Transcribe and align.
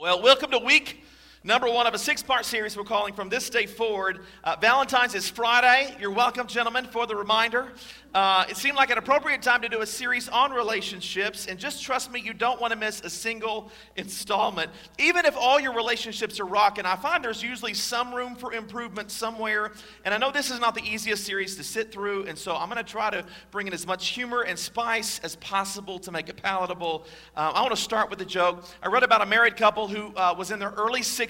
Well, 0.00 0.22
welcome 0.22 0.50
to 0.52 0.58
week 0.58 1.02
number 1.42 1.70
one 1.70 1.86
of 1.86 1.94
a 1.94 1.98
six 1.98 2.22
part 2.22 2.44
series 2.44 2.76
we're 2.76 2.84
calling 2.84 3.14
From 3.14 3.28
This 3.28 3.48
Day 3.48 3.64
Forward. 3.64 4.20
Uh, 4.44 4.56
Valentine's 4.60 5.14
is 5.14 5.28
Friday. 5.28 5.96
You're 5.98 6.10
welcome, 6.10 6.46
gentlemen, 6.46 6.84
for 6.84 7.06
the 7.06 7.16
reminder. 7.16 7.72
Uh, 8.12 8.44
it 8.48 8.56
seemed 8.56 8.76
like 8.76 8.90
an 8.90 8.98
appropriate 8.98 9.40
time 9.40 9.62
to 9.62 9.68
do 9.68 9.82
a 9.82 9.86
series 9.86 10.28
on 10.28 10.50
relationships, 10.50 11.46
and 11.46 11.60
just 11.60 11.82
trust 11.82 12.10
me, 12.10 12.20
you 12.20 12.34
don't 12.34 12.60
want 12.60 12.72
to 12.72 12.78
miss 12.78 13.00
a 13.02 13.10
single 13.10 13.70
installment. 13.94 14.68
Even 14.98 15.24
if 15.24 15.36
all 15.36 15.60
your 15.60 15.72
relationships 15.72 16.40
are 16.40 16.44
rocking, 16.44 16.84
I 16.84 16.96
find 16.96 17.22
there's 17.22 17.42
usually 17.42 17.72
some 17.72 18.12
room 18.12 18.34
for 18.34 18.52
improvement 18.52 19.12
somewhere. 19.12 19.70
And 20.04 20.12
I 20.12 20.18
know 20.18 20.32
this 20.32 20.50
is 20.50 20.58
not 20.58 20.74
the 20.74 20.82
easiest 20.82 21.24
series 21.24 21.54
to 21.56 21.62
sit 21.62 21.92
through, 21.92 22.26
and 22.26 22.36
so 22.36 22.56
I'm 22.56 22.68
going 22.68 22.84
to 22.84 22.90
try 22.90 23.10
to 23.10 23.24
bring 23.52 23.68
in 23.68 23.72
as 23.72 23.86
much 23.86 24.08
humor 24.08 24.42
and 24.42 24.58
spice 24.58 25.20
as 25.20 25.36
possible 25.36 26.00
to 26.00 26.10
make 26.10 26.28
it 26.28 26.36
palatable. 26.42 27.06
Uh, 27.36 27.52
I 27.54 27.62
want 27.62 27.74
to 27.76 27.80
start 27.80 28.10
with 28.10 28.20
a 28.20 28.24
joke. 28.24 28.64
I 28.82 28.88
read 28.88 29.04
about 29.04 29.22
a 29.22 29.26
married 29.26 29.56
couple 29.56 29.86
who 29.86 30.12
uh, 30.16 30.34
was 30.36 30.50
in 30.50 30.58
their 30.58 30.72
early 30.72 31.02
60s 31.02 31.29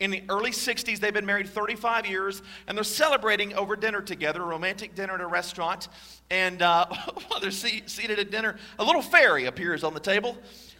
in 0.00 0.10
the 0.10 0.22
early 0.28 0.50
60s. 0.50 0.98
They've 0.98 1.12
been 1.12 1.26
married 1.26 1.48
35 1.48 2.06
years, 2.06 2.42
and 2.66 2.76
they're 2.76 2.84
celebrating 2.84 3.54
over 3.54 3.76
dinner 3.76 4.00
together, 4.00 4.42
a 4.42 4.46
romantic 4.46 4.94
dinner 4.94 5.14
at 5.14 5.20
a 5.20 5.26
restaurant. 5.26 5.88
And 6.30 6.62
uh, 6.62 6.86
while 7.28 7.40
they're 7.40 7.50
see- 7.50 7.82
seated 7.86 8.18
at 8.18 8.30
dinner, 8.30 8.56
a 8.78 8.84
little 8.84 9.02
fairy 9.02 9.46
appears 9.46 9.84
on 9.84 9.94
the 9.94 10.00
table. 10.00 10.36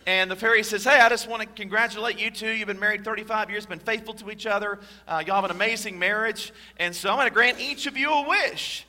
And 0.06 0.30
the 0.30 0.36
fairy 0.36 0.62
says, 0.62 0.84
Hey, 0.84 1.00
I 1.00 1.08
just 1.08 1.28
want 1.28 1.42
to 1.42 1.48
congratulate 1.48 2.20
you 2.20 2.30
two. 2.30 2.48
You've 2.48 2.68
been 2.68 2.78
married 2.78 3.04
35 3.04 3.50
years, 3.50 3.66
been 3.66 3.80
faithful 3.80 4.14
to 4.14 4.30
each 4.30 4.46
other. 4.46 4.78
Uh, 5.08 5.22
y'all 5.26 5.36
have 5.36 5.44
an 5.44 5.50
amazing 5.50 5.98
marriage. 5.98 6.52
And 6.78 6.94
so 6.94 7.10
I'm 7.10 7.16
going 7.16 7.28
to 7.28 7.34
grant 7.34 7.60
each 7.60 7.86
of 7.86 7.96
you 7.96 8.10
a 8.10 8.28
wish. 8.28 8.86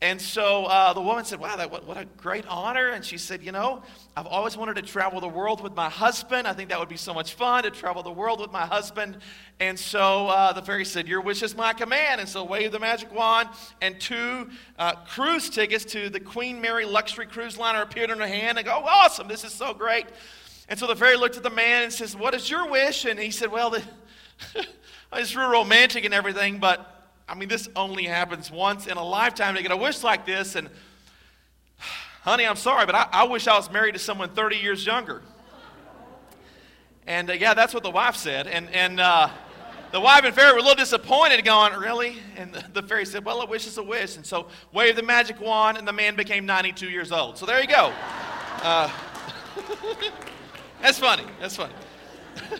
And 0.00 0.20
so 0.20 0.64
uh, 0.66 0.92
the 0.92 1.00
woman 1.00 1.24
said, 1.24 1.40
Wow, 1.40 1.56
that, 1.56 1.70
what, 1.70 1.86
what 1.86 1.96
a 1.96 2.04
great 2.04 2.46
honor. 2.46 2.90
And 2.90 3.04
she 3.04 3.18
said, 3.18 3.42
You 3.42 3.50
know, 3.52 3.82
I've 4.20 4.26
always 4.26 4.54
wanted 4.54 4.76
to 4.76 4.82
travel 4.82 5.18
the 5.18 5.28
world 5.28 5.62
with 5.62 5.74
my 5.74 5.88
husband. 5.88 6.46
I 6.46 6.52
think 6.52 6.68
that 6.68 6.78
would 6.78 6.90
be 6.90 6.98
so 6.98 7.14
much 7.14 7.32
fun 7.32 7.62
to 7.62 7.70
travel 7.70 8.02
the 8.02 8.12
world 8.12 8.38
with 8.38 8.52
my 8.52 8.66
husband. 8.66 9.16
And 9.60 9.78
so 9.78 10.28
uh, 10.28 10.52
the 10.52 10.60
fairy 10.60 10.84
said, 10.84 11.08
Your 11.08 11.22
wish 11.22 11.42
is 11.42 11.56
my 11.56 11.72
command. 11.72 12.20
And 12.20 12.28
so 12.28 12.44
waved 12.44 12.74
the 12.74 12.78
magic 12.78 13.14
wand, 13.14 13.48
and 13.80 13.98
two 13.98 14.50
uh, 14.78 14.96
cruise 15.06 15.48
tickets 15.48 15.86
to 15.86 16.10
the 16.10 16.20
Queen 16.20 16.60
Mary 16.60 16.84
luxury 16.84 17.24
cruise 17.24 17.56
liner 17.56 17.80
appeared 17.80 18.10
in 18.10 18.18
her 18.18 18.26
hand. 18.26 18.58
And 18.58 18.66
go, 18.66 18.82
oh, 18.84 18.86
Awesome, 18.86 19.26
this 19.26 19.42
is 19.42 19.54
so 19.54 19.72
great. 19.72 20.04
And 20.68 20.78
so 20.78 20.86
the 20.86 20.96
fairy 20.96 21.16
looked 21.16 21.38
at 21.38 21.42
the 21.42 21.48
man 21.48 21.84
and 21.84 21.90
says, 21.90 22.14
What 22.14 22.34
is 22.34 22.50
your 22.50 22.68
wish? 22.68 23.06
And 23.06 23.18
he 23.18 23.30
said, 23.30 23.50
Well, 23.50 23.70
the, 23.70 23.82
it's 25.14 25.34
real 25.34 25.48
romantic 25.48 26.04
and 26.04 26.12
everything, 26.12 26.58
but 26.58 27.10
I 27.26 27.34
mean, 27.34 27.48
this 27.48 27.70
only 27.74 28.04
happens 28.04 28.50
once 28.50 28.86
in 28.86 28.98
a 28.98 29.02
lifetime 29.02 29.54
to 29.54 29.62
get 29.62 29.72
a 29.72 29.78
wish 29.78 30.02
like 30.02 30.26
this. 30.26 30.56
And, 30.56 30.68
honey, 32.22 32.46
I'm 32.46 32.56
sorry, 32.56 32.86
but 32.86 32.94
I, 32.94 33.08
I 33.12 33.24
wish 33.24 33.46
I 33.46 33.56
was 33.56 33.70
married 33.70 33.92
to 33.92 33.98
someone 33.98 34.30
30 34.30 34.56
years 34.56 34.84
younger. 34.84 35.22
And 37.06 37.30
uh, 37.30 37.34
yeah, 37.34 37.54
that's 37.54 37.74
what 37.74 37.82
the 37.82 37.90
wife 37.90 38.16
said. 38.16 38.46
And, 38.46 38.70
and 38.70 39.00
uh, 39.00 39.30
the 39.90 40.00
wife 40.00 40.24
and 40.24 40.34
fairy 40.34 40.52
were 40.52 40.58
a 40.58 40.62
little 40.62 40.76
disappointed, 40.76 41.44
going, 41.44 41.72
Really? 41.74 42.16
And 42.36 42.54
the, 42.54 42.80
the 42.80 42.82
fairy 42.86 43.06
said, 43.06 43.24
Well, 43.24 43.40
a 43.40 43.46
wish 43.46 43.66
is 43.66 43.78
a 43.78 43.82
wish. 43.82 44.16
And 44.16 44.24
so 44.24 44.46
waved 44.72 44.98
the 44.98 45.02
magic 45.02 45.40
wand, 45.40 45.78
and 45.78 45.88
the 45.88 45.92
man 45.92 46.14
became 46.14 46.46
92 46.46 46.88
years 46.88 47.10
old. 47.10 47.38
So 47.38 47.46
there 47.46 47.60
you 47.60 47.66
go. 47.66 47.92
Uh, 48.62 48.90
that's 50.82 50.98
funny. 50.98 51.24
That's 51.40 51.56
funny. 51.56 51.72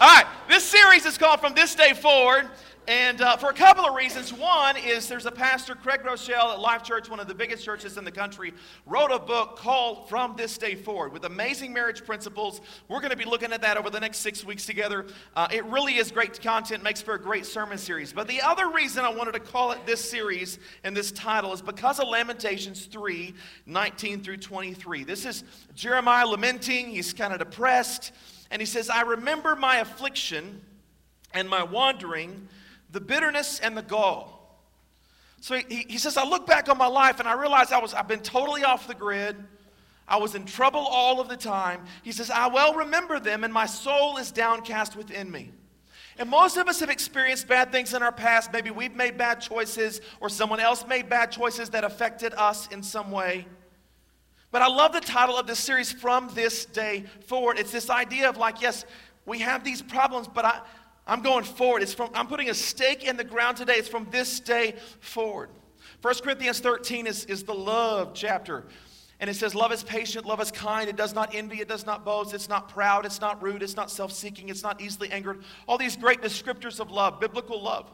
All 0.00 0.08
right, 0.08 0.26
this 0.48 0.64
series 0.64 1.04
is 1.04 1.18
called 1.18 1.40
From 1.40 1.54
This 1.54 1.74
Day 1.74 1.92
Forward. 1.92 2.48
And 2.90 3.20
uh, 3.20 3.36
for 3.36 3.50
a 3.50 3.54
couple 3.54 3.84
of 3.84 3.94
reasons. 3.94 4.32
One 4.32 4.76
is 4.76 5.06
there's 5.06 5.24
a 5.24 5.30
pastor, 5.30 5.76
Craig 5.76 6.00
Groeschel 6.04 6.52
at 6.52 6.58
Life 6.58 6.82
Church, 6.82 7.08
one 7.08 7.20
of 7.20 7.28
the 7.28 7.34
biggest 7.36 7.64
churches 7.64 7.96
in 7.96 8.02
the 8.02 8.10
country, 8.10 8.52
wrote 8.84 9.12
a 9.12 9.18
book 9.20 9.56
called 9.56 10.08
From 10.08 10.34
This 10.36 10.58
Day 10.58 10.74
Forward 10.74 11.12
with 11.12 11.24
amazing 11.24 11.72
marriage 11.72 12.04
principles. 12.04 12.60
We're 12.88 12.98
going 12.98 13.12
to 13.12 13.16
be 13.16 13.24
looking 13.24 13.52
at 13.52 13.62
that 13.62 13.76
over 13.76 13.90
the 13.90 14.00
next 14.00 14.18
six 14.18 14.44
weeks 14.44 14.66
together. 14.66 15.06
Uh, 15.36 15.46
it 15.52 15.64
really 15.66 15.98
is 15.98 16.10
great 16.10 16.42
content, 16.42 16.82
makes 16.82 17.00
for 17.00 17.14
a 17.14 17.20
great 17.20 17.46
sermon 17.46 17.78
series. 17.78 18.12
But 18.12 18.26
the 18.26 18.42
other 18.42 18.68
reason 18.68 19.04
I 19.04 19.10
wanted 19.10 19.34
to 19.34 19.40
call 19.40 19.70
it 19.70 19.86
this 19.86 20.10
series 20.10 20.58
and 20.82 20.96
this 20.96 21.12
title 21.12 21.52
is 21.52 21.62
because 21.62 22.00
of 22.00 22.08
Lamentations 22.08 22.86
3 22.86 23.32
19 23.66 24.24
through 24.24 24.38
23. 24.38 25.04
This 25.04 25.26
is 25.26 25.44
Jeremiah 25.76 26.26
lamenting, 26.26 26.88
he's 26.88 27.12
kind 27.12 27.32
of 27.32 27.38
depressed, 27.38 28.10
and 28.50 28.60
he 28.60 28.66
says, 28.66 28.90
I 28.90 29.02
remember 29.02 29.54
my 29.54 29.76
affliction 29.76 30.62
and 31.32 31.48
my 31.48 31.62
wandering 31.62 32.48
the 32.92 33.00
bitterness 33.00 33.60
and 33.60 33.76
the 33.76 33.82
gall. 33.82 34.36
So 35.40 35.56
he, 35.56 35.86
he 35.88 35.98
says, 35.98 36.16
I 36.16 36.24
look 36.24 36.46
back 36.46 36.68
on 36.68 36.76
my 36.76 36.86
life 36.86 37.18
and 37.18 37.28
I 37.28 37.32
realize 37.32 37.72
I 37.72 37.78
was, 37.78 37.94
I've 37.94 38.08
been 38.08 38.20
totally 38.20 38.62
off 38.64 38.86
the 38.86 38.94
grid. 38.94 39.36
I 40.06 40.16
was 40.16 40.34
in 40.34 40.44
trouble 40.44 40.80
all 40.80 41.20
of 41.20 41.28
the 41.28 41.36
time. 41.36 41.84
He 42.02 42.12
says, 42.12 42.30
I 42.30 42.48
well 42.48 42.74
remember 42.74 43.20
them, 43.20 43.44
and 43.44 43.54
my 43.54 43.66
soul 43.66 44.16
is 44.16 44.32
downcast 44.32 44.96
within 44.96 45.30
me. 45.30 45.52
And 46.18 46.28
most 46.28 46.56
of 46.56 46.66
us 46.66 46.80
have 46.80 46.90
experienced 46.90 47.46
bad 47.46 47.70
things 47.70 47.94
in 47.94 48.02
our 48.02 48.10
past. 48.10 48.52
Maybe 48.52 48.70
we've 48.70 48.94
made 48.94 49.16
bad 49.16 49.40
choices, 49.40 50.00
or 50.20 50.28
someone 50.28 50.58
else 50.58 50.84
made 50.86 51.08
bad 51.08 51.30
choices 51.30 51.70
that 51.70 51.84
affected 51.84 52.34
us 52.34 52.66
in 52.68 52.82
some 52.82 53.12
way. 53.12 53.46
But 54.50 54.62
I 54.62 54.66
love 54.66 54.92
the 54.92 55.00
title 55.00 55.38
of 55.38 55.46
this 55.46 55.60
series, 55.60 55.92
From 55.92 56.28
This 56.34 56.64
Day 56.64 57.04
Forward. 57.26 57.58
It's 57.58 57.70
this 57.70 57.88
idea 57.88 58.28
of 58.28 58.36
like, 58.36 58.60
yes, 58.60 58.84
we 59.24 59.38
have 59.38 59.62
these 59.62 59.80
problems, 59.80 60.26
but 60.26 60.44
I, 60.44 60.60
I'm 61.10 61.22
going 61.22 61.42
forward. 61.42 61.82
It's 61.82 61.92
from, 61.92 62.10
I'm 62.14 62.28
putting 62.28 62.50
a 62.50 62.54
stake 62.54 63.02
in 63.02 63.16
the 63.16 63.24
ground 63.24 63.56
today. 63.56 63.74
It's 63.74 63.88
from 63.88 64.06
this 64.12 64.38
day 64.38 64.76
forward. 65.00 65.50
1 66.02 66.14
Corinthians 66.22 66.60
13 66.60 67.08
is, 67.08 67.24
is 67.24 67.42
the 67.42 67.52
love 67.52 68.12
chapter. 68.14 68.64
And 69.18 69.28
it 69.28 69.34
says, 69.34 69.52
Love 69.52 69.72
is 69.72 69.82
patient, 69.82 70.24
love 70.24 70.40
is 70.40 70.52
kind, 70.52 70.88
it 70.88 70.96
does 70.96 71.12
not 71.12 71.34
envy, 71.34 71.60
it 71.60 71.68
does 71.68 71.84
not 71.84 72.04
boast, 72.04 72.32
it's 72.32 72.48
not 72.48 72.68
proud, 72.68 73.04
it's 73.04 73.20
not 73.20 73.42
rude, 73.42 73.62
it's 73.62 73.74
not 73.74 73.90
self 73.90 74.12
seeking, 74.12 74.48
it's 74.50 74.62
not 74.62 74.80
easily 74.80 75.10
angered. 75.10 75.42
All 75.66 75.76
these 75.76 75.96
great 75.96 76.22
descriptors 76.22 76.78
of 76.78 76.92
love, 76.92 77.18
biblical 77.18 77.60
love. 77.60 77.90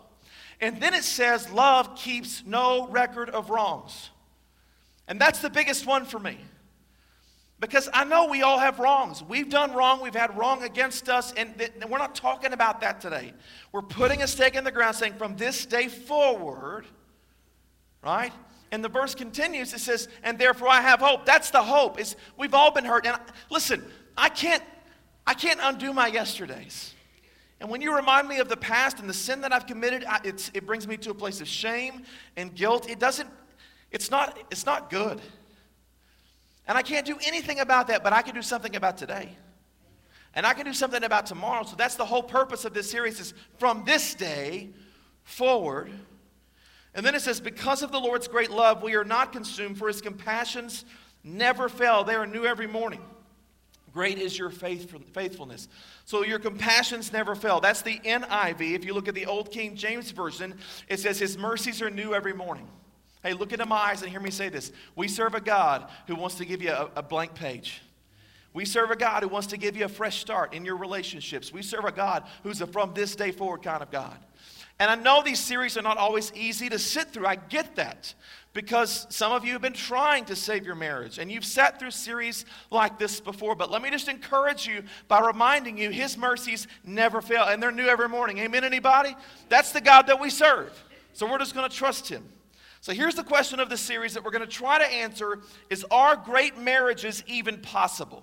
And 0.61 0.79
then 0.81 0.93
it 0.93 1.03
says, 1.03 1.51
Love 1.51 1.97
keeps 1.97 2.45
no 2.47 2.87
record 2.89 3.31
of 3.31 3.49
wrongs. 3.49 4.11
And 5.09 5.19
that's 5.19 5.41
the 5.41 5.51
biggest 5.51 5.87
one 5.87 6.05
for 6.05 6.19
me. 6.19 6.39
Because 7.59 7.89
I 7.95 8.05
know 8.05 8.27
we 8.27 8.43
all 8.43 8.59
have 8.59 8.79
wrongs. 8.79 9.23
We've 9.23 9.49
done 9.49 9.73
wrong, 9.73 10.03
we've 10.03 10.15
had 10.15 10.37
wrong 10.37 10.63
against 10.63 11.09
us, 11.09 11.33
and 11.33 11.57
th- 11.57 11.73
we're 11.89 11.99
not 11.99 12.15
talking 12.15 12.53
about 12.53 12.83
that 12.83 13.01
today. 13.01 13.33
We're 13.73 13.81
putting 13.81 14.23
a 14.23 14.27
stake 14.27 14.57
in 14.57 14.65
the 14.65 14.71
ground 14.71 14.97
saying, 14.97 15.15
from 15.15 15.37
this 15.37 15.65
day 15.65 15.89
forward, 15.89 16.85
right? 18.03 18.33
And 18.73 18.85
the 18.85 18.91
verse 18.91 19.15
continues, 19.15 19.73
it 19.73 19.81
says, 19.81 20.09
and 20.23 20.39
therefore 20.39 20.69
I 20.69 20.83
have 20.83 21.01
hope. 21.01 21.25
That's 21.25 21.51
the 21.51 21.63
hope. 21.63 21.99
We've 22.37 22.53
all 22.53 22.73
been 22.73 22.85
hurt. 22.85 23.07
And 23.07 23.17
I, 23.17 23.21
listen, 23.51 23.83
I 24.19 24.29
can't, 24.29 24.63
I 25.27 25.33
can't 25.33 25.61
undo 25.63 25.95
my 25.95 26.09
yesterdays. 26.09 26.93
And 27.59 27.71
when 27.71 27.81
you 27.81 27.97
remind 27.97 28.29
me 28.29 28.39
of 28.39 28.51
the 28.51 28.57
past 28.57 29.01
and 29.01 29.09
the 29.09 29.15
sin 29.15 29.41
that 29.41 29.53
I've 29.53 29.67
committed, 29.67 30.05
I, 30.07 30.21
it 30.25 30.67
brings 30.67 30.87
me 30.87 30.99
to 30.99 31.11
a 31.11 31.15
place 31.15 31.41
of 31.41 31.49
shame 31.49 32.03
and 32.37 32.55
guilt. 32.55 32.91
It 32.91 32.99
doesn't, 32.99 33.31
it's 33.91 34.11
not, 34.11 34.39
it's 34.51 34.67
not 34.67 34.91
good. 34.91 35.23
And 36.67 36.77
I 36.77 36.83
can't 36.83 37.07
do 37.07 37.17
anything 37.25 37.61
about 37.61 37.87
that, 37.89 38.03
but 38.03 38.13
I 38.13 38.23
can 38.23 38.35
do 38.35 38.43
something 38.43 38.75
about 38.75 38.97
today. 38.97 39.37
And 40.35 40.47
I 40.47 40.53
can 40.53 40.67
do 40.67 40.73
something 40.73 41.03
about 41.03 41.27
tomorrow. 41.27 41.65
So 41.65 41.77
that's 41.77 41.95
the 41.95 42.05
whole 42.05 42.23
purpose 42.23 42.65
of 42.65 42.75
this 42.75 42.91
series 42.91 43.21
is 43.21 43.35
from 43.59 43.85
this 43.87 44.15
day 44.15 44.71
forward. 45.25 45.91
And 46.95 47.05
then 47.05 47.15
it 47.15 47.23
says, 47.23 47.41
because 47.41 47.83
of 47.83 47.93
the 47.93 47.99
Lord's 47.99 48.29
great 48.29 48.51
love, 48.51 48.83
we 48.83 48.95
are 48.97 49.05
not 49.05 49.33
consumed, 49.33 49.79
for 49.79 49.89
his 49.89 50.01
compassions 50.01 50.85
never 51.23 51.69
fail. 51.69 52.05
They 52.05 52.15
are 52.15 52.27
new 52.27 52.45
every 52.45 52.67
morning. 52.67 53.01
Great 53.93 54.19
is 54.19 54.39
your 54.39 54.51
faithfulness. 54.51 55.69
So 56.05 56.23
your 56.23 56.39
compassions 56.39 57.15
never 57.15 57.35
fail. 57.35 57.61
That's 57.61 57.81
the 57.81 57.99
NIV. 58.01 58.75
If 58.75 58.85
you 58.85 58.93
look 58.93 59.09
at 59.09 59.15
the 59.15 59.25
Old 59.25 59.51
King 59.51 59.75
James 59.75 60.11
Version, 60.11 60.55
it 60.87 61.01
says, 61.01 61.19
His 61.19 61.39
mercies 61.39 61.81
are 61.81 61.89
new 61.89 62.13
every 62.13 62.35
morning. 62.35 62.69
Hey, 63.27 63.33
look 63.33 63.53
into 63.53 63.67
my 63.67 63.77
eyes 63.77 64.03
and 64.03 64.11
hear 64.11 64.21
me 64.21 64.31
say 64.31 64.51
this. 64.51 64.71
We 64.95 65.09
serve 65.09 65.35
a 65.35 65.41
God 65.41 65.91
who 66.07 66.15
wants 66.15 66.37
to 66.37 66.45
give 66.45 66.63
you 66.63 66.71
a, 66.71 66.89
a 66.95 67.03
blank 67.03 67.35
page. 67.35 67.83
We 68.53 68.65
serve 68.65 68.93
a 68.93 68.97
God 68.97 69.25
who 69.25 69.29
wants 69.29 69.49
to 69.49 69.57
give 69.57 69.77
you 69.77 69.85
a 69.85 69.89
fresh 69.89 70.21
start 70.21 70.55
in 70.55 70.65
your 70.65 70.77
relationships. 70.77 71.53
We 71.53 71.63
serve 71.63 71.87
a 71.87 71.91
God 71.91 72.23
who's 72.45 72.61
a 72.61 72.69
from 72.69 72.95
this 72.95 73.17
day 73.17 73.33
forward 73.33 73.65
kind 73.65 73.83
of 73.83 73.91
God. 73.91 74.17
And 74.79 74.89
I 74.89 74.95
know 74.95 75.25
these 75.25 75.41
series 75.41 75.77
are 75.77 75.83
not 75.83 75.99
always 75.99 76.33
easy 76.37 76.69
to 76.69 76.79
sit 76.79 77.09
through. 77.09 77.27
I 77.27 77.35
get 77.35 77.75
that 77.75 78.15
because 78.53 79.09
some 79.11 79.33
of 79.33 79.45
you 79.45 79.55
have 79.55 79.63
been 79.63 79.73
trying 79.73 80.25
to 80.27 80.37
save 80.37 80.65
your 80.65 80.77
marriage 80.77 81.19
and 81.19 81.29
you've 81.29 81.45
sat 81.45 81.81
through 81.81 81.91
series 81.91 82.45
like 82.71 82.97
this 82.97 83.19
before. 83.19 83.57
But 83.57 83.73
let 83.73 83.83
me 83.83 83.91
just 83.91 84.07
encourage 84.07 84.69
you 84.69 84.85
by 85.09 85.19
reminding 85.19 85.79
you 85.79 85.91
his 85.91 86.17
mercies 86.17 86.69
never 86.85 87.21
fail 87.21 87.43
and 87.43 87.61
they're 87.61 87.73
new 87.73 87.89
every 87.89 88.09
morning. 88.09 88.39
Amen, 88.39 88.63
anybody? 88.63 89.17
That's 89.49 89.73
the 89.73 89.81
God 89.81 90.07
that 90.07 90.21
we 90.21 90.31
serve. 90.31 90.73
So 91.13 91.29
we're 91.29 91.39
just 91.39 91.55
going 91.57 91.69
to 91.69 91.77
trust 91.77 92.09
him. 92.09 92.23
So 92.87 92.93
here's 92.93 93.17
the 93.17 93.25
question 93.25 93.59
of 93.59 93.69
the 93.69 93.77
series 93.77 94.15
that 94.15 94.23
we're 94.23 94.31
going 94.31 94.47
to 94.47 94.47
try 94.47 94.79
to 94.79 94.85
answer 94.85 95.41
is 95.71 95.85
are 95.91 96.15
great 96.15 96.57
marriages 96.57 97.25
even 97.27 97.59
possible? 97.59 98.23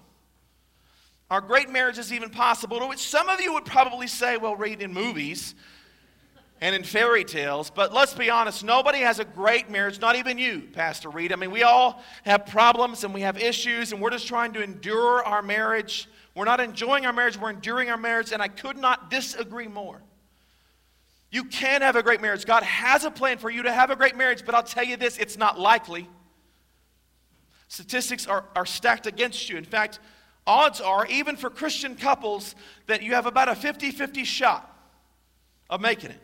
Are 1.30 1.42
great 1.42 1.70
marriages 1.70 2.14
even 2.14 2.30
possible? 2.30 2.80
To 2.80 2.88
which 2.88 3.00
some 3.00 3.28
of 3.28 3.42
you 3.42 3.52
would 3.52 3.66
probably 3.66 4.08
say, 4.08 4.38
well, 4.38 4.56
read 4.56 4.82
in 4.82 4.94
movies 4.94 5.54
and 6.62 6.74
in 6.74 6.86
fairy 6.86 7.26
tales. 7.26 7.72
But 7.72 7.94
let's 7.94 8.14
be 8.14 8.30
honest, 8.30 8.64
nobody 8.64 9.00
has 9.00 9.20
a 9.20 9.26
great 9.26 9.70
marriage, 9.70 10.00
not 10.00 10.16
even 10.16 10.38
you, 10.38 10.70
Pastor 10.72 11.10
Reed. 11.10 11.34
I 11.34 11.36
mean, 11.36 11.52
we 11.52 11.64
all 11.64 12.02
have 12.24 12.46
problems 12.46 13.04
and 13.04 13.14
we 13.14 13.20
have 13.20 13.38
issues, 13.38 13.92
and 13.92 14.02
we're 14.02 14.12
just 14.12 14.30
trying 14.30 14.54
to 14.54 14.64
endure 14.64 15.26
our 15.26 15.42
marriage 15.42 16.08
We're 16.36 16.46
not 16.46 16.62
enjoying 16.62 17.06
our 17.06 17.12
marriage, 17.12 17.38
we're 17.38 17.50
enduring 17.50 17.90
our 17.90 17.98
marriage, 17.98 18.32
and 18.32 18.42
I 18.42 18.48
could 18.48 18.78
not 18.78 19.12
disagree 19.12 19.68
more. 19.68 20.02
You 21.34 21.46
can 21.46 21.82
have 21.82 21.96
a 21.96 22.04
great 22.04 22.22
marriage. 22.22 22.46
God 22.46 22.62
has 22.62 23.06
a 23.06 23.10
plan 23.10 23.40
for 23.40 23.50
you 23.50 23.64
to 23.64 23.74
have 23.74 23.90
a 23.90 23.96
great 23.96 24.16
marriage, 24.16 24.46
but 24.46 24.54
I'll 24.54 24.62
tell 24.62 24.84
you 24.84 24.98
this 24.98 25.18
it's 25.18 25.36
not 25.36 25.60
likely. 25.60 26.08
Statistics 27.70 28.28
are, 28.28 28.46
are 28.56 28.68
stacked 28.68 29.08
against 29.08 29.50
you. 29.50 29.58
In 29.58 29.64
fact, 29.64 30.00
odds 30.46 30.80
are, 30.80 31.08
even 31.08 31.36
for 31.36 31.50
Christian 31.50 31.96
couples, 31.96 32.54
that 32.86 33.02
you 33.02 33.16
have 33.16 33.26
about 33.26 33.50
a 33.50 33.56
50 33.56 33.90
50 33.90 34.24
shot 34.26 34.78
of 35.72 35.82
making 35.82 36.12
it. 36.12 36.20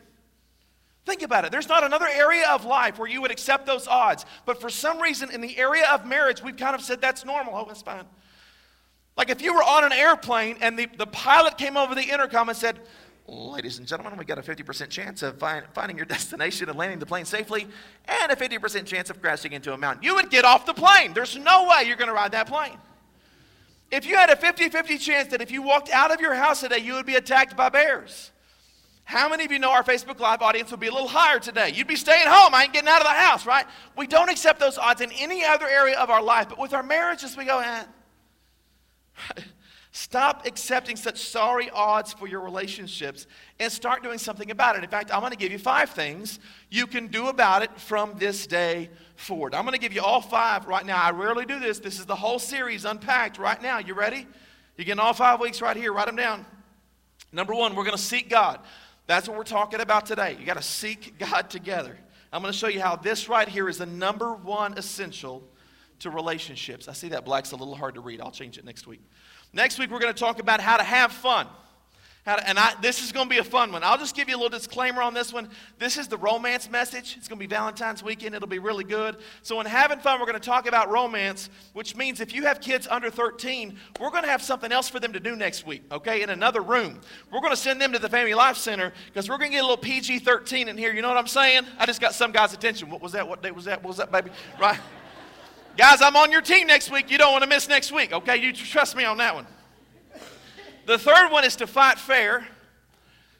Think 1.06 1.22
about 1.22 1.44
it. 1.44 1.50
There's 1.50 1.68
not 1.68 1.82
another 1.82 2.06
area 2.06 2.48
of 2.48 2.64
life 2.64 2.96
where 2.96 3.08
you 3.08 3.20
would 3.20 3.32
accept 3.32 3.66
those 3.66 3.88
odds. 3.88 4.24
But 4.46 4.60
for 4.60 4.70
some 4.70 5.00
reason, 5.00 5.32
in 5.32 5.40
the 5.40 5.58
area 5.58 5.88
of 5.90 6.06
marriage, 6.06 6.40
we've 6.40 6.56
kind 6.56 6.76
of 6.76 6.82
said 6.82 7.00
that's 7.00 7.24
normal. 7.24 7.56
Oh, 7.56 7.64
that's 7.66 7.82
fine. 7.82 8.04
Like 9.16 9.28
if 9.28 9.42
you 9.42 9.54
were 9.54 9.62
on 9.64 9.82
an 9.82 9.92
airplane 9.92 10.58
and 10.60 10.78
the, 10.78 10.86
the 10.96 11.06
pilot 11.08 11.58
came 11.58 11.76
over 11.76 11.96
the 11.96 12.04
intercom 12.04 12.48
and 12.48 12.56
said, 12.56 12.78
Ladies 13.26 13.78
and 13.78 13.86
gentlemen, 13.86 14.18
we 14.18 14.24
got 14.24 14.38
a 14.38 14.42
50% 14.42 14.88
chance 14.88 15.22
of 15.22 15.38
find, 15.38 15.64
finding 15.72 15.96
your 15.96 16.06
destination 16.16 16.68
and 16.68 16.76
landing 16.76 16.98
the 16.98 17.06
plane 17.06 17.24
safely, 17.24 17.66
and 18.06 18.32
a 18.32 18.36
50% 18.36 18.86
chance 18.86 19.10
of 19.10 19.20
crashing 19.20 19.52
into 19.52 19.72
a 19.72 19.76
mountain. 19.76 20.02
You 20.02 20.14
would 20.16 20.30
get 20.30 20.44
off 20.44 20.66
the 20.66 20.74
plane. 20.74 21.12
There's 21.14 21.36
no 21.36 21.68
way 21.68 21.84
you're 21.86 21.96
going 21.96 22.08
to 22.08 22.14
ride 22.14 22.32
that 22.32 22.48
plane. 22.48 22.76
If 23.90 24.06
you 24.06 24.16
had 24.16 24.30
a 24.30 24.36
50 24.36 24.68
50 24.68 24.98
chance 24.98 25.28
that 25.30 25.40
if 25.42 25.50
you 25.50 25.62
walked 25.62 25.90
out 25.90 26.12
of 26.12 26.20
your 26.20 26.34
house 26.34 26.60
today, 26.60 26.78
you 26.78 26.94
would 26.94 27.06
be 27.06 27.16
attacked 27.16 27.56
by 27.56 27.68
bears, 27.68 28.30
how 29.10 29.28
many 29.28 29.44
of 29.44 29.50
you 29.50 29.58
know 29.58 29.72
our 29.72 29.82
Facebook 29.82 30.20
Live 30.20 30.40
audience 30.40 30.70
would 30.70 30.78
be 30.78 30.86
a 30.86 30.92
little 30.92 31.08
higher 31.08 31.40
today? 31.40 31.70
You'd 31.70 31.88
be 31.88 31.96
staying 31.96 32.28
home. 32.28 32.54
I 32.54 32.62
ain't 32.62 32.72
getting 32.72 32.88
out 32.88 33.00
of 33.00 33.08
the 33.08 33.12
house, 33.12 33.44
right? 33.44 33.66
We 33.96 34.06
don't 34.06 34.30
accept 34.30 34.60
those 34.60 34.78
odds 34.78 35.00
in 35.00 35.10
any 35.12 35.44
other 35.44 35.66
area 35.68 35.98
of 35.98 36.10
our 36.10 36.22
life, 36.22 36.48
but 36.48 36.60
with 36.60 36.72
our 36.72 36.84
marriages, 36.84 37.36
we 37.36 37.44
go, 37.44 37.58
eh. 37.58 37.84
Stop 39.92 40.46
accepting 40.46 40.94
such 40.94 41.18
sorry 41.18 41.68
odds 41.70 42.12
for 42.12 42.28
your 42.28 42.40
relationships 42.40 43.26
and 43.58 43.72
start 43.72 44.04
doing 44.04 44.18
something 44.18 44.52
about 44.52 44.76
it. 44.76 44.84
In 44.84 44.90
fact, 44.90 45.12
I'm 45.12 45.18
going 45.20 45.32
to 45.32 45.38
give 45.38 45.50
you 45.50 45.58
five 45.58 45.90
things 45.90 46.38
you 46.70 46.86
can 46.86 47.08
do 47.08 47.26
about 47.26 47.62
it 47.62 47.80
from 47.80 48.16
this 48.16 48.46
day 48.46 48.88
forward. 49.16 49.52
I'm 49.52 49.64
going 49.64 49.74
to 49.74 49.80
give 49.80 49.92
you 49.92 50.00
all 50.00 50.20
five 50.20 50.66
right 50.66 50.86
now. 50.86 51.02
I 51.02 51.10
rarely 51.10 51.44
do 51.44 51.58
this. 51.58 51.80
This 51.80 51.98
is 51.98 52.06
the 52.06 52.14
whole 52.14 52.38
series 52.38 52.84
unpacked 52.84 53.36
right 53.38 53.60
now. 53.60 53.78
You 53.78 53.94
ready? 53.94 54.28
You're 54.76 54.84
getting 54.84 55.00
all 55.00 55.12
five 55.12 55.40
weeks 55.40 55.60
right 55.60 55.76
here. 55.76 55.92
Write 55.92 56.06
them 56.06 56.16
down. 56.16 56.46
Number 57.32 57.54
one, 57.54 57.74
we're 57.74 57.84
going 57.84 57.96
to 57.96 58.02
seek 58.02 58.30
God. 58.30 58.60
That's 59.08 59.28
what 59.28 59.36
we're 59.36 59.42
talking 59.42 59.80
about 59.80 60.06
today. 60.06 60.36
You 60.38 60.46
got 60.46 60.56
to 60.56 60.62
seek 60.62 61.18
God 61.18 61.50
together. 61.50 61.98
I'm 62.32 62.42
going 62.42 62.52
to 62.52 62.58
show 62.58 62.68
you 62.68 62.80
how 62.80 62.94
this 62.94 63.28
right 63.28 63.48
here 63.48 63.68
is 63.68 63.78
the 63.78 63.86
number 63.86 64.34
one 64.34 64.78
essential 64.78 65.42
to 65.98 66.10
relationships. 66.10 66.86
I 66.86 66.92
see 66.92 67.08
that 67.08 67.24
black's 67.24 67.50
a 67.50 67.56
little 67.56 67.74
hard 67.74 67.94
to 67.96 68.00
read. 68.00 68.20
I'll 68.20 68.30
change 68.30 68.56
it 68.56 68.64
next 68.64 68.86
week. 68.86 69.00
Next 69.52 69.78
week, 69.78 69.90
we're 69.90 69.98
going 69.98 70.12
to 70.12 70.18
talk 70.18 70.38
about 70.38 70.60
how 70.60 70.76
to 70.76 70.84
have 70.84 71.12
fun. 71.12 71.46
How 72.26 72.36
to, 72.36 72.46
and 72.46 72.58
I, 72.58 72.74
this 72.82 73.02
is 73.02 73.12
going 73.12 73.26
to 73.26 73.30
be 73.30 73.38
a 73.38 73.44
fun 73.44 73.72
one. 73.72 73.82
I'll 73.82 73.96
just 73.96 74.14
give 74.14 74.28
you 74.28 74.36
a 74.36 74.38
little 74.38 74.50
disclaimer 74.50 75.00
on 75.00 75.14
this 75.14 75.32
one. 75.32 75.48
This 75.78 75.96
is 75.96 76.06
the 76.06 76.18
romance 76.18 76.70
message. 76.70 77.16
It's 77.16 77.28
going 77.28 77.38
to 77.38 77.42
be 77.42 77.46
Valentine's 77.46 78.02
weekend. 78.02 78.34
It'll 78.34 78.46
be 78.46 78.58
really 78.58 78.84
good. 78.84 79.16
So, 79.42 79.58
in 79.58 79.66
having 79.66 79.98
fun, 80.00 80.20
we're 80.20 80.26
going 80.26 80.38
to 80.38 80.46
talk 80.46 80.68
about 80.68 80.90
romance, 80.90 81.48
which 81.72 81.96
means 81.96 82.20
if 82.20 82.34
you 82.34 82.42
have 82.42 82.60
kids 82.60 82.86
under 82.90 83.10
13, 83.10 83.76
we're 83.98 84.10
going 84.10 84.22
to 84.22 84.28
have 84.28 84.42
something 84.42 84.70
else 84.70 84.88
for 84.88 85.00
them 85.00 85.14
to 85.14 85.20
do 85.20 85.34
next 85.34 85.66
week, 85.66 85.82
okay, 85.90 86.20
in 86.20 86.28
another 86.28 86.60
room. 86.60 87.00
We're 87.32 87.40
going 87.40 87.52
to 87.52 87.56
send 87.56 87.80
them 87.80 87.92
to 87.92 87.98
the 87.98 88.08
Family 88.08 88.34
Life 88.34 88.58
Center 88.58 88.92
because 89.06 89.28
we're 89.28 89.38
going 89.38 89.50
to 89.50 89.56
get 89.56 89.60
a 89.60 89.66
little 89.66 89.78
PG 89.78 90.18
13 90.18 90.68
in 90.68 90.76
here. 90.76 90.92
You 90.92 91.00
know 91.00 91.08
what 91.08 91.16
I'm 91.16 91.26
saying? 91.26 91.62
I 91.78 91.86
just 91.86 92.02
got 92.02 92.14
some 92.14 92.32
guy's 92.32 92.52
attention. 92.52 92.90
What 92.90 93.00
was 93.00 93.12
that? 93.12 93.26
What 93.26 93.42
day 93.42 93.50
was 93.50 93.64
that? 93.64 93.82
What 93.82 93.88
was 93.88 93.96
that, 93.96 94.12
baby? 94.12 94.30
Right? 94.60 94.78
Guys, 95.76 96.02
I'm 96.02 96.16
on 96.16 96.32
your 96.32 96.42
team 96.42 96.66
next 96.66 96.90
week. 96.90 97.10
You 97.10 97.18
don't 97.18 97.32
want 97.32 97.44
to 97.44 97.48
miss 97.48 97.68
next 97.68 97.92
week, 97.92 98.12
okay? 98.12 98.36
You 98.36 98.52
trust 98.52 98.96
me 98.96 99.04
on 99.04 99.18
that 99.18 99.34
one. 99.34 99.46
The 100.86 100.98
third 100.98 101.30
one 101.30 101.44
is 101.44 101.56
to 101.56 101.66
fight 101.66 101.98
fair. 101.98 102.46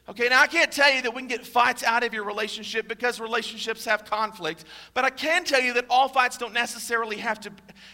Okay, 0.09 0.29
now 0.29 0.41
I 0.41 0.47
can't 0.47 0.73
tell 0.73 0.93
you 0.93 1.03
that 1.03 1.15
we 1.15 1.21
can 1.21 1.29
get 1.29 1.47
fights 1.47 1.85
out 1.85 2.03
of 2.03 2.12
your 2.12 2.25
relationship 2.25 2.88
because 2.88 3.21
relationships 3.21 3.85
have 3.85 4.05
conflict, 4.05 4.65
but 4.93 5.05
I 5.05 5.11
can 5.11 5.44
tell 5.44 5.61
you 5.61 5.73
that 5.75 5.87
all 5.88 6.09
fights 6.09 6.37
don't 6.37 6.55
necessarily 6.55 7.17
have 7.19 7.38
to, 7.41 7.53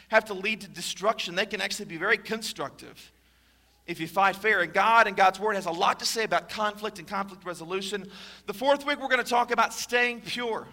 have 0.09 0.25
to 0.27 0.35
lead 0.35 0.63
to 0.63 0.69
destruction. 0.69 1.35
They 1.35 1.47
can 1.47 1.61
actually 1.61 1.87
be 1.87 1.99
very 1.99 2.17
constructive 2.17 3.13
if 3.87 4.01
you 4.01 4.07
fight 4.07 4.37
fair. 4.37 4.63
And 4.63 4.73
God 4.73 5.07
and 5.07 5.17
God's 5.17 5.39
Word 5.39 5.57
has 5.57 5.67
a 5.67 5.71
lot 5.71 5.99
to 6.01 6.07
say 6.07 6.25
about 6.25 6.49
conflict 6.49 6.99
and 6.99 7.07
conflict 7.07 7.45
resolution. 7.45 8.09
The 8.47 8.55
fourth 8.55 8.87
week, 8.87 9.01
we're 9.01 9.09
going 9.09 9.23
to 9.23 9.31
talk 9.31 9.51
about 9.51 9.75
staying 9.75 10.23
pure. 10.23 10.67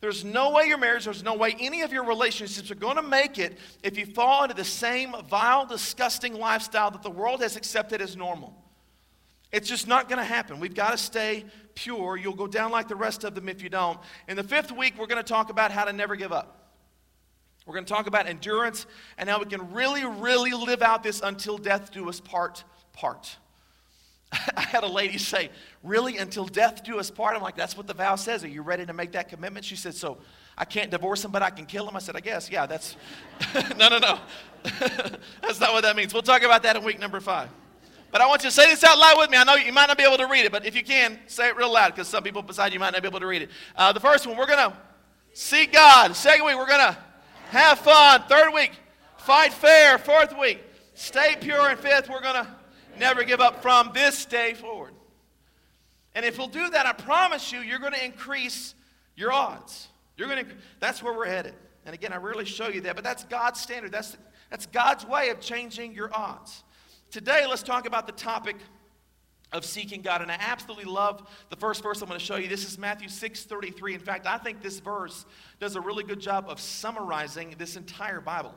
There's 0.00 0.24
no 0.24 0.50
way 0.50 0.66
your 0.66 0.78
marriage, 0.78 1.04
there's 1.04 1.22
no 1.22 1.34
way 1.34 1.56
any 1.58 1.82
of 1.82 1.92
your 1.92 2.04
relationships 2.04 2.70
are 2.70 2.76
going 2.76 2.96
to 2.96 3.02
make 3.02 3.38
it 3.38 3.56
if 3.82 3.96
you 3.96 4.04
fall 4.04 4.42
into 4.42 4.54
the 4.54 4.64
same 4.64 5.14
vile, 5.28 5.64
disgusting 5.66 6.34
lifestyle 6.34 6.90
that 6.90 7.02
the 7.02 7.10
world 7.10 7.40
has 7.40 7.56
accepted 7.56 8.02
as 8.02 8.16
normal. 8.16 8.54
It's 9.52 9.68
just 9.68 9.88
not 9.88 10.08
going 10.08 10.18
to 10.18 10.24
happen. 10.24 10.60
We've 10.60 10.74
got 10.74 10.90
to 10.90 10.98
stay 10.98 11.44
pure. 11.74 12.16
You'll 12.16 12.34
go 12.34 12.46
down 12.46 12.72
like 12.72 12.88
the 12.88 12.96
rest 12.96 13.24
of 13.24 13.34
them 13.34 13.48
if 13.48 13.62
you 13.62 13.70
don't. 13.70 13.98
In 14.28 14.36
the 14.36 14.44
fifth 14.44 14.70
week, 14.70 14.94
we're 14.98 15.06
going 15.06 15.22
to 15.22 15.28
talk 15.28 15.50
about 15.50 15.70
how 15.70 15.84
to 15.84 15.92
never 15.92 16.14
give 16.14 16.32
up. 16.32 16.74
We're 17.64 17.74
going 17.74 17.86
to 17.86 17.92
talk 17.92 18.06
about 18.06 18.26
endurance 18.26 18.86
and 19.16 19.28
how 19.28 19.38
we 19.38 19.46
can 19.46 19.72
really, 19.72 20.04
really 20.04 20.52
live 20.52 20.82
out 20.82 21.02
this 21.02 21.20
until 21.22 21.58
death 21.58 21.90
do 21.90 22.08
us 22.08 22.20
part, 22.20 22.64
part. 22.92 23.36
I 24.56 24.62
had 24.62 24.84
a 24.84 24.88
lady 24.88 25.18
say, 25.18 25.50
Really, 25.82 26.18
until 26.18 26.46
death 26.46 26.84
do 26.84 26.98
us 26.98 27.10
part? 27.10 27.36
I'm 27.36 27.42
like, 27.42 27.56
That's 27.56 27.76
what 27.76 27.86
the 27.86 27.94
vow 27.94 28.16
says. 28.16 28.44
Are 28.44 28.48
you 28.48 28.62
ready 28.62 28.86
to 28.86 28.92
make 28.92 29.12
that 29.12 29.28
commitment? 29.28 29.64
She 29.64 29.76
said, 29.76 29.94
So 29.94 30.18
I 30.58 30.64
can't 30.64 30.90
divorce 30.90 31.24
him, 31.24 31.30
but 31.30 31.42
I 31.42 31.50
can 31.50 31.66
kill 31.66 31.88
him? 31.88 31.96
I 31.96 31.98
said, 32.00 32.16
I 32.16 32.20
guess. 32.20 32.50
Yeah, 32.50 32.66
that's. 32.66 32.96
no, 33.76 33.88
no, 33.88 33.98
no. 33.98 34.18
that's 35.42 35.60
not 35.60 35.72
what 35.72 35.82
that 35.82 35.94
means. 35.96 36.12
We'll 36.12 36.22
talk 36.22 36.42
about 36.42 36.62
that 36.62 36.76
in 36.76 36.82
week 36.82 36.98
number 36.98 37.20
five. 37.20 37.50
But 38.10 38.20
I 38.20 38.26
want 38.28 38.42
you 38.42 38.50
to 38.50 38.54
say 38.54 38.66
this 38.66 38.82
out 38.82 38.98
loud 38.98 39.18
with 39.18 39.30
me. 39.30 39.36
I 39.36 39.44
know 39.44 39.56
you 39.56 39.72
might 39.72 39.86
not 39.86 39.98
be 39.98 40.04
able 40.04 40.16
to 40.16 40.26
read 40.26 40.46
it, 40.46 40.52
but 40.52 40.64
if 40.64 40.74
you 40.74 40.82
can, 40.82 41.18
say 41.26 41.48
it 41.48 41.56
real 41.56 41.72
loud 41.72 41.88
because 41.88 42.08
some 42.08 42.22
people 42.22 42.40
beside 42.40 42.72
you 42.72 42.80
might 42.80 42.92
not 42.92 43.02
be 43.02 43.08
able 43.08 43.20
to 43.20 43.26
read 43.26 43.42
it. 43.42 43.50
Uh, 43.76 43.92
the 43.92 44.00
first 44.00 44.26
one, 44.26 44.36
we're 44.36 44.46
going 44.46 44.70
to 44.70 44.76
seek 45.34 45.72
God. 45.72 46.16
Second 46.16 46.46
week, 46.46 46.56
we're 46.56 46.66
going 46.66 46.94
to 46.94 46.96
have 47.50 47.78
fun. 47.78 48.22
Third 48.28 48.54
week, 48.54 48.72
fight 49.18 49.52
fair. 49.52 49.98
Fourth 49.98 50.34
week, 50.38 50.62
stay 50.94 51.36
pure. 51.38 51.68
And 51.68 51.78
fifth, 51.78 52.08
we're 52.08 52.22
going 52.22 52.42
to 52.42 52.55
Never 52.98 53.24
give 53.24 53.40
up 53.40 53.62
from 53.62 53.90
this 53.94 54.24
day 54.24 54.54
forward. 54.54 54.94
And 56.14 56.24
if 56.24 56.38
we'll 56.38 56.48
do 56.48 56.70
that, 56.70 56.86
I 56.86 56.92
promise 56.92 57.52
you, 57.52 57.60
you're 57.60 57.78
going 57.78 57.92
to 57.92 58.04
increase 58.04 58.74
your 59.16 59.32
odds. 59.32 59.88
You're 60.16 60.28
going 60.28 60.46
to, 60.46 60.52
that's 60.80 61.02
where 61.02 61.12
we're 61.12 61.26
headed. 61.26 61.54
And 61.84 61.94
again, 61.94 62.12
I 62.12 62.16
rarely 62.16 62.44
show 62.44 62.68
you 62.68 62.80
that, 62.82 62.94
but 62.94 63.04
that's 63.04 63.24
God's 63.24 63.60
standard. 63.60 63.92
That's, 63.92 64.16
that's 64.50 64.66
God's 64.66 65.04
way 65.06 65.28
of 65.28 65.40
changing 65.40 65.92
your 65.92 66.10
odds. 66.14 66.64
Today, 67.10 67.46
let's 67.46 67.62
talk 67.62 67.86
about 67.86 68.06
the 68.06 68.12
topic 68.12 68.56
of 69.52 69.64
seeking 69.64 70.02
God. 70.02 70.22
And 70.22 70.30
I 70.30 70.36
absolutely 70.40 70.90
love 70.90 71.28
the 71.50 71.56
first 71.56 71.82
verse 71.82 72.00
I'm 72.02 72.08
going 72.08 72.18
to 72.18 72.24
show 72.24 72.36
you. 72.36 72.48
This 72.48 72.66
is 72.66 72.78
Matthew 72.78 73.08
6:33. 73.08 73.94
In 73.94 74.00
fact, 74.00 74.26
I 74.26 74.38
think 74.38 74.62
this 74.62 74.80
verse 74.80 75.24
does 75.60 75.76
a 75.76 75.80
really 75.80 76.02
good 76.02 76.20
job 76.20 76.46
of 76.48 76.60
summarizing 76.60 77.54
this 77.58 77.76
entire 77.76 78.20
Bible. 78.20 78.54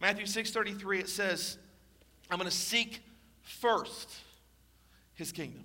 Matthew 0.00 0.24
6:33 0.24 1.00
it 1.00 1.08
says, 1.08 1.58
"I'm 2.30 2.38
going 2.38 2.50
to 2.50 2.56
seek 2.56 3.02
first 3.44 4.10
his 5.14 5.32
kingdom. 5.32 5.64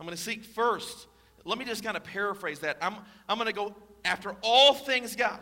I'm 0.00 0.06
going 0.06 0.16
to 0.16 0.22
seek 0.22 0.44
first. 0.44 1.06
Let 1.44 1.58
me 1.58 1.64
just 1.64 1.84
kind 1.84 1.96
of 1.96 2.04
paraphrase 2.04 2.60
that. 2.60 2.76
I'm, 2.82 2.96
I'm 3.28 3.38
going 3.38 3.46
to 3.46 3.54
go 3.54 3.74
after 4.04 4.34
all 4.42 4.74
things 4.74 5.16
God. 5.16 5.40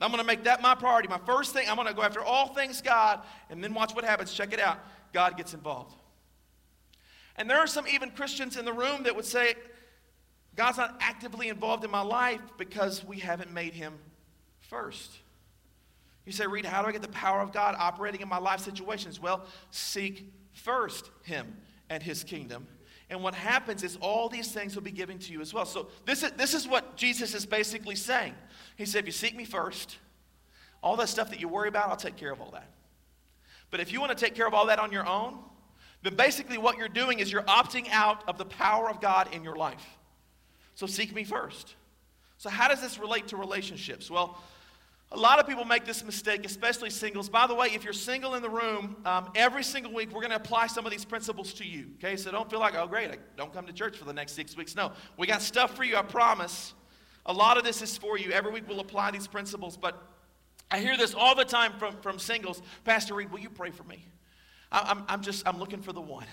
I'm 0.00 0.10
going 0.10 0.20
to 0.20 0.26
make 0.26 0.44
that 0.44 0.62
my 0.62 0.74
priority. 0.74 1.08
My 1.08 1.20
first 1.26 1.52
thing, 1.52 1.68
I'm 1.68 1.76
going 1.76 1.88
to 1.88 1.94
go 1.94 2.02
after 2.02 2.22
all 2.22 2.54
things 2.54 2.80
God, 2.80 3.20
and 3.50 3.62
then 3.62 3.74
watch 3.74 3.94
what 3.94 4.04
happens. 4.04 4.32
Check 4.32 4.52
it 4.52 4.60
out. 4.60 4.78
God 5.12 5.36
gets 5.36 5.54
involved. 5.54 5.94
And 7.36 7.48
there 7.48 7.58
are 7.58 7.66
some 7.66 7.86
even 7.88 8.10
Christians 8.10 8.56
in 8.56 8.64
the 8.64 8.72
room 8.72 9.04
that 9.04 9.16
would 9.16 9.24
say, 9.24 9.54
God's 10.54 10.78
not 10.78 10.96
actively 11.00 11.48
involved 11.48 11.84
in 11.84 11.90
my 11.90 12.00
life 12.00 12.40
because 12.58 13.04
we 13.04 13.18
haven't 13.18 13.52
made 13.52 13.74
him 13.74 13.94
first. 14.60 15.18
You 16.26 16.32
say, 16.32 16.46
Reed, 16.46 16.64
how 16.64 16.82
do 16.82 16.88
I 16.88 16.92
get 16.92 17.02
the 17.02 17.08
power 17.08 17.40
of 17.40 17.52
God 17.52 17.74
operating 17.78 18.20
in 18.20 18.28
my 18.28 18.38
life 18.38 18.60
situations? 18.60 19.20
Well, 19.20 19.44
seek 19.70 20.30
first 20.58 21.10
him 21.22 21.56
and 21.90 22.02
his 22.02 22.24
kingdom. 22.24 22.66
And 23.10 23.22
what 23.22 23.34
happens 23.34 23.82
is 23.82 23.96
all 24.00 24.28
these 24.28 24.52
things 24.52 24.74
will 24.74 24.82
be 24.82 24.90
given 24.90 25.18
to 25.20 25.32
you 25.32 25.40
as 25.40 25.54
well. 25.54 25.64
So 25.64 25.88
this 26.04 26.22
is, 26.22 26.32
this 26.32 26.52
is 26.52 26.68
what 26.68 26.96
Jesus 26.96 27.34
is 27.34 27.46
basically 27.46 27.96
saying. 27.96 28.34
He 28.76 28.84
said, 28.84 29.00
if 29.00 29.06
you 29.06 29.12
seek 29.12 29.34
me 29.34 29.44
first, 29.44 29.96
all 30.82 30.96
that 30.96 31.08
stuff 31.08 31.30
that 31.30 31.40
you 31.40 31.48
worry 31.48 31.68
about, 31.68 31.88
I'll 31.88 31.96
take 31.96 32.16
care 32.16 32.32
of 32.32 32.40
all 32.40 32.50
that. 32.50 32.70
But 33.70 33.80
if 33.80 33.92
you 33.92 34.00
want 34.00 34.16
to 34.16 34.24
take 34.24 34.34
care 34.34 34.46
of 34.46 34.54
all 34.54 34.66
that 34.66 34.78
on 34.78 34.92
your 34.92 35.06
own, 35.06 35.38
then 36.02 36.14
basically 36.14 36.58
what 36.58 36.76
you're 36.76 36.88
doing 36.88 37.18
is 37.18 37.32
you're 37.32 37.42
opting 37.42 37.88
out 37.90 38.28
of 38.28 38.38
the 38.38 38.44
power 38.44 38.88
of 38.88 39.00
God 39.00 39.34
in 39.34 39.42
your 39.42 39.56
life. 39.56 39.84
So 40.74 40.86
seek 40.86 41.14
me 41.14 41.24
first. 41.24 41.74
So 42.36 42.50
how 42.50 42.68
does 42.68 42.80
this 42.80 42.98
relate 42.98 43.28
to 43.28 43.36
relationships? 43.36 44.10
Well, 44.10 44.40
a 45.10 45.16
lot 45.16 45.38
of 45.38 45.46
people 45.46 45.64
make 45.64 45.86
this 45.86 46.04
mistake, 46.04 46.44
especially 46.44 46.90
singles. 46.90 47.30
By 47.30 47.46
the 47.46 47.54
way, 47.54 47.68
if 47.68 47.82
you're 47.82 47.94
single 47.94 48.34
in 48.34 48.42
the 48.42 48.50
room, 48.50 48.96
um, 49.06 49.30
every 49.34 49.64
single 49.64 49.92
week 49.92 50.12
we're 50.12 50.20
going 50.20 50.30
to 50.30 50.36
apply 50.36 50.66
some 50.66 50.84
of 50.84 50.92
these 50.92 51.06
principles 51.06 51.54
to 51.54 51.66
you. 51.66 51.86
Okay, 51.94 52.16
so 52.16 52.30
don't 52.30 52.50
feel 52.50 52.60
like, 52.60 52.74
oh, 52.76 52.86
great, 52.86 53.10
I 53.10 53.16
don't 53.36 53.52
come 53.52 53.66
to 53.66 53.72
church 53.72 53.96
for 53.96 54.04
the 54.04 54.12
next 54.12 54.32
six 54.32 54.54
weeks. 54.54 54.76
No, 54.76 54.92
we 55.16 55.26
got 55.26 55.40
stuff 55.40 55.74
for 55.74 55.84
you, 55.84 55.96
I 55.96 56.02
promise. 56.02 56.74
A 57.24 57.32
lot 57.32 57.56
of 57.56 57.64
this 57.64 57.80
is 57.80 57.96
for 57.96 58.18
you. 58.18 58.32
Every 58.32 58.52
week 58.52 58.64
we'll 58.68 58.80
apply 58.80 59.10
these 59.10 59.26
principles. 59.26 59.78
But 59.78 60.02
I 60.70 60.78
hear 60.80 60.96
this 60.96 61.14
all 61.14 61.34
the 61.34 61.44
time 61.44 61.72
from, 61.78 61.96
from 62.02 62.18
singles 62.18 62.60
Pastor 62.84 63.14
Reed, 63.14 63.32
will 63.32 63.40
you 63.40 63.50
pray 63.50 63.70
for 63.70 63.84
me? 63.84 64.04
I'm, 64.70 65.04
I'm 65.08 65.22
just, 65.22 65.48
I'm 65.48 65.58
looking 65.58 65.80
for 65.80 65.94
the 65.94 66.00
one. 66.02 66.26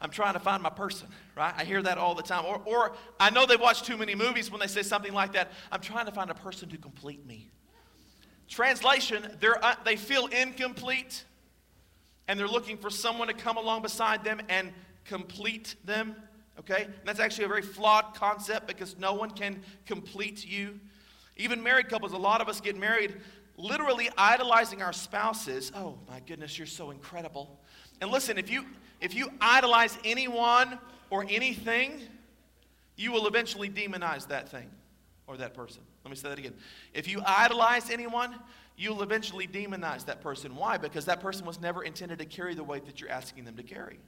I'm 0.00 0.10
trying 0.10 0.34
to 0.34 0.40
find 0.40 0.62
my 0.62 0.70
person, 0.70 1.08
right? 1.36 1.52
I 1.56 1.64
hear 1.64 1.82
that 1.82 1.98
all 1.98 2.14
the 2.14 2.22
time. 2.22 2.46
Or, 2.46 2.62
or 2.64 2.92
I 3.18 3.30
know 3.30 3.44
they've 3.44 3.60
watched 3.60 3.84
too 3.84 3.96
many 3.96 4.14
movies 4.14 4.50
when 4.50 4.60
they 4.60 4.66
say 4.68 4.82
something 4.82 5.12
like 5.12 5.32
that. 5.32 5.50
I'm 5.72 5.80
trying 5.80 6.06
to 6.06 6.12
find 6.12 6.30
a 6.30 6.34
person 6.34 6.68
to 6.70 6.78
complete 6.78 7.26
me. 7.26 7.50
Translation, 8.48 9.36
they're, 9.40 9.62
uh, 9.64 9.74
they 9.84 9.96
feel 9.96 10.26
incomplete 10.26 11.24
and 12.26 12.38
they're 12.38 12.48
looking 12.48 12.76
for 12.78 12.90
someone 12.90 13.28
to 13.28 13.34
come 13.34 13.56
along 13.56 13.82
beside 13.82 14.24
them 14.24 14.40
and 14.48 14.72
complete 15.04 15.76
them. 15.84 16.16
Okay? 16.58 16.84
And 16.84 16.94
that's 17.04 17.20
actually 17.20 17.44
a 17.44 17.48
very 17.48 17.62
flawed 17.62 18.14
concept 18.14 18.66
because 18.66 18.98
no 18.98 19.14
one 19.14 19.30
can 19.30 19.62
complete 19.86 20.46
you. 20.46 20.80
Even 21.36 21.62
married 21.62 21.88
couples, 21.88 22.12
a 22.12 22.18
lot 22.18 22.40
of 22.40 22.48
us 22.48 22.60
get 22.60 22.76
married 22.76 23.16
literally 23.58 24.08
idolizing 24.16 24.82
our 24.82 24.92
spouses. 24.92 25.72
Oh 25.74 25.98
my 26.08 26.20
goodness, 26.20 26.56
you're 26.56 26.66
so 26.66 26.90
incredible. 26.90 27.60
And 28.00 28.10
listen, 28.10 28.38
if 28.38 28.50
you 28.50 28.64
if 29.00 29.14
you 29.14 29.30
idolize 29.40 29.98
anyone 30.04 30.78
or 31.10 31.26
anything, 31.28 32.00
you 32.96 33.12
will 33.12 33.26
eventually 33.26 33.68
demonize 33.68 34.28
that 34.28 34.48
thing 34.48 34.70
or 35.28 35.36
that 35.36 35.54
person. 35.54 35.82
Let 36.04 36.10
me 36.10 36.16
say 36.16 36.30
that 36.30 36.38
again. 36.38 36.54
If 36.94 37.06
you 37.06 37.22
idolize 37.24 37.90
anyone, 37.90 38.34
you'll 38.76 39.02
eventually 39.02 39.46
demonize 39.46 40.06
that 40.06 40.22
person. 40.22 40.56
Why? 40.56 40.78
Because 40.78 41.04
that 41.04 41.20
person 41.20 41.46
was 41.46 41.60
never 41.60 41.84
intended 41.84 42.18
to 42.18 42.24
carry 42.24 42.54
the 42.54 42.64
weight 42.64 42.86
that 42.86 43.00
you're 43.00 43.10
asking 43.10 43.44
them 43.44 43.56
to 43.56 43.62
carry. 43.62 44.00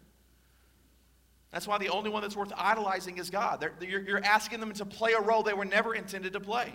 That's 1.52 1.68
why 1.68 1.78
the 1.78 1.90
only 1.90 2.10
one 2.10 2.22
that's 2.22 2.36
worth 2.36 2.52
idolizing 2.56 3.18
is 3.18 3.28
God. 3.28 3.68
You're, 3.80 4.00
you're 4.00 4.24
asking 4.24 4.60
them 4.60 4.72
to 4.72 4.84
play 4.84 5.12
a 5.12 5.20
role 5.20 5.42
they 5.42 5.52
were 5.52 5.64
never 5.64 5.94
intended 5.94 6.32
to 6.32 6.40
play. 6.40 6.72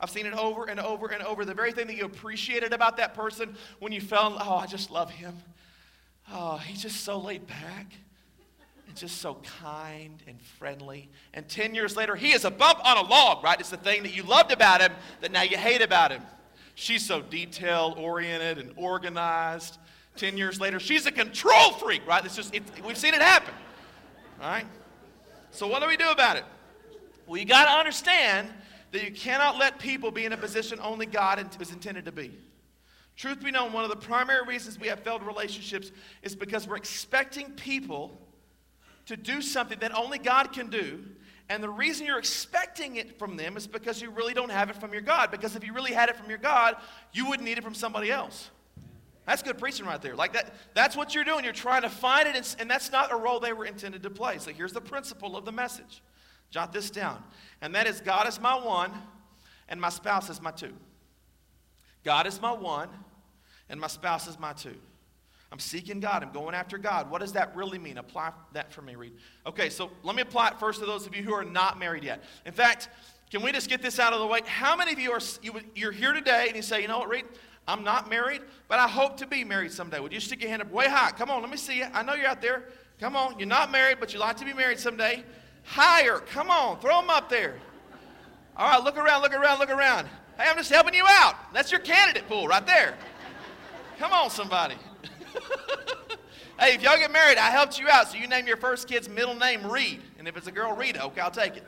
I've 0.00 0.10
seen 0.10 0.26
it 0.26 0.34
over 0.34 0.66
and 0.66 0.78
over 0.78 1.08
and 1.08 1.22
over. 1.24 1.44
The 1.44 1.54
very 1.54 1.72
thing 1.72 1.88
that 1.88 1.96
you 1.96 2.04
appreciated 2.04 2.72
about 2.72 2.98
that 2.98 3.14
person 3.14 3.56
when 3.80 3.90
you 3.90 4.00
fell, 4.00 4.36
oh, 4.40 4.56
I 4.56 4.66
just 4.66 4.90
love 4.90 5.10
him. 5.10 5.34
Oh, 6.30 6.58
he's 6.58 6.82
just 6.82 7.04
so 7.04 7.18
laid 7.18 7.46
back 7.46 7.92
just 8.94 9.20
so 9.20 9.38
kind 9.60 10.22
and 10.26 10.40
friendly. 10.40 11.08
And 11.34 11.48
10 11.48 11.74
years 11.74 11.96
later, 11.96 12.16
he 12.16 12.32
is 12.32 12.44
a 12.44 12.50
bump 12.50 12.84
on 12.84 12.96
a 12.96 13.08
log, 13.08 13.44
right? 13.44 13.58
It's 13.58 13.70
the 13.70 13.76
thing 13.76 14.02
that 14.02 14.14
you 14.14 14.22
loved 14.22 14.52
about 14.52 14.80
him 14.80 14.92
that 15.20 15.32
now 15.32 15.42
you 15.42 15.56
hate 15.56 15.82
about 15.82 16.10
him. 16.10 16.22
She's 16.74 17.04
so 17.04 17.20
detail 17.20 17.94
oriented 17.98 18.58
and 18.58 18.72
organized. 18.76 19.78
10 20.16 20.36
years 20.36 20.60
later, 20.60 20.78
she's 20.78 21.06
a 21.06 21.12
control 21.12 21.72
freak, 21.72 22.06
right? 22.06 22.24
It's 22.24 22.36
just, 22.36 22.54
it, 22.54 22.62
we've 22.84 22.98
seen 22.98 23.14
it 23.14 23.22
happen, 23.22 23.54
all 24.40 24.48
right? 24.48 24.66
So, 25.50 25.66
what 25.66 25.82
do 25.82 25.88
we 25.88 25.96
do 25.96 26.10
about 26.10 26.36
it? 26.36 26.44
Well, 27.26 27.38
you 27.38 27.46
got 27.46 27.64
to 27.64 27.70
understand 27.72 28.48
that 28.92 29.04
you 29.04 29.12
cannot 29.12 29.58
let 29.58 29.78
people 29.78 30.10
be 30.10 30.24
in 30.24 30.32
a 30.32 30.36
position 30.36 30.78
only 30.82 31.06
God 31.06 31.44
is 31.60 31.70
intended 31.72 32.04
to 32.06 32.12
be. 32.12 32.32
Truth 33.16 33.42
be 33.42 33.50
known, 33.50 33.72
one 33.72 33.82
of 33.82 33.90
the 33.90 33.96
primary 33.96 34.46
reasons 34.46 34.78
we 34.78 34.86
have 34.86 35.00
failed 35.00 35.24
relationships 35.24 35.90
is 36.22 36.36
because 36.36 36.68
we're 36.68 36.76
expecting 36.76 37.50
people 37.52 38.16
to 39.08 39.16
do 39.16 39.42
something 39.42 39.78
that 39.80 39.96
only 39.96 40.18
God 40.18 40.52
can 40.52 40.68
do. 40.68 41.02
And 41.48 41.62
the 41.62 41.70
reason 41.70 42.06
you're 42.06 42.18
expecting 42.18 42.96
it 42.96 43.18
from 43.18 43.36
them 43.36 43.56
is 43.56 43.66
because 43.66 44.02
you 44.02 44.10
really 44.10 44.34
don't 44.34 44.50
have 44.50 44.68
it 44.68 44.76
from 44.76 44.92
your 44.92 45.00
God. 45.00 45.30
Because 45.30 45.56
if 45.56 45.64
you 45.64 45.72
really 45.72 45.92
had 45.92 46.10
it 46.10 46.16
from 46.16 46.28
your 46.28 46.38
God, 46.38 46.76
you 47.12 47.26
wouldn't 47.26 47.48
need 47.48 47.56
it 47.56 47.64
from 47.64 47.74
somebody 47.74 48.10
else. 48.10 48.50
That's 49.26 49.42
good 49.42 49.58
preaching 49.58 49.86
right 49.86 50.00
there. 50.00 50.14
Like 50.14 50.34
that, 50.34 50.54
that's 50.74 50.94
what 50.94 51.14
you're 51.14 51.24
doing. 51.24 51.44
You're 51.44 51.54
trying 51.54 51.82
to 51.82 51.90
find 51.90 52.28
it, 52.28 52.36
and, 52.36 52.56
and 52.60 52.70
that's 52.70 52.92
not 52.92 53.10
a 53.10 53.16
role 53.16 53.40
they 53.40 53.54
were 53.54 53.64
intended 53.64 54.02
to 54.02 54.10
play. 54.10 54.38
So 54.38 54.52
here's 54.52 54.72
the 54.72 54.80
principle 54.80 55.36
of 55.36 55.46
the 55.46 55.52
message. 55.52 56.02
Jot 56.50 56.72
this 56.72 56.90
down. 56.90 57.22
And 57.62 57.74
that 57.74 57.86
is 57.86 58.00
God 58.02 58.28
is 58.28 58.40
my 58.40 58.54
one, 58.58 58.92
and 59.70 59.80
my 59.80 59.90
spouse 59.90 60.28
is 60.28 60.40
my 60.40 60.50
two. 60.50 60.74
God 62.04 62.26
is 62.26 62.40
my 62.40 62.52
one, 62.52 62.88
and 63.70 63.80
my 63.80 63.86
spouse 63.86 64.28
is 64.28 64.38
my 64.38 64.52
two. 64.52 64.76
I'm 65.50 65.58
seeking 65.58 66.00
God. 66.00 66.22
I'm 66.22 66.32
going 66.32 66.54
after 66.54 66.76
God. 66.76 67.10
What 67.10 67.20
does 67.20 67.32
that 67.32 67.56
really 67.56 67.78
mean? 67.78 67.98
Apply 67.98 68.32
that 68.52 68.72
for 68.72 68.82
me, 68.82 68.96
Reed. 68.96 69.14
Okay, 69.46 69.70
so 69.70 69.90
let 70.02 70.14
me 70.14 70.22
apply 70.22 70.48
it 70.48 70.60
first 70.60 70.80
to 70.80 70.86
those 70.86 71.06
of 71.06 71.16
you 71.16 71.22
who 71.22 71.32
are 71.32 71.44
not 71.44 71.78
married 71.78 72.04
yet. 72.04 72.22
In 72.44 72.52
fact, 72.52 72.90
can 73.30 73.42
we 73.42 73.52
just 73.52 73.68
get 73.68 73.80
this 73.80 73.98
out 73.98 74.12
of 74.12 74.20
the 74.20 74.26
way? 74.26 74.40
How 74.44 74.76
many 74.76 74.92
of 74.92 74.98
you 74.98 75.10
are 75.10 75.20
you, 75.42 75.52
you're 75.74 75.92
here 75.92 76.12
today 76.12 76.46
and 76.48 76.56
you 76.56 76.62
say, 76.62 76.82
you 76.82 76.88
know 76.88 76.98
what, 76.98 77.08
Reed? 77.08 77.24
I'm 77.66 77.84
not 77.84 78.08
married, 78.08 78.40
but 78.66 78.78
I 78.78 78.88
hope 78.88 79.18
to 79.18 79.26
be 79.26 79.44
married 79.44 79.72
someday. 79.72 80.00
Would 80.00 80.12
you 80.12 80.20
stick 80.20 80.40
your 80.40 80.50
hand 80.50 80.62
up 80.62 80.70
way 80.70 80.88
high? 80.88 81.10
Come 81.12 81.30
on, 81.30 81.42
let 81.42 81.50
me 81.50 81.58
see 81.58 81.78
you. 81.78 81.86
I 81.92 82.02
know 82.02 82.14
you're 82.14 82.26
out 82.26 82.40
there. 82.40 82.64
Come 82.98 83.14
on, 83.14 83.38
you're 83.38 83.46
not 83.46 83.70
married, 83.70 83.98
but 84.00 84.12
you'd 84.12 84.20
like 84.20 84.38
to 84.38 84.44
be 84.44 84.54
married 84.54 84.78
someday. 84.78 85.22
Higher. 85.64 86.18
Come 86.18 86.50
on, 86.50 86.80
throw 86.80 87.00
them 87.00 87.10
up 87.10 87.28
there. 87.28 87.56
All 88.56 88.70
right, 88.70 88.82
look 88.82 88.96
around, 88.96 89.22
look 89.22 89.34
around, 89.34 89.60
look 89.60 89.70
around. 89.70 90.08
Hey, 90.38 90.48
I'm 90.48 90.56
just 90.56 90.70
helping 90.70 90.94
you 90.94 91.04
out. 91.06 91.34
That's 91.52 91.70
your 91.70 91.80
candidate 91.80 92.26
pool 92.26 92.48
right 92.48 92.66
there. 92.66 92.96
Come 93.98 94.12
on, 94.12 94.30
somebody. 94.30 94.76
hey, 96.60 96.74
if 96.74 96.82
y'all 96.82 96.96
get 96.96 97.12
married, 97.12 97.38
I 97.38 97.50
helped 97.50 97.78
you 97.78 97.88
out. 97.88 98.08
So 98.08 98.16
you 98.18 98.26
name 98.26 98.46
your 98.46 98.56
first 98.56 98.88
kid's 98.88 99.08
middle 99.08 99.34
name 99.34 99.66
Reed. 99.66 100.00
And 100.18 100.28
if 100.28 100.36
it's 100.36 100.46
a 100.46 100.52
girl, 100.52 100.74
Rita, 100.74 101.04
okay, 101.04 101.20
I'll 101.20 101.30
take 101.30 101.56
it. 101.56 101.64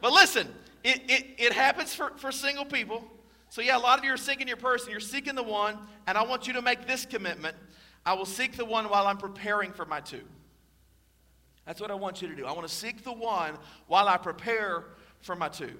But 0.00 0.12
listen, 0.12 0.48
it, 0.84 1.02
it, 1.08 1.26
it 1.38 1.52
happens 1.52 1.94
for, 1.94 2.12
for 2.16 2.30
single 2.30 2.64
people. 2.64 3.04
So, 3.50 3.62
yeah, 3.62 3.78
a 3.78 3.80
lot 3.80 3.98
of 3.98 4.04
you 4.04 4.12
are 4.12 4.18
seeking 4.18 4.46
your 4.46 4.58
person. 4.58 4.90
You're 4.90 5.00
seeking 5.00 5.34
the 5.34 5.42
one. 5.42 5.78
And 6.06 6.18
I 6.18 6.22
want 6.22 6.46
you 6.46 6.52
to 6.54 6.62
make 6.62 6.86
this 6.86 7.06
commitment 7.06 7.56
I 8.06 8.14
will 8.14 8.24
seek 8.24 8.56
the 8.56 8.64
one 8.64 8.88
while 8.88 9.06
I'm 9.06 9.18
preparing 9.18 9.70
for 9.70 9.84
my 9.84 10.00
two. 10.00 10.22
That's 11.66 11.78
what 11.78 11.90
I 11.90 11.94
want 11.94 12.22
you 12.22 12.28
to 12.28 12.34
do. 12.34 12.46
I 12.46 12.52
want 12.52 12.66
to 12.66 12.74
seek 12.74 13.04
the 13.04 13.12
one 13.12 13.58
while 13.86 14.08
I 14.08 14.16
prepare 14.16 14.84
for 15.20 15.36
my 15.36 15.50
two. 15.50 15.78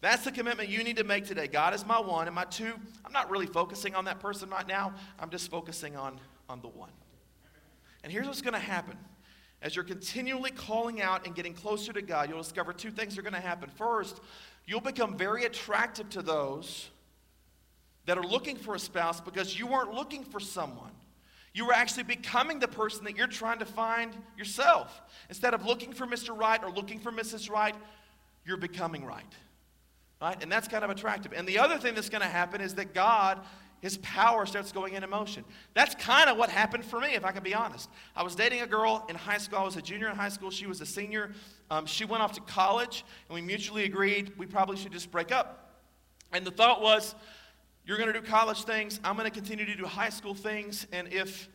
That's 0.00 0.24
the 0.24 0.30
commitment 0.30 0.68
you 0.68 0.84
need 0.84 0.96
to 0.98 1.04
make 1.04 1.26
today. 1.26 1.48
God 1.48 1.74
is 1.74 1.84
my 1.84 2.00
one, 2.00 2.28
and 2.28 2.34
my 2.34 2.44
two, 2.44 2.72
I'm 3.04 3.12
not 3.12 3.30
really 3.30 3.46
focusing 3.46 3.94
on 3.94 4.04
that 4.04 4.20
person 4.20 4.48
right 4.48 4.66
now. 4.66 4.94
I'm 5.18 5.30
just 5.30 5.50
focusing 5.50 5.96
on, 5.96 6.20
on 6.48 6.60
the 6.60 6.68
one. 6.68 6.90
And 8.04 8.12
here's 8.12 8.26
what's 8.26 8.42
going 8.42 8.54
to 8.54 8.60
happen. 8.60 8.96
As 9.60 9.74
you're 9.74 9.84
continually 9.84 10.52
calling 10.52 11.02
out 11.02 11.26
and 11.26 11.34
getting 11.34 11.52
closer 11.52 11.92
to 11.92 12.00
God, 12.00 12.28
you'll 12.28 12.40
discover 12.40 12.72
two 12.72 12.92
things 12.92 13.18
are 13.18 13.22
going 13.22 13.34
to 13.34 13.40
happen. 13.40 13.68
First, 13.70 14.20
you'll 14.66 14.80
become 14.80 15.16
very 15.16 15.44
attractive 15.44 16.08
to 16.10 16.22
those 16.22 16.90
that 18.06 18.16
are 18.16 18.24
looking 18.24 18.56
for 18.56 18.76
a 18.76 18.78
spouse 18.78 19.20
because 19.20 19.58
you 19.58 19.66
weren't 19.66 19.92
looking 19.92 20.22
for 20.22 20.38
someone. 20.38 20.92
You 21.52 21.66
were 21.66 21.72
actually 21.72 22.04
becoming 22.04 22.60
the 22.60 22.68
person 22.68 23.02
that 23.04 23.16
you're 23.16 23.26
trying 23.26 23.58
to 23.58 23.64
find 23.64 24.16
yourself. 24.36 25.02
Instead 25.28 25.54
of 25.54 25.66
looking 25.66 25.92
for 25.92 26.06
Mr. 26.06 26.38
Right 26.38 26.62
or 26.62 26.70
looking 26.70 27.00
for 27.00 27.10
Mrs. 27.10 27.50
Right, 27.50 27.74
you're 28.46 28.56
becoming 28.56 29.04
right. 29.04 29.26
Right? 30.20 30.40
And 30.42 30.50
that's 30.50 30.66
kind 30.66 30.84
of 30.84 30.90
attractive. 30.90 31.32
And 31.32 31.46
the 31.46 31.58
other 31.58 31.78
thing 31.78 31.94
that's 31.94 32.08
going 32.08 32.22
to 32.22 32.28
happen 32.28 32.60
is 32.60 32.74
that 32.74 32.92
God, 32.92 33.40
his 33.80 33.98
power 33.98 34.46
starts 34.46 34.72
going 34.72 34.94
into 34.94 35.06
motion. 35.06 35.44
That's 35.74 35.94
kind 35.94 36.28
of 36.28 36.36
what 36.36 36.50
happened 36.50 36.84
for 36.84 36.98
me, 36.98 37.14
if 37.14 37.24
I 37.24 37.30
can 37.30 37.44
be 37.44 37.54
honest. 37.54 37.88
I 38.16 38.24
was 38.24 38.34
dating 38.34 38.62
a 38.62 38.66
girl 38.66 39.06
in 39.08 39.14
high 39.14 39.38
school. 39.38 39.58
I 39.60 39.64
was 39.64 39.76
a 39.76 39.82
junior 39.82 40.08
in 40.08 40.16
high 40.16 40.28
school. 40.28 40.50
She 40.50 40.66
was 40.66 40.80
a 40.80 40.86
senior. 40.86 41.30
Um, 41.70 41.86
she 41.86 42.04
went 42.04 42.22
off 42.22 42.32
to 42.32 42.40
college, 42.40 43.04
and 43.28 43.34
we 43.34 43.40
mutually 43.40 43.84
agreed 43.84 44.32
we 44.36 44.46
probably 44.46 44.76
should 44.76 44.92
just 44.92 45.10
break 45.12 45.30
up. 45.30 45.82
And 46.32 46.44
the 46.44 46.50
thought 46.50 46.82
was, 46.82 47.14
you're 47.86 47.96
going 47.96 48.12
to 48.12 48.20
do 48.20 48.26
college 48.26 48.64
things. 48.64 49.00
I'm 49.04 49.16
going 49.16 49.30
to 49.30 49.34
continue 49.34 49.64
to 49.64 49.76
do 49.76 49.86
high 49.86 50.10
school 50.10 50.34
things. 50.34 50.86
And 50.92 51.12
if 51.12 51.48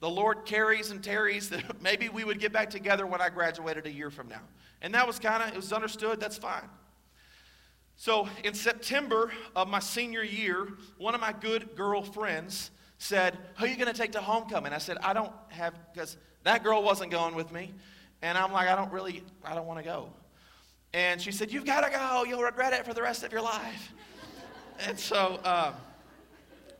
the 0.00 0.08
Lord 0.08 0.44
carries 0.44 0.90
and 0.90 1.02
tarries, 1.02 1.50
maybe 1.80 2.08
we 2.08 2.24
would 2.24 2.38
get 2.38 2.52
back 2.52 2.70
together 2.70 3.06
when 3.06 3.20
I 3.20 3.30
graduated 3.30 3.86
a 3.86 3.92
year 3.92 4.10
from 4.10 4.28
now. 4.28 4.42
And 4.82 4.94
that 4.94 5.06
was 5.06 5.18
kind 5.18 5.42
of, 5.42 5.48
it 5.48 5.56
was 5.56 5.72
understood. 5.72 6.20
That's 6.20 6.38
fine. 6.38 6.68
So 8.00 8.30
in 8.44 8.54
September 8.54 9.30
of 9.54 9.68
my 9.68 9.78
senior 9.78 10.22
year, 10.22 10.68
one 10.96 11.14
of 11.14 11.20
my 11.20 11.34
good 11.34 11.76
girlfriends 11.76 12.70
said, 12.96 13.36
Who 13.58 13.66
are 13.66 13.68
you 13.68 13.76
going 13.76 13.92
to 13.92 13.92
take 13.92 14.12
to 14.12 14.22
homecoming? 14.22 14.72
I 14.72 14.78
said, 14.78 14.96
I 15.02 15.12
don't 15.12 15.30
have, 15.48 15.74
because 15.92 16.16
that 16.44 16.64
girl 16.64 16.82
wasn't 16.82 17.10
going 17.10 17.34
with 17.34 17.52
me. 17.52 17.74
And 18.22 18.38
I'm 18.38 18.52
like, 18.52 18.68
I 18.68 18.74
don't 18.74 18.90
really, 18.90 19.22
I 19.44 19.54
don't 19.54 19.66
want 19.66 19.80
to 19.80 19.84
go. 19.84 20.08
And 20.94 21.20
she 21.20 21.30
said, 21.30 21.52
You've 21.52 21.66
got 21.66 21.82
to 21.82 21.90
go. 21.90 22.24
You'll 22.24 22.40
regret 22.40 22.72
it 22.72 22.86
for 22.86 22.94
the 22.94 23.02
rest 23.02 23.22
of 23.22 23.32
your 23.32 23.42
life. 23.42 23.92
and 24.86 24.98
so 24.98 25.38
uh, 25.44 25.74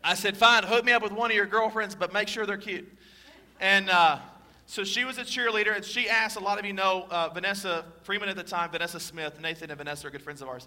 I 0.03 0.15
said, 0.15 0.39
Fine, 0.39 0.63
hook 0.63 0.87
me 0.87 0.93
up 0.93 1.03
with 1.03 1.13
one 1.13 1.31
of 1.31 1.37
your 1.37 1.45
girlfriends, 1.45 1.95
but 1.95 2.15
make 2.15 2.29
sure 2.29 2.47
they're 2.47 2.57
cute. 2.57 2.91
And 3.61 3.91
uh, 3.91 4.21
so 4.65 4.85
she 4.85 5.05
was 5.05 5.19
a 5.19 5.25
cheerleader, 5.25 5.77
and 5.77 5.85
she 5.85 6.09
asked, 6.09 6.37
a 6.37 6.41
lot 6.41 6.59
of 6.59 6.65
you 6.65 6.73
know 6.73 7.07
uh, 7.11 7.29
Vanessa 7.29 7.85
Freeman 8.05 8.31
at 8.31 8.37
the 8.37 8.43
time, 8.43 8.71
Vanessa 8.71 8.99
Smith, 8.99 9.39
Nathan 9.39 9.71
and 9.71 9.77
Vanessa 9.77 10.07
are 10.07 10.11
good 10.11 10.23
friends 10.23 10.41
of 10.41 10.49
ours. 10.49 10.67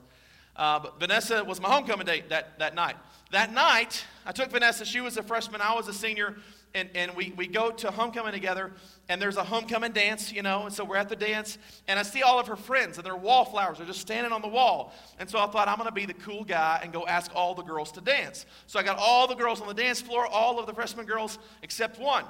Uh, 0.55 0.79
but 0.79 1.00
Vanessa 1.00 1.43
was 1.43 1.60
my 1.60 1.69
homecoming 1.69 2.05
date 2.05 2.29
that, 2.29 2.60
that 2.60 2.75
night. 2.75 2.95
That 3.31 3.51
night, 3.51 4.05
I 4.25 4.31
took 4.31 4.51
Vanessa. 4.51 4.86
She 4.86 5.01
was 5.01 5.17
a 5.17 5.24
freshman, 5.24 5.62
I 5.62 5.74
was 5.74 5.88
a 5.88 5.93
senior, 5.93 6.36
and, 6.75 6.89
and 6.95 7.15
we, 7.15 7.33
we 7.36 7.48
go 7.48 7.72
to 7.72 7.91
homecoming 7.91 8.33
together, 8.33 8.72
and 9.10 9.22
there's 9.22 9.38
a 9.38 9.43
homecoming 9.43 9.91
dance, 9.91 10.31
you 10.31 10.41
know, 10.41 10.65
and 10.65 10.74
so 10.74 10.83
we're 10.83 10.98
at 10.98 11.10
the 11.10 11.15
dance, 11.15 11.57
and 11.88 12.00
I 12.00 12.03
see 12.03 12.22
all 12.22 12.39
of 12.39 12.48
her 12.48 12.55
friends, 12.55 12.98
and 12.98 13.05
their 13.05 13.15
wallflowers 13.15 13.79
are 13.79 13.86
just 13.86 14.01
standing 14.01 14.31
on 14.31 14.41
the 14.41 14.48
wall. 14.48 14.93
And 15.19 15.29
so 15.29 15.39
I 15.39 15.48
thought, 15.48 15.67
I'm 15.67 15.77
going 15.77 15.88
to 15.88 15.93
be 15.93 16.05
the 16.05 16.13
cool 16.13 16.43
guy 16.43 16.79
and 16.83 16.93
go 16.93 17.05
ask 17.07 17.31
all 17.36 17.55
the 17.55 17.63
girls 17.63 17.91
to 17.93 18.01
dance. 18.01 18.45
So 18.67 18.79
I 18.79 18.83
got 18.83 18.98
all 19.00 19.27
the 19.27 19.36
girls 19.36 19.62
on 19.62 19.67
the 19.67 19.74
dance 19.74 20.01
floor, 20.01 20.27
all 20.27 20.60
of 20.60 20.67
the 20.67 20.74
freshman 20.74 21.05
girls, 21.05 21.39
except 21.62 22.00
one, 22.00 22.25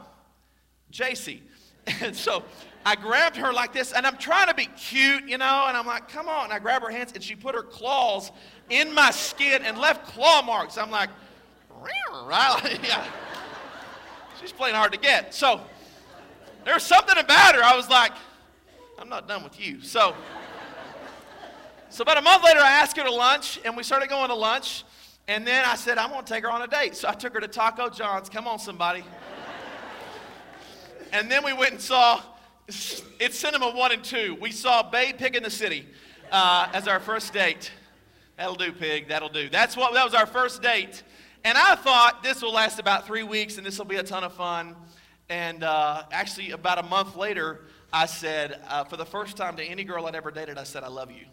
JC. 0.92 1.42
And 2.02 2.16
so 2.16 2.44
I 2.86 2.96
grabbed 2.96 3.38
her 3.38 3.54
like 3.54 3.72
this, 3.72 3.94
and 3.94 4.06
I'm 4.06 4.18
trying 4.18 4.48
to 4.48 4.54
be 4.54 4.66
cute, 4.66 5.28
you 5.28 5.38
know, 5.38 5.66
and 5.68 5.78
I'm 5.78 5.86
like, 5.86 6.10
come 6.10 6.28
on. 6.28 6.46
And 6.46 6.54
I 6.54 6.60
grab 6.60 6.82
her 6.82 6.90
hands, 6.90 7.14
and 7.14 7.24
she 7.24 7.36
put 7.36 7.56
her 7.56 7.64
claws 7.64 8.32
in 8.70 8.94
my 8.94 9.12
skin 9.12 9.62
and 9.64 9.78
left 9.78 10.08
claw 10.08 10.42
marks. 10.42 10.78
I'm 10.78 10.92
like, 10.92 11.10
right? 11.82 12.80
yeah. 12.84 13.06
She's 14.42 14.52
playing 14.52 14.76
hard 14.76 14.92
to 14.92 15.00
get. 15.00 15.34
So 15.34 15.62
there 16.66 16.74
was 16.74 16.84
something 16.84 17.18
about 17.18 17.56
her. 17.56 17.64
I 17.64 17.76
was 17.76 17.90
like, 17.90 18.12
I'm 19.00 19.10
not 19.10 19.28
done 19.28 19.44
with 19.44 19.60
you. 19.60 19.82
So, 19.82 20.14
so 21.90 22.02
about 22.02 22.18
a 22.18 22.22
month 22.22 22.44
later, 22.44 22.60
I 22.60 22.72
asked 22.72 22.98
her 22.98 23.04
to 23.04 23.12
lunch, 23.12 23.60
and 23.64 23.78
we 23.78 23.84
started 23.84 24.10
going 24.10 24.30
to 24.30 24.36
lunch. 24.36 24.84
And 25.28 25.48
then 25.48 25.64
I 25.64 25.76
said, 25.76 25.98
I'm 25.98 26.10
going 26.10 26.26
to 26.26 26.34
take 26.34 26.44
her 26.44 26.52
on 26.52 26.62
a 26.62 26.68
date. 26.68 26.96
So 26.96 27.08
I 27.08 27.14
took 27.14 27.34
her 27.34 27.40
to 27.40 27.48
Taco 27.48 27.90
John's. 27.90 28.30
Come 28.30 28.48
on, 28.48 28.60
somebody. 28.60 29.04
and 31.14 31.32
then 31.32 31.46
we 31.46 31.54
went 31.54 31.72
and 31.72 31.82
saw, 31.82 32.22
it's 33.20 33.38
Cinema 33.38 33.72
1 33.72 33.92
and 33.92 34.04
2. 34.04 34.38
We 34.42 34.52
saw 34.52 34.84
Babe 34.84 35.18
Pig 35.18 35.36
in 35.36 35.44
the 35.44 35.50
City 35.50 35.88
uh, 36.32 36.68
as 36.74 36.88
our 36.88 37.00
first 37.00 37.34
date. 37.34 37.72
That'll 38.38 38.56
do, 38.56 38.72
pig. 38.72 39.10
That'll 39.10 39.30
do. 39.30 39.50
That's 39.50 39.78
what, 39.78 39.94
that 39.94 40.04
was 40.04 40.14
our 40.14 40.26
first 40.26 40.62
date. 40.62 41.04
And 41.44 41.58
I 41.58 41.76
thought 41.76 42.24
this 42.24 42.42
will 42.42 42.54
last 42.54 42.80
about 42.80 43.06
three 43.06 43.24
weeks 43.24 43.58
and 43.58 43.66
this 43.66 43.78
will 43.78 43.86
be 43.86 43.98
a 43.98 44.04
ton 44.04 44.24
of 44.24 44.34
fun. 44.34 44.76
And 45.30 45.64
uh, 45.64 46.04
actually, 46.12 46.52
about 46.52 46.80
a 46.80 46.84
month 46.84 47.16
later, 47.16 47.62
I 47.92 48.08
said, 48.08 48.60
uh, 48.68 48.84
for 48.86 48.98
the 48.98 49.06
first 49.06 49.38
time 49.38 49.56
to 49.58 49.64
any 49.64 49.84
girl 49.84 50.06
I'd 50.06 50.16
ever 50.16 50.32
dated, 50.32 50.58
I 50.58 50.64
said, 50.64 50.84
I 50.84 50.88
love 50.88 51.12
you. 51.12 51.26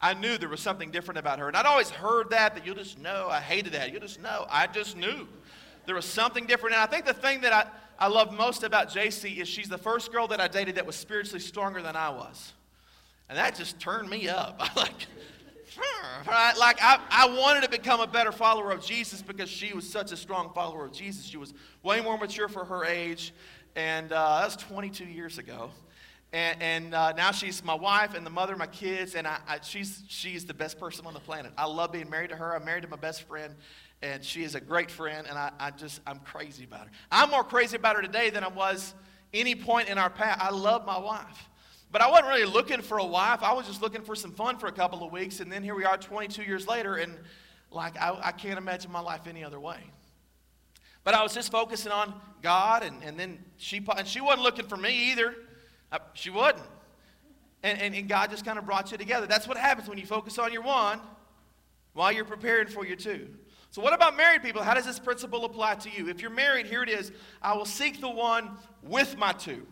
I 0.00 0.14
knew 0.14 0.38
there 0.38 0.48
was 0.48 0.60
something 0.60 0.90
different 0.90 1.18
about 1.18 1.38
her. 1.38 1.48
And 1.48 1.56
I'd 1.56 1.66
always 1.66 1.90
heard 1.90 2.30
that, 2.30 2.54
that 2.54 2.66
you'll 2.66 2.76
just 2.76 2.98
know. 2.98 3.28
I 3.28 3.40
hated 3.40 3.72
that. 3.72 3.92
You'll 3.92 4.02
just 4.02 4.20
know. 4.20 4.46
I 4.48 4.66
just 4.66 4.96
knew. 4.96 5.26
There 5.86 5.94
was 5.94 6.04
something 6.04 6.46
different. 6.46 6.74
And 6.74 6.82
I 6.82 6.86
think 6.86 7.06
the 7.06 7.14
thing 7.14 7.40
that 7.40 7.52
I, 7.52 7.66
I 7.98 8.08
love 8.08 8.32
most 8.32 8.62
about 8.62 8.88
JC 8.90 9.38
is 9.38 9.48
she's 9.48 9.68
the 9.68 9.78
first 9.78 10.12
girl 10.12 10.28
that 10.28 10.40
I 10.40 10.48
dated 10.48 10.74
that 10.76 10.86
was 10.86 10.96
spiritually 10.96 11.40
stronger 11.40 11.82
than 11.82 11.96
I 11.96 12.10
was. 12.10 12.52
And 13.28 13.38
that 13.38 13.56
just 13.56 13.80
turned 13.80 14.08
me 14.08 14.28
up. 14.28 14.60
like, 14.76 15.06
right? 16.26 16.54
Like, 16.58 16.78
I, 16.80 17.00
I 17.10 17.28
wanted 17.28 17.62
to 17.62 17.70
become 17.70 18.00
a 18.00 18.06
better 18.06 18.32
follower 18.32 18.70
of 18.70 18.84
Jesus 18.84 19.22
because 19.22 19.48
she 19.48 19.72
was 19.72 19.88
such 19.88 20.12
a 20.12 20.16
strong 20.16 20.52
follower 20.54 20.84
of 20.84 20.92
Jesus. 20.92 21.24
She 21.24 21.36
was 21.36 21.54
way 21.82 22.00
more 22.00 22.18
mature 22.18 22.48
for 22.48 22.64
her 22.64 22.84
age. 22.84 23.32
And 23.74 24.12
uh, 24.12 24.40
that 24.40 24.44
was 24.46 24.56
22 24.56 25.04
years 25.04 25.38
ago. 25.38 25.70
And, 26.32 26.62
and 26.62 26.94
uh, 26.94 27.12
now 27.12 27.30
she's 27.30 27.64
my 27.64 27.74
wife 27.74 28.14
and 28.14 28.26
the 28.26 28.30
mother 28.30 28.52
of 28.52 28.58
my 28.58 28.66
kids, 28.66 29.14
and 29.14 29.26
I, 29.26 29.38
I, 29.46 29.58
she's, 29.62 30.02
she's 30.08 30.44
the 30.44 30.54
best 30.54 30.78
person 30.78 31.06
on 31.06 31.14
the 31.14 31.20
planet. 31.20 31.52
I 31.56 31.66
love 31.66 31.92
being 31.92 32.10
married 32.10 32.30
to 32.30 32.36
her. 32.36 32.54
I'm 32.54 32.64
married 32.64 32.82
to 32.82 32.88
my 32.88 32.96
best 32.96 33.22
friend, 33.22 33.54
and 34.02 34.24
she 34.24 34.42
is 34.42 34.54
a 34.54 34.60
great 34.60 34.90
friend, 34.90 35.26
and 35.28 35.38
I, 35.38 35.50
I 35.58 35.70
just, 35.70 36.00
I'm 36.06 36.18
crazy 36.20 36.64
about 36.64 36.86
her. 36.86 36.90
I'm 37.10 37.30
more 37.30 37.44
crazy 37.44 37.76
about 37.76 37.96
her 37.96 38.02
today 38.02 38.30
than 38.30 38.44
I 38.44 38.48
was 38.48 38.94
any 39.32 39.54
point 39.54 39.88
in 39.88 39.98
our 39.98 40.10
past. 40.10 40.40
I 40.40 40.50
love 40.50 40.84
my 40.86 40.98
wife. 40.98 41.48
But 41.90 42.02
I 42.02 42.10
wasn't 42.10 42.28
really 42.28 42.44
looking 42.44 42.82
for 42.82 42.98
a 42.98 43.04
wife. 43.04 43.42
I 43.42 43.52
was 43.52 43.66
just 43.66 43.80
looking 43.80 44.02
for 44.02 44.14
some 44.14 44.32
fun 44.32 44.58
for 44.58 44.66
a 44.66 44.72
couple 44.72 45.04
of 45.04 45.12
weeks, 45.12 45.40
and 45.40 45.50
then 45.50 45.62
here 45.62 45.74
we 45.74 45.84
are 45.84 45.96
22 45.96 46.42
years 46.42 46.66
later, 46.66 46.96
and 46.96 47.16
like, 47.70 47.96
I, 48.00 48.18
I 48.22 48.32
can't 48.32 48.58
imagine 48.58 48.90
my 48.90 49.00
life 49.00 49.26
any 49.26 49.44
other 49.44 49.60
way. 49.60 49.78
But 51.04 51.14
I 51.14 51.22
was 51.22 51.32
just 51.32 51.52
focusing 51.52 51.92
on 51.92 52.14
God, 52.42 52.82
and, 52.82 53.02
and 53.02 53.18
then 53.18 53.38
she, 53.56 53.84
and 53.96 54.06
she 54.06 54.20
wasn't 54.20 54.42
looking 54.42 54.66
for 54.66 54.76
me 54.76 55.12
either. 55.12 55.34
Uh, 55.92 55.98
she 56.14 56.30
wouldn't. 56.30 56.64
And, 57.62 57.80
and, 57.80 57.94
and 57.94 58.08
God 58.08 58.30
just 58.30 58.44
kind 58.44 58.58
of 58.58 58.66
brought 58.66 58.90
you 58.90 58.98
together. 58.98 59.26
That's 59.26 59.46
what 59.46 59.56
happens 59.56 59.88
when 59.88 59.98
you 59.98 60.06
focus 60.06 60.38
on 60.38 60.52
your 60.52 60.62
one 60.62 61.00
while 61.92 62.12
you're 62.12 62.24
preparing 62.24 62.66
for 62.66 62.84
your 62.84 62.96
two. 62.96 63.28
So, 63.76 63.82
what 63.82 63.92
about 63.92 64.16
married 64.16 64.42
people? 64.42 64.62
How 64.62 64.72
does 64.72 64.86
this 64.86 64.98
principle 64.98 65.44
apply 65.44 65.74
to 65.74 65.90
you? 65.90 66.08
If 66.08 66.22
you're 66.22 66.30
married, 66.30 66.64
here 66.64 66.82
it 66.82 66.88
is 66.88 67.12
I 67.42 67.54
will 67.54 67.66
seek 67.66 68.00
the 68.00 68.08
one 68.08 68.52
with 68.82 69.18
my 69.18 69.32
two. 69.32 69.66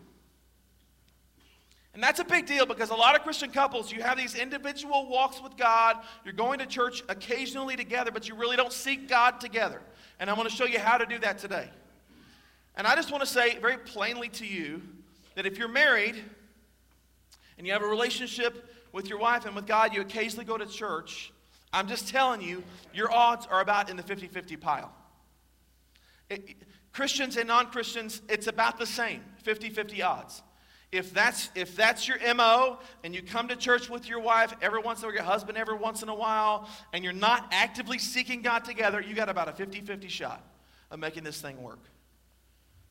And 1.95 2.03
that's 2.03 2.19
a 2.19 2.23
big 2.23 2.45
deal 2.45 2.67
because 2.67 2.91
a 2.91 2.95
lot 2.95 3.15
of 3.15 3.23
Christian 3.23 3.49
couples, 3.49 3.91
you 3.91 4.03
have 4.03 4.15
these 4.15 4.35
individual 4.35 5.09
walks 5.09 5.41
with 5.41 5.57
God. 5.57 5.97
You're 6.23 6.35
going 6.35 6.59
to 6.59 6.67
church 6.67 7.01
occasionally 7.09 7.75
together, 7.75 8.11
but 8.11 8.29
you 8.29 8.35
really 8.35 8.55
don't 8.55 8.71
seek 8.71 9.09
God 9.09 9.39
together. 9.39 9.81
And 10.19 10.29
I'm 10.29 10.35
going 10.35 10.47
to 10.47 10.55
show 10.55 10.65
you 10.65 10.77
how 10.77 10.99
to 10.99 11.07
do 11.07 11.17
that 11.17 11.39
today. 11.39 11.67
And 12.75 12.85
I 12.85 12.93
just 12.93 13.09
want 13.09 13.23
to 13.23 13.27
say 13.27 13.57
very 13.57 13.77
plainly 13.77 14.29
to 14.29 14.45
you 14.45 14.83
that 15.33 15.47
if 15.47 15.57
you're 15.57 15.67
married 15.67 16.23
and 17.57 17.65
you 17.65 17.73
have 17.73 17.81
a 17.81 17.87
relationship 17.87 18.71
with 18.91 19.09
your 19.09 19.17
wife 19.17 19.47
and 19.47 19.55
with 19.55 19.65
God, 19.65 19.95
you 19.95 20.01
occasionally 20.01 20.45
go 20.45 20.59
to 20.59 20.67
church, 20.67 21.31
I'm 21.75 21.87
just 21.87 22.07
telling 22.07 22.41
you, 22.41 22.63
your 22.93 23.11
odds 23.11 23.45
are 23.51 23.59
about 23.59 23.89
in 23.89 23.97
the 23.97 24.03
50 24.03 24.27
50 24.27 24.55
pile. 24.55 24.93
It, 26.29 26.55
Christians 26.93 27.35
and 27.35 27.49
non 27.49 27.67
Christians, 27.67 28.21
it's 28.29 28.47
about 28.47 28.79
the 28.79 28.85
same 28.85 29.21
50 29.43 29.69
50 29.69 30.01
odds. 30.01 30.41
If 30.93 31.13
that's, 31.13 31.49
if 31.55 31.75
that's 31.75 32.07
your 32.07 32.17
MO 32.35 32.79
and 33.03 33.13
you 33.13 33.21
come 33.21 33.49
to 33.49 33.57
church 33.57 33.89
with 33.89 34.07
your 34.07 34.21
wife 34.21 34.53
every 34.61 34.79
once 34.79 34.99
in 34.99 35.05
a 35.05 35.07
while, 35.07 35.15
your 35.15 35.23
husband 35.23 35.57
every 35.57 35.75
once 35.75 36.01
in 36.01 36.07
a 36.07 36.15
while, 36.15 36.69
and 36.93 37.03
you're 37.03 37.11
not 37.11 37.47
actively 37.51 37.99
seeking 37.99 38.41
God 38.41 38.63
together, 38.63 39.01
you 39.01 39.13
got 39.13 39.27
about 39.27 39.49
a 39.49 39.51
50 39.51 39.81
50 39.81 40.07
shot 40.07 40.41
of 40.91 40.99
making 40.99 41.25
this 41.25 41.41
thing 41.41 41.61
work. 41.61 41.83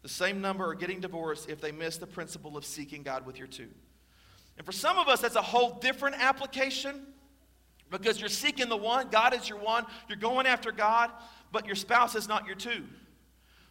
The 0.03 0.11
same 0.11 0.43
number 0.43 0.69
are 0.69 0.75
getting 0.75 1.01
divorced 1.01 1.49
if 1.49 1.63
they 1.63 1.73
miss 1.73 1.97
the 1.97 2.07
principle 2.07 2.59
of 2.59 2.67
seeking 2.67 3.03
God 3.03 3.25
with 3.25 3.39
your 3.39 3.49
two. 3.49 3.71
And 4.59 4.67
for 4.67 4.73
some 4.73 4.99
of 4.99 5.09
us, 5.09 5.23
that's 5.23 5.37
a 5.37 5.43
whole 5.43 5.79
different 5.79 6.17
application 6.23 7.07
because 8.01 8.21
you're 8.21 8.29
seeking 8.29 8.69
the 8.69 8.77
one. 8.77 9.09
God 9.11 9.35
is 9.35 9.49
your 9.49 9.59
one. 9.59 9.87
You're 10.09 10.19
going 10.19 10.47
after 10.47 10.73
God, 10.73 11.11
but 11.53 11.67
your 11.67 11.77
spouse 11.77 12.15
is 12.15 12.29
not 12.29 12.47
your 12.47 12.57
two. 12.57 12.85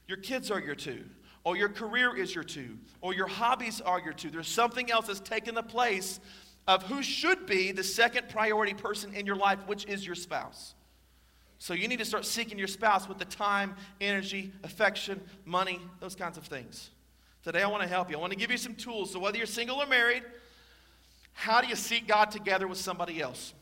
Your 0.08 0.18
kids 0.18 0.52
are 0.52 0.60
your 0.60 0.76
two, 0.76 1.04
or 1.44 1.56
your 1.56 1.70
career 1.70 2.16
is 2.16 2.34
your 2.34 2.44
two, 2.44 2.78
or 3.02 3.14
your 3.14 3.28
hobbies 3.28 3.82
are 3.82 4.00
your 4.00 4.14
two. 4.14 4.30
There's 4.30 4.48
something 4.48 4.92
else 4.92 5.08
that's 5.08 5.20
taken 5.20 5.56
the 5.56 5.64
place 5.64 6.20
of 6.68 6.84
who 6.84 7.04
should 7.04 7.46
be 7.46 7.72
the 7.72 7.84
second 7.84 8.30
priority 8.30 8.74
person 8.74 9.14
in 9.14 9.26
your 9.26 9.36
life, 9.36 9.60
which 9.66 9.86
is 9.86 10.06
your 10.06 10.16
spouse. 10.16 10.76
So 11.60 11.74
you 11.74 11.88
need 11.88 12.00
to 12.00 12.06
start 12.06 12.26
seeking 12.26 12.58
your 12.58 12.68
spouse 12.68 13.08
with 13.08 13.20
the 13.20 13.26
time, 13.26 13.76
energy, 14.02 14.52
affection, 14.64 15.22
money, 15.46 15.80
those 16.02 16.16
kinds 16.16 16.38
of 16.38 16.44
things. 16.44 16.90
Today 17.44 17.64
I 17.64 17.68
want 17.68 17.84
to 17.84 17.90
help 17.90 18.10
you. 18.10 18.18
I 18.18 18.20
want 18.20 18.34
to 18.34 18.40
give 18.40 18.52
you 18.52 18.58
some 18.58 18.76
tools. 18.76 19.12
So 19.12 19.20
whether 19.20 19.38
you're 19.38 19.48
single 19.48 19.78
or 19.78 19.86
married, 19.86 20.24
how 21.34 21.62
do 21.62 21.68
you 21.68 21.76
seek 21.76 22.08
God 22.08 22.32
together 22.32 22.68
with 22.68 22.78
somebody 22.78 23.22
else? 23.22 23.54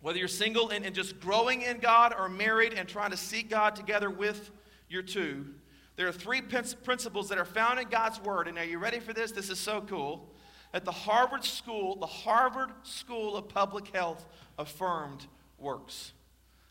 Whether 0.00 0.18
you're 0.18 0.28
single 0.28 0.70
and, 0.70 0.84
and 0.84 0.94
just 0.94 1.20
growing 1.20 1.62
in 1.62 1.78
God 1.78 2.14
or 2.16 2.28
married 2.28 2.72
and 2.72 2.88
trying 2.88 3.10
to 3.10 3.16
seek 3.16 3.50
God 3.50 3.74
together 3.74 4.10
with 4.10 4.50
your 4.88 5.02
two, 5.02 5.46
there 5.96 6.06
are 6.06 6.12
three 6.12 6.40
principles 6.40 7.28
that 7.28 7.38
are 7.38 7.44
found 7.44 7.80
in 7.80 7.88
God's 7.88 8.20
Word. 8.22 8.46
And 8.46 8.56
are 8.56 8.64
you 8.64 8.78
ready 8.78 9.00
for 9.00 9.12
this? 9.12 9.32
This 9.32 9.50
is 9.50 9.58
so 9.58 9.80
cool. 9.80 10.28
At 10.72 10.84
the 10.84 10.92
Harvard 10.92 11.44
School, 11.44 11.96
the 11.96 12.06
Harvard 12.06 12.70
School 12.84 13.36
of 13.36 13.48
Public 13.48 13.88
Health 13.88 14.24
affirmed 14.58 15.26
works. 15.58 16.12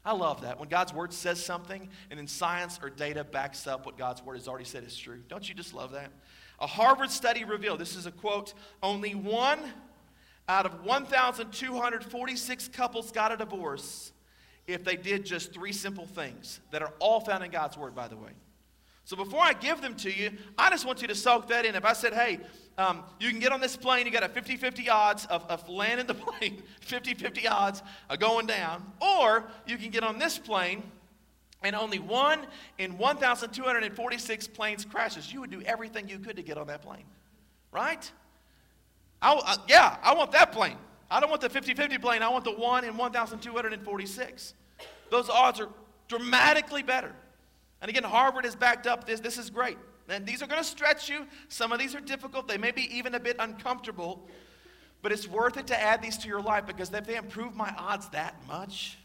I 0.05 0.13
love 0.13 0.41
that. 0.43 0.57
When 0.57 0.69
God's 0.69 0.93
word 0.93 1.11
says 1.11 1.43
something 1.43 1.89
and 2.09 2.17
then 2.17 2.27
science 2.27 2.79
or 2.81 2.89
data 2.89 3.25
backs 3.25 3.67
up 3.67 3.85
what 3.85 3.97
God's 3.97 4.23
word 4.23 4.35
has 4.35 4.47
already 4.47 4.63
said 4.63 4.85
is 4.85 4.95
true. 4.95 5.21
Don't 5.27 5.49
you 5.49 5.53
just 5.53 5.73
love 5.73 5.91
that? 5.91 6.11
A 6.61 6.67
Harvard 6.67 7.11
study 7.11 7.43
revealed 7.43 7.79
this 7.79 7.97
is 7.97 8.05
a 8.05 8.11
quote 8.11 8.53
only 8.81 9.15
one 9.15 9.59
out 10.47 10.65
of 10.65 10.85
1,246 10.85 12.67
couples 12.69 13.11
got 13.11 13.31
a 13.31 13.37
divorce 13.37 14.11
if 14.65 14.83
they 14.83 14.95
did 14.95 15.25
just 15.25 15.53
three 15.53 15.71
simple 15.71 16.05
things 16.05 16.59
that 16.71 16.81
are 16.81 16.91
all 16.99 17.19
found 17.19 17.43
in 17.43 17.51
God's 17.51 17.77
word, 17.77 17.95
by 17.95 18.07
the 18.07 18.17
way. 18.17 18.31
So 19.05 19.15
before 19.15 19.41
I 19.41 19.53
give 19.53 19.81
them 19.81 19.95
to 19.95 20.11
you, 20.11 20.31
I 20.57 20.69
just 20.69 20.85
want 20.85 21.01
you 21.01 21.07
to 21.07 21.15
soak 21.15 21.47
that 21.47 21.65
in. 21.65 21.75
If 21.75 21.85
I 21.85 21.93
said, 21.93 22.13
hey, 22.13 22.39
um, 22.77 23.03
you 23.19 23.29
can 23.29 23.39
get 23.39 23.53
on 23.53 23.61
this 23.61 23.77
plane, 23.77 24.05
you 24.05 24.11
got 24.11 24.23
a 24.23 24.29
50 24.29 24.57
50 24.57 24.89
odds 24.89 25.25
of, 25.27 25.45
of 25.49 25.67
landing 25.69 26.07
the 26.07 26.13
plane, 26.13 26.61
50 26.81 27.13
50 27.13 27.47
odds 27.47 27.83
of 28.09 28.19
going 28.19 28.47
down, 28.47 28.85
or 29.01 29.45
you 29.65 29.77
can 29.77 29.91
get 29.91 30.03
on 30.03 30.19
this 30.19 30.37
plane 30.37 30.83
and 31.63 31.75
only 31.75 31.99
one 31.99 32.45
in 32.77 32.97
1,246 32.97 34.47
planes 34.49 34.85
crashes. 34.85 35.31
You 35.31 35.39
would 35.39 35.51
do 35.51 35.61
everything 35.61 36.07
you 36.09 36.19
could 36.19 36.35
to 36.35 36.43
get 36.43 36.57
on 36.57 36.67
that 36.67 36.81
plane, 36.81 37.05
right? 37.71 38.11
I, 39.21 39.33
uh, 39.33 39.55
yeah, 39.67 39.97
I 40.03 40.13
want 40.13 40.31
that 40.31 40.51
plane. 40.51 40.77
I 41.09 41.19
don't 41.19 41.29
want 41.29 41.41
the 41.41 41.49
50 41.49 41.73
50 41.73 41.97
plane, 41.97 42.21
I 42.21 42.29
want 42.29 42.43
the 42.43 42.51
one 42.51 42.83
in 42.83 42.97
1,246. 42.97 44.53
Those 45.09 45.29
odds 45.29 45.59
are 45.59 45.69
dramatically 46.07 46.83
better. 46.83 47.13
And 47.81 47.89
again, 47.89 48.03
Harvard 48.03 48.45
has 48.45 48.55
backed 48.55 48.87
up 48.87 49.05
this. 49.05 49.19
This 49.19 49.37
is 49.37 49.49
great. 49.49 49.77
And 50.09 50.25
these 50.25 50.41
are 50.41 50.47
going 50.47 50.61
to 50.61 50.67
stretch 50.67 51.09
you. 51.09 51.27
Some 51.49 51.71
of 51.71 51.79
these 51.79 51.93
are 51.95 51.99
difficult. 51.99 52.47
They 52.47 52.57
may 52.57 52.71
be 52.71 52.83
even 52.97 53.15
a 53.15 53.19
bit 53.19 53.35
uncomfortable. 53.39 54.27
But 55.01 55.11
it's 55.11 55.27
worth 55.27 55.57
it 55.57 55.67
to 55.67 55.79
add 55.79 56.01
these 56.01 56.17
to 56.19 56.27
your 56.27 56.41
life 56.41 56.65
because 56.65 56.91
if 56.93 57.05
they 57.05 57.15
improve 57.15 57.55
my 57.55 57.73
odds 57.77 58.09
that 58.09 58.35
much, 58.47 58.97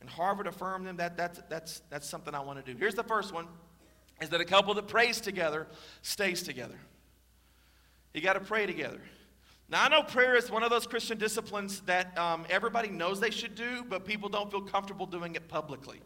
and 0.00 0.10
Harvard 0.10 0.46
affirmed 0.46 0.86
them, 0.86 0.96
that, 0.98 1.16
that's, 1.16 1.40
that's, 1.48 1.82
that's 1.90 2.08
something 2.08 2.34
I 2.34 2.40
want 2.40 2.64
to 2.64 2.72
do. 2.72 2.78
Here's 2.78 2.94
the 2.94 3.02
first 3.02 3.32
one 3.32 3.46
is 4.20 4.28
that 4.28 4.40
a 4.40 4.44
couple 4.44 4.74
that 4.74 4.86
prays 4.86 5.20
together 5.20 5.66
stays 6.02 6.42
together. 6.42 6.78
You 8.14 8.20
got 8.20 8.34
to 8.34 8.40
pray 8.40 8.66
together. 8.66 9.00
Now, 9.68 9.84
I 9.84 9.88
know 9.88 10.02
prayer 10.02 10.34
is 10.34 10.50
one 10.50 10.64
of 10.64 10.70
those 10.70 10.86
Christian 10.86 11.16
disciplines 11.16 11.80
that 11.82 12.16
um, 12.18 12.44
everybody 12.50 12.88
knows 12.88 13.20
they 13.20 13.30
should 13.30 13.54
do, 13.54 13.84
but 13.88 14.04
people 14.04 14.28
don't 14.28 14.50
feel 14.50 14.62
comfortable 14.62 15.06
doing 15.06 15.36
it 15.36 15.46
publicly. 15.46 16.00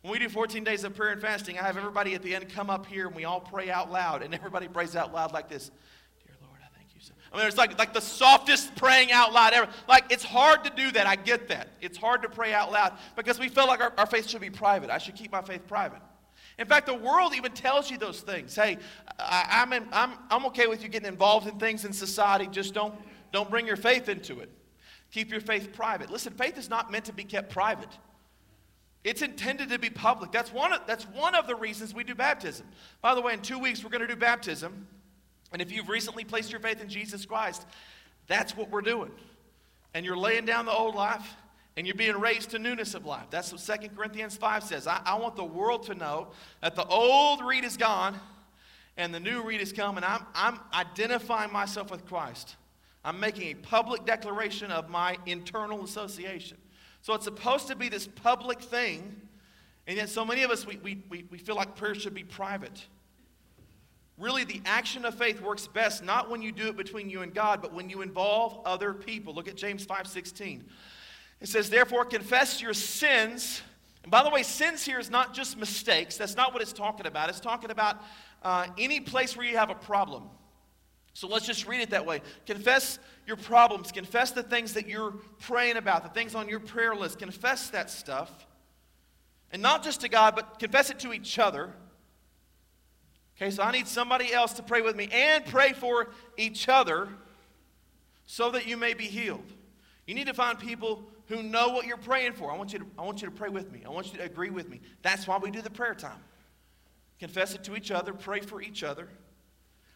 When 0.00 0.12
we 0.12 0.18
do 0.18 0.30
14 0.30 0.64
days 0.64 0.82
of 0.84 0.96
prayer 0.96 1.12
and 1.12 1.20
fasting, 1.20 1.58
I 1.58 1.62
have 1.64 1.76
everybody 1.76 2.14
at 2.14 2.22
the 2.22 2.34
end 2.34 2.48
come 2.48 2.70
up 2.70 2.86
here 2.86 3.06
and 3.06 3.14
we 3.14 3.24
all 3.24 3.40
pray 3.40 3.70
out 3.70 3.92
loud. 3.92 4.22
And 4.22 4.34
everybody 4.34 4.66
prays 4.66 4.96
out 4.96 5.12
loud 5.12 5.32
like 5.32 5.48
this 5.48 5.70
Dear 6.24 6.34
Lord, 6.40 6.58
I 6.62 6.74
thank 6.76 6.88
you 6.94 7.00
so 7.00 7.12
I 7.32 7.36
mean, 7.36 7.46
it's 7.46 7.58
like, 7.58 7.78
like 7.78 7.92
the 7.92 8.00
softest 8.00 8.74
praying 8.74 9.12
out 9.12 9.32
loud 9.32 9.52
ever. 9.52 9.68
Like, 9.86 10.10
it's 10.10 10.24
hard 10.24 10.64
to 10.64 10.70
do 10.70 10.90
that. 10.92 11.06
I 11.06 11.16
get 11.16 11.48
that. 11.48 11.68
It's 11.82 11.98
hard 11.98 12.22
to 12.22 12.28
pray 12.30 12.54
out 12.54 12.72
loud 12.72 12.94
because 13.14 13.38
we 13.38 13.48
feel 13.48 13.66
like 13.66 13.80
our, 13.80 13.92
our 13.98 14.06
faith 14.06 14.28
should 14.28 14.40
be 14.40 14.50
private. 14.50 14.90
I 14.90 14.98
should 14.98 15.14
keep 15.14 15.32
my 15.32 15.42
faith 15.42 15.66
private. 15.68 16.00
In 16.62 16.68
fact, 16.68 16.86
the 16.86 16.94
world 16.94 17.34
even 17.34 17.50
tells 17.50 17.90
you 17.90 17.98
those 17.98 18.20
things. 18.20 18.54
Hey, 18.54 18.78
I, 19.18 19.62
am 19.62 19.72
I'm, 19.72 19.88
I'm, 19.90 20.12
I'm 20.30 20.46
okay 20.46 20.68
with 20.68 20.84
you 20.84 20.88
getting 20.88 21.08
involved 21.08 21.48
in 21.48 21.58
things 21.58 21.84
in 21.84 21.92
society, 21.92 22.46
just 22.46 22.72
don't, 22.72 22.94
don't 23.32 23.50
bring 23.50 23.66
your 23.66 23.74
faith 23.74 24.08
into 24.08 24.38
it. 24.38 24.48
Keep 25.10 25.32
your 25.32 25.40
faith 25.40 25.72
private. 25.72 26.08
Listen, 26.08 26.32
faith 26.32 26.56
is 26.56 26.70
not 26.70 26.92
meant 26.92 27.06
to 27.06 27.12
be 27.12 27.24
kept 27.24 27.50
private. 27.50 27.88
It's 29.02 29.22
intended 29.22 29.70
to 29.70 29.78
be 29.80 29.90
public. 29.90 30.30
That's 30.30 30.52
one, 30.52 30.72
of, 30.72 30.86
that's 30.86 31.02
one 31.02 31.34
of 31.34 31.48
the 31.48 31.56
reasons 31.56 31.94
we 31.94 32.04
do 32.04 32.14
baptism. 32.14 32.64
By 33.00 33.16
the 33.16 33.20
way, 33.20 33.32
in 33.32 33.42
two 33.42 33.58
weeks, 33.58 33.82
we're 33.82 33.90
going 33.90 34.06
to 34.06 34.06
do 34.06 34.14
baptism. 34.14 34.86
And 35.52 35.60
if 35.60 35.72
you've 35.72 35.88
recently 35.88 36.22
placed 36.22 36.52
your 36.52 36.60
faith 36.60 36.80
in 36.80 36.88
Jesus 36.88 37.26
Christ, 37.26 37.66
that's 38.28 38.56
what 38.56 38.70
we're 38.70 38.82
doing. 38.82 39.10
And 39.94 40.06
you're 40.06 40.16
laying 40.16 40.44
down 40.44 40.66
the 40.66 40.72
old 40.72 40.94
life 40.94 41.28
and 41.76 41.86
you're 41.86 41.96
being 41.96 42.18
raised 42.18 42.50
to 42.50 42.58
newness 42.58 42.94
of 42.94 43.06
life. 43.06 43.26
That's 43.30 43.52
what 43.52 43.80
2 43.80 43.88
Corinthians 43.88 44.36
5 44.36 44.64
says. 44.64 44.86
I, 44.86 45.00
I 45.04 45.18
want 45.18 45.36
the 45.36 45.44
world 45.44 45.84
to 45.86 45.94
know 45.94 46.28
that 46.60 46.74
the 46.74 46.84
old 46.86 47.42
Reed 47.42 47.64
is 47.64 47.76
gone 47.76 48.18
and 48.96 49.14
the 49.14 49.20
new 49.20 49.42
Reed 49.42 49.60
is 49.60 49.72
coming. 49.72 50.04
I'm, 50.04 50.26
I'm 50.34 50.60
identifying 50.74 51.52
myself 51.52 51.90
with 51.90 52.06
Christ. 52.06 52.56
I'm 53.04 53.18
making 53.18 53.50
a 53.50 53.54
public 53.54 54.04
declaration 54.04 54.70
of 54.70 54.88
my 54.88 55.16
internal 55.26 55.82
association. 55.82 56.58
So 57.00 57.14
it's 57.14 57.24
supposed 57.24 57.66
to 57.68 57.74
be 57.74 57.88
this 57.88 58.06
public 58.06 58.60
thing, 58.60 59.20
and 59.88 59.96
yet 59.96 60.08
so 60.08 60.24
many 60.24 60.44
of 60.44 60.50
us, 60.50 60.66
we, 60.66 60.76
we, 60.76 61.02
we, 61.08 61.24
we 61.30 61.38
feel 61.38 61.56
like 61.56 61.74
prayer 61.74 61.96
should 61.96 62.14
be 62.14 62.22
private. 62.22 62.86
Really, 64.18 64.44
the 64.44 64.62
action 64.64 65.04
of 65.04 65.14
faith 65.16 65.40
works 65.40 65.66
best 65.66 66.04
not 66.04 66.30
when 66.30 66.42
you 66.42 66.52
do 66.52 66.68
it 66.68 66.76
between 66.76 67.10
you 67.10 67.22
and 67.22 67.34
God, 67.34 67.60
but 67.60 67.72
when 67.72 67.90
you 67.90 68.02
involve 68.02 68.60
other 68.64 68.94
people. 68.94 69.34
Look 69.34 69.48
at 69.48 69.56
James 69.56 69.84
5:16. 69.84 70.62
It 71.42 71.48
says, 71.48 71.68
"Therefore 71.68 72.04
confess 72.04 72.62
your 72.62 72.72
sins." 72.72 73.62
And 74.04 74.10
by 74.10 74.22
the 74.22 74.30
way, 74.30 74.42
sins 74.42 74.84
here 74.84 74.98
is 74.98 75.10
not 75.10 75.34
just 75.34 75.58
mistakes. 75.58 76.16
That's 76.16 76.36
not 76.36 76.52
what 76.52 76.62
it's 76.62 76.72
talking 76.72 77.06
about. 77.06 77.28
It's 77.28 77.40
talking 77.40 77.70
about 77.70 78.02
uh, 78.42 78.68
any 78.78 79.00
place 79.00 79.36
where 79.36 79.46
you 79.46 79.56
have 79.56 79.70
a 79.70 79.74
problem. 79.74 80.30
So 81.14 81.28
let's 81.28 81.46
just 81.46 81.66
read 81.66 81.80
it 81.80 81.90
that 81.90 82.06
way. 82.06 82.22
Confess 82.46 82.98
your 83.26 83.36
problems. 83.36 83.92
Confess 83.92 84.30
the 84.30 84.42
things 84.42 84.74
that 84.74 84.88
you're 84.88 85.12
praying 85.40 85.76
about, 85.76 86.04
the 86.04 86.08
things 86.08 86.34
on 86.34 86.48
your 86.48 86.60
prayer 86.60 86.94
list. 86.94 87.18
Confess 87.18 87.70
that 87.70 87.90
stuff. 87.90 88.30
And 89.50 89.60
not 89.60 89.84
just 89.84 90.00
to 90.00 90.08
God, 90.08 90.34
but 90.34 90.58
confess 90.58 90.90
it 90.90 90.98
to 91.00 91.12
each 91.12 91.38
other. 91.38 91.74
Okay, 93.36 93.50
so 93.50 93.62
I 93.62 93.72
need 93.72 93.86
somebody 93.86 94.32
else 94.32 94.52
to 94.54 94.62
pray 94.62 94.80
with 94.80 94.96
me 94.96 95.08
and 95.12 95.44
pray 95.44 95.72
for 95.72 96.10
each 96.36 96.68
other 96.68 97.08
so 98.26 98.50
that 98.52 98.66
you 98.66 98.76
may 98.76 98.94
be 98.94 99.04
healed. 99.04 99.52
You 100.06 100.14
need 100.14 100.28
to 100.28 100.34
find 100.34 100.58
people 100.58 101.04
who 101.32 101.42
know 101.42 101.70
what 101.70 101.86
you're 101.86 101.96
praying 101.96 102.32
for. 102.34 102.52
I 102.52 102.56
want 102.56 102.72
you 102.72 102.80
to, 102.80 102.86
I 102.98 103.02
want 103.02 103.22
you 103.22 103.28
to 103.28 103.34
pray 103.34 103.48
with 103.48 103.72
me. 103.72 103.82
I 103.86 103.88
want 103.88 104.12
you 104.12 104.18
to 104.18 104.24
agree 104.24 104.50
with 104.50 104.68
me. 104.68 104.80
That's 105.00 105.26
why 105.26 105.38
we 105.38 105.50
do 105.50 105.62
the 105.62 105.70
prayer 105.70 105.94
time. 105.94 106.20
Confess 107.18 107.54
it 107.54 107.64
to 107.64 107.76
each 107.76 107.90
other, 107.90 108.12
pray 108.12 108.40
for 108.40 108.60
each 108.60 108.82
other. 108.82 109.08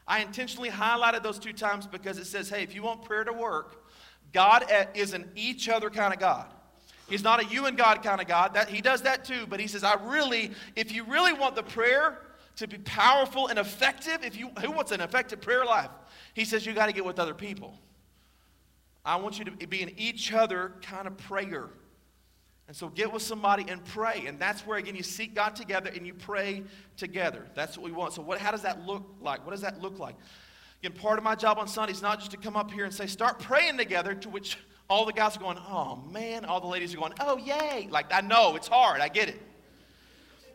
I 0.08 0.20
intentionally 0.20 0.70
highlighted 0.70 1.22
those 1.22 1.38
two 1.38 1.52
times 1.52 1.86
because 1.86 2.18
it 2.18 2.26
says, 2.26 2.48
hey, 2.48 2.62
if 2.62 2.74
you 2.74 2.82
want 2.82 3.04
prayer 3.04 3.24
to 3.24 3.32
work, 3.32 3.84
God 4.32 4.64
is 4.94 5.12
an 5.12 5.30
each 5.34 5.68
other 5.68 5.90
kind 5.90 6.14
of 6.14 6.20
God. 6.20 6.46
He's 7.08 7.22
not 7.22 7.42
a 7.42 7.46
you 7.46 7.66
and 7.66 7.76
God 7.76 8.02
kind 8.02 8.20
of 8.20 8.26
God. 8.26 8.54
That, 8.54 8.68
he 8.68 8.80
does 8.80 9.02
that 9.02 9.24
too, 9.24 9.46
but 9.48 9.60
he 9.60 9.66
says, 9.66 9.84
I 9.84 9.94
really, 9.94 10.52
if 10.74 10.92
you 10.92 11.04
really 11.04 11.32
want 11.32 11.54
the 11.54 11.62
prayer 11.62 12.18
to 12.56 12.66
be 12.66 12.78
powerful 12.78 13.48
and 13.48 13.58
effective, 13.58 14.24
if 14.24 14.36
you 14.38 14.48
who 14.60 14.70
wants 14.70 14.90
an 14.90 15.00
effective 15.00 15.40
prayer 15.40 15.64
life? 15.64 15.90
He 16.34 16.44
says 16.44 16.64
you 16.64 16.72
got 16.72 16.86
to 16.86 16.92
get 16.92 17.04
with 17.04 17.18
other 17.18 17.34
people. 17.34 17.78
I 19.06 19.16
want 19.16 19.38
you 19.38 19.44
to 19.44 19.66
be 19.68 19.82
an 19.82 19.92
each 19.96 20.32
other 20.32 20.72
kind 20.82 21.06
of 21.06 21.16
prayer. 21.16 21.68
And 22.66 22.76
so 22.76 22.88
get 22.88 23.12
with 23.12 23.22
somebody 23.22 23.64
and 23.68 23.84
pray. 23.84 24.24
And 24.26 24.38
that's 24.40 24.66
where, 24.66 24.78
again, 24.78 24.96
you 24.96 25.04
seek 25.04 25.34
God 25.34 25.54
together 25.54 25.90
and 25.94 26.04
you 26.04 26.12
pray 26.12 26.64
together. 26.96 27.46
That's 27.54 27.78
what 27.78 27.84
we 27.84 27.92
want. 27.92 28.12
So, 28.14 28.22
what, 28.22 28.40
how 28.40 28.50
does 28.50 28.62
that 28.62 28.84
look 28.84 29.04
like? 29.20 29.44
What 29.46 29.52
does 29.52 29.60
that 29.60 29.80
look 29.80 30.00
like? 30.00 30.16
Again, 30.82 30.98
part 30.98 31.18
of 31.18 31.24
my 31.24 31.36
job 31.36 31.58
on 31.58 31.68
Sunday 31.68 31.92
is 31.92 32.02
not 32.02 32.18
just 32.18 32.32
to 32.32 32.36
come 32.36 32.56
up 32.56 32.72
here 32.72 32.84
and 32.84 32.92
say, 32.92 33.06
start 33.06 33.38
praying 33.38 33.78
together, 33.78 34.14
to 34.14 34.28
which 34.28 34.58
all 34.90 35.06
the 35.06 35.12
guys 35.12 35.36
are 35.36 35.40
going, 35.40 35.58
oh 35.58 36.02
man. 36.10 36.44
All 36.44 36.60
the 36.60 36.66
ladies 36.66 36.92
are 36.92 36.98
going, 36.98 37.14
oh 37.20 37.38
yay. 37.38 37.86
Like, 37.88 38.12
I 38.12 38.22
know, 38.22 38.56
it's 38.56 38.68
hard. 38.68 39.00
I 39.00 39.08
get 39.08 39.28
it. 39.28 39.40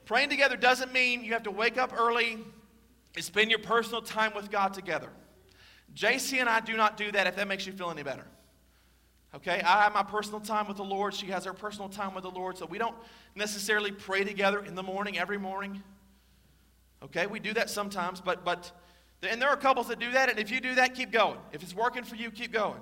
Praying 0.03 0.29
together 0.29 0.57
doesn't 0.57 0.91
mean 0.91 1.23
you 1.23 1.31
have 1.31 1.43
to 1.43 1.51
wake 1.51 1.77
up 1.77 1.97
early 1.97 2.39
and 3.15 3.23
spend 3.23 3.49
your 3.49 3.59
personal 3.59 4.01
time 4.01 4.33
with 4.35 4.51
God 4.51 4.73
together. 4.73 5.09
JC 5.95 6.39
and 6.39 6.49
I 6.49 6.59
do 6.59 6.75
not 6.75 6.97
do 6.97 7.13
that 7.13 7.27
if 7.27 7.37
that 7.37 7.47
makes 7.47 7.65
you 7.65 7.71
feel 7.71 7.89
any 7.89 8.03
better. 8.03 8.25
Okay, 9.33 9.61
I 9.61 9.83
have 9.83 9.93
my 9.93 10.03
personal 10.03 10.41
time 10.41 10.67
with 10.67 10.77
the 10.77 10.83
Lord. 10.83 11.13
She 11.13 11.27
has 11.27 11.45
her 11.45 11.53
personal 11.53 11.87
time 11.87 12.13
with 12.13 12.23
the 12.23 12.29
Lord. 12.29 12.57
So 12.57 12.65
we 12.65 12.77
don't 12.77 12.95
necessarily 13.33 13.91
pray 13.91 14.25
together 14.25 14.63
in 14.63 14.75
the 14.75 14.83
morning, 14.83 15.17
every 15.17 15.37
morning. 15.37 15.81
Okay, 17.03 17.27
we 17.27 17.39
do 17.39 17.53
that 17.53 17.69
sometimes, 17.69 18.21
but, 18.21 18.43
but, 18.43 18.71
and 19.23 19.41
there 19.41 19.49
are 19.49 19.57
couples 19.57 19.87
that 19.87 19.99
do 19.99 20.11
that, 20.11 20.29
and 20.29 20.37
if 20.37 20.51
you 20.51 20.61
do 20.61 20.75
that, 20.75 20.93
keep 20.93 21.11
going. 21.11 21.39
If 21.51 21.63
it's 21.63 21.73
working 21.73 22.03
for 22.03 22.15
you, 22.15 22.29
keep 22.29 22.51
going. 22.51 22.79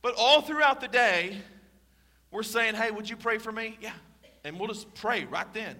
But 0.00 0.14
all 0.16 0.42
throughout 0.42 0.80
the 0.80 0.88
day, 0.88 1.38
we're 2.30 2.42
saying, 2.42 2.74
hey, 2.74 2.90
would 2.90 3.08
you 3.08 3.16
pray 3.16 3.38
for 3.38 3.50
me? 3.50 3.78
Yeah. 3.80 3.92
And 4.44 4.58
we'll 4.58 4.68
just 4.68 4.92
pray 4.94 5.24
right 5.24 5.52
then. 5.52 5.76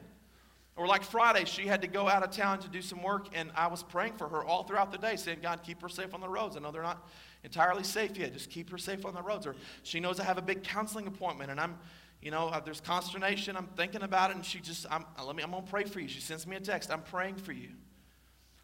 Or 0.74 0.86
like 0.86 1.04
Friday, 1.04 1.44
she 1.44 1.66
had 1.66 1.82
to 1.82 1.88
go 1.88 2.08
out 2.08 2.22
of 2.22 2.30
town 2.30 2.58
to 2.60 2.68
do 2.68 2.80
some 2.80 3.02
work, 3.02 3.28
and 3.34 3.50
I 3.54 3.66
was 3.66 3.82
praying 3.82 4.14
for 4.14 4.26
her 4.28 4.42
all 4.42 4.64
throughout 4.64 4.90
the 4.90 4.98
day, 4.98 5.16
saying, 5.16 5.38
God, 5.42 5.60
keep 5.62 5.82
her 5.82 5.88
safe 5.88 6.14
on 6.14 6.20
the 6.20 6.28
roads. 6.28 6.56
I 6.56 6.60
know 6.60 6.72
they're 6.72 6.82
not 6.82 7.06
entirely 7.44 7.82
safe 7.82 8.16
yet. 8.16 8.32
Just 8.32 8.50
keep 8.50 8.70
her 8.70 8.78
safe 8.78 9.04
on 9.04 9.14
the 9.14 9.22
roads. 9.22 9.46
Or 9.46 9.54
she 9.82 10.00
knows 10.00 10.20
I 10.20 10.24
have 10.24 10.38
a 10.38 10.42
big 10.42 10.62
counseling 10.62 11.06
appointment 11.06 11.50
and 11.50 11.60
I'm, 11.60 11.78
you 12.20 12.30
know, 12.30 12.48
uh, 12.48 12.60
there's 12.60 12.80
consternation. 12.80 13.56
I'm 13.56 13.68
thinking 13.76 14.02
about 14.02 14.30
it 14.30 14.36
and 14.36 14.44
she 14.44 14.60
just, 14.60 14.86
I'm, 14.90 15.04
uh, 15.18 15.24
let 15.24 15.36
me, 15.36 15.42
I'm 15.42 15.50
going 15.50 15.64
to 15.64 15.70
pray 15.70 15.84
for 15.84 16.00
you. 16.00 16.08
She 16.08 16.20
sends 16.20 16.46
me 16.46 16.56
a 16.56 16.60
text. 16.60 16.90
I'm 16.90 17.02
praying 17.02 17.36
for 17.36 17.52
you. 17.52 17.70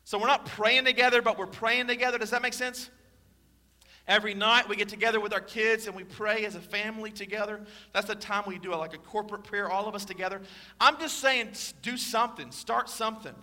So 0.04 0.18
we're 0.18 0.26
not 0.26 0.46
praying 0.46 0.84
together, 0.84 1.20
but 1.20 1.38
we're 1.38 1.46
praying 1.46 1.86
together. 1.88 2.18
Does 2.18 2.30
that 2.30 2.40
make 2.40 2.54
sense? 2.54 2.88
Every 4.06 4.32
night 4.32 4.66
we 4.66 4.76
get 4.76 4.88
together 4.88 5.20
with 5.20 5.34
our 5.34 5.40
kids 5.40 5.86
and 5.86 5.94
we 5.94 6.02
pray 6.02 6.46
as 6.46 6.54
a 6.54 6.60
family 6.60 7.10
together. 7.10 7.60
That's 7.92 8.06
the 8.06 8.14
time 8.14 8.44
we 8.46 8.58
do 8.58 8.72
a, 8.72 8.76
like 8.76 8.94
a 8.94 8.98
corporate 8.98 9.44
prayer, 9.44 9.68
all 9.70 9.86
of 9.86 9.94
us 9.94 10.06
together. 10.06 10.40
I'm 10.80 10.98
just 10.98 11.18
saying, 11.18 11.50
do 11.82 11.98
something, 11.98 12.50
start 12.50 12.88
something. 12.88 13.34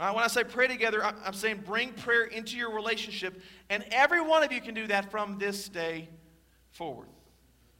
Right, 0.00 0.14
when 0.14 0.22
I 0.22 0.28
say 0.28 0.44
pray 0.44 0.68
together, 0.68 1.04
I'm 1.04 1.32
saying 1.32 1.62
bring 1.66 1.92
prayer 1.92 2.24
into 2.24 2.56
your 2.56 2.72
relationship, 2.72 3.40
and 3.68 3.84
every 3.90 4.20
one 4.20 4.44
of 4.44 4.52
you 4.52 4.60
can 4.60 4.74
do 4.74 4.86
that 4.86 5.10
from 5.10 5.38
this 5.38 5.68
day 5.68 6.08
forward. 6.70 7.08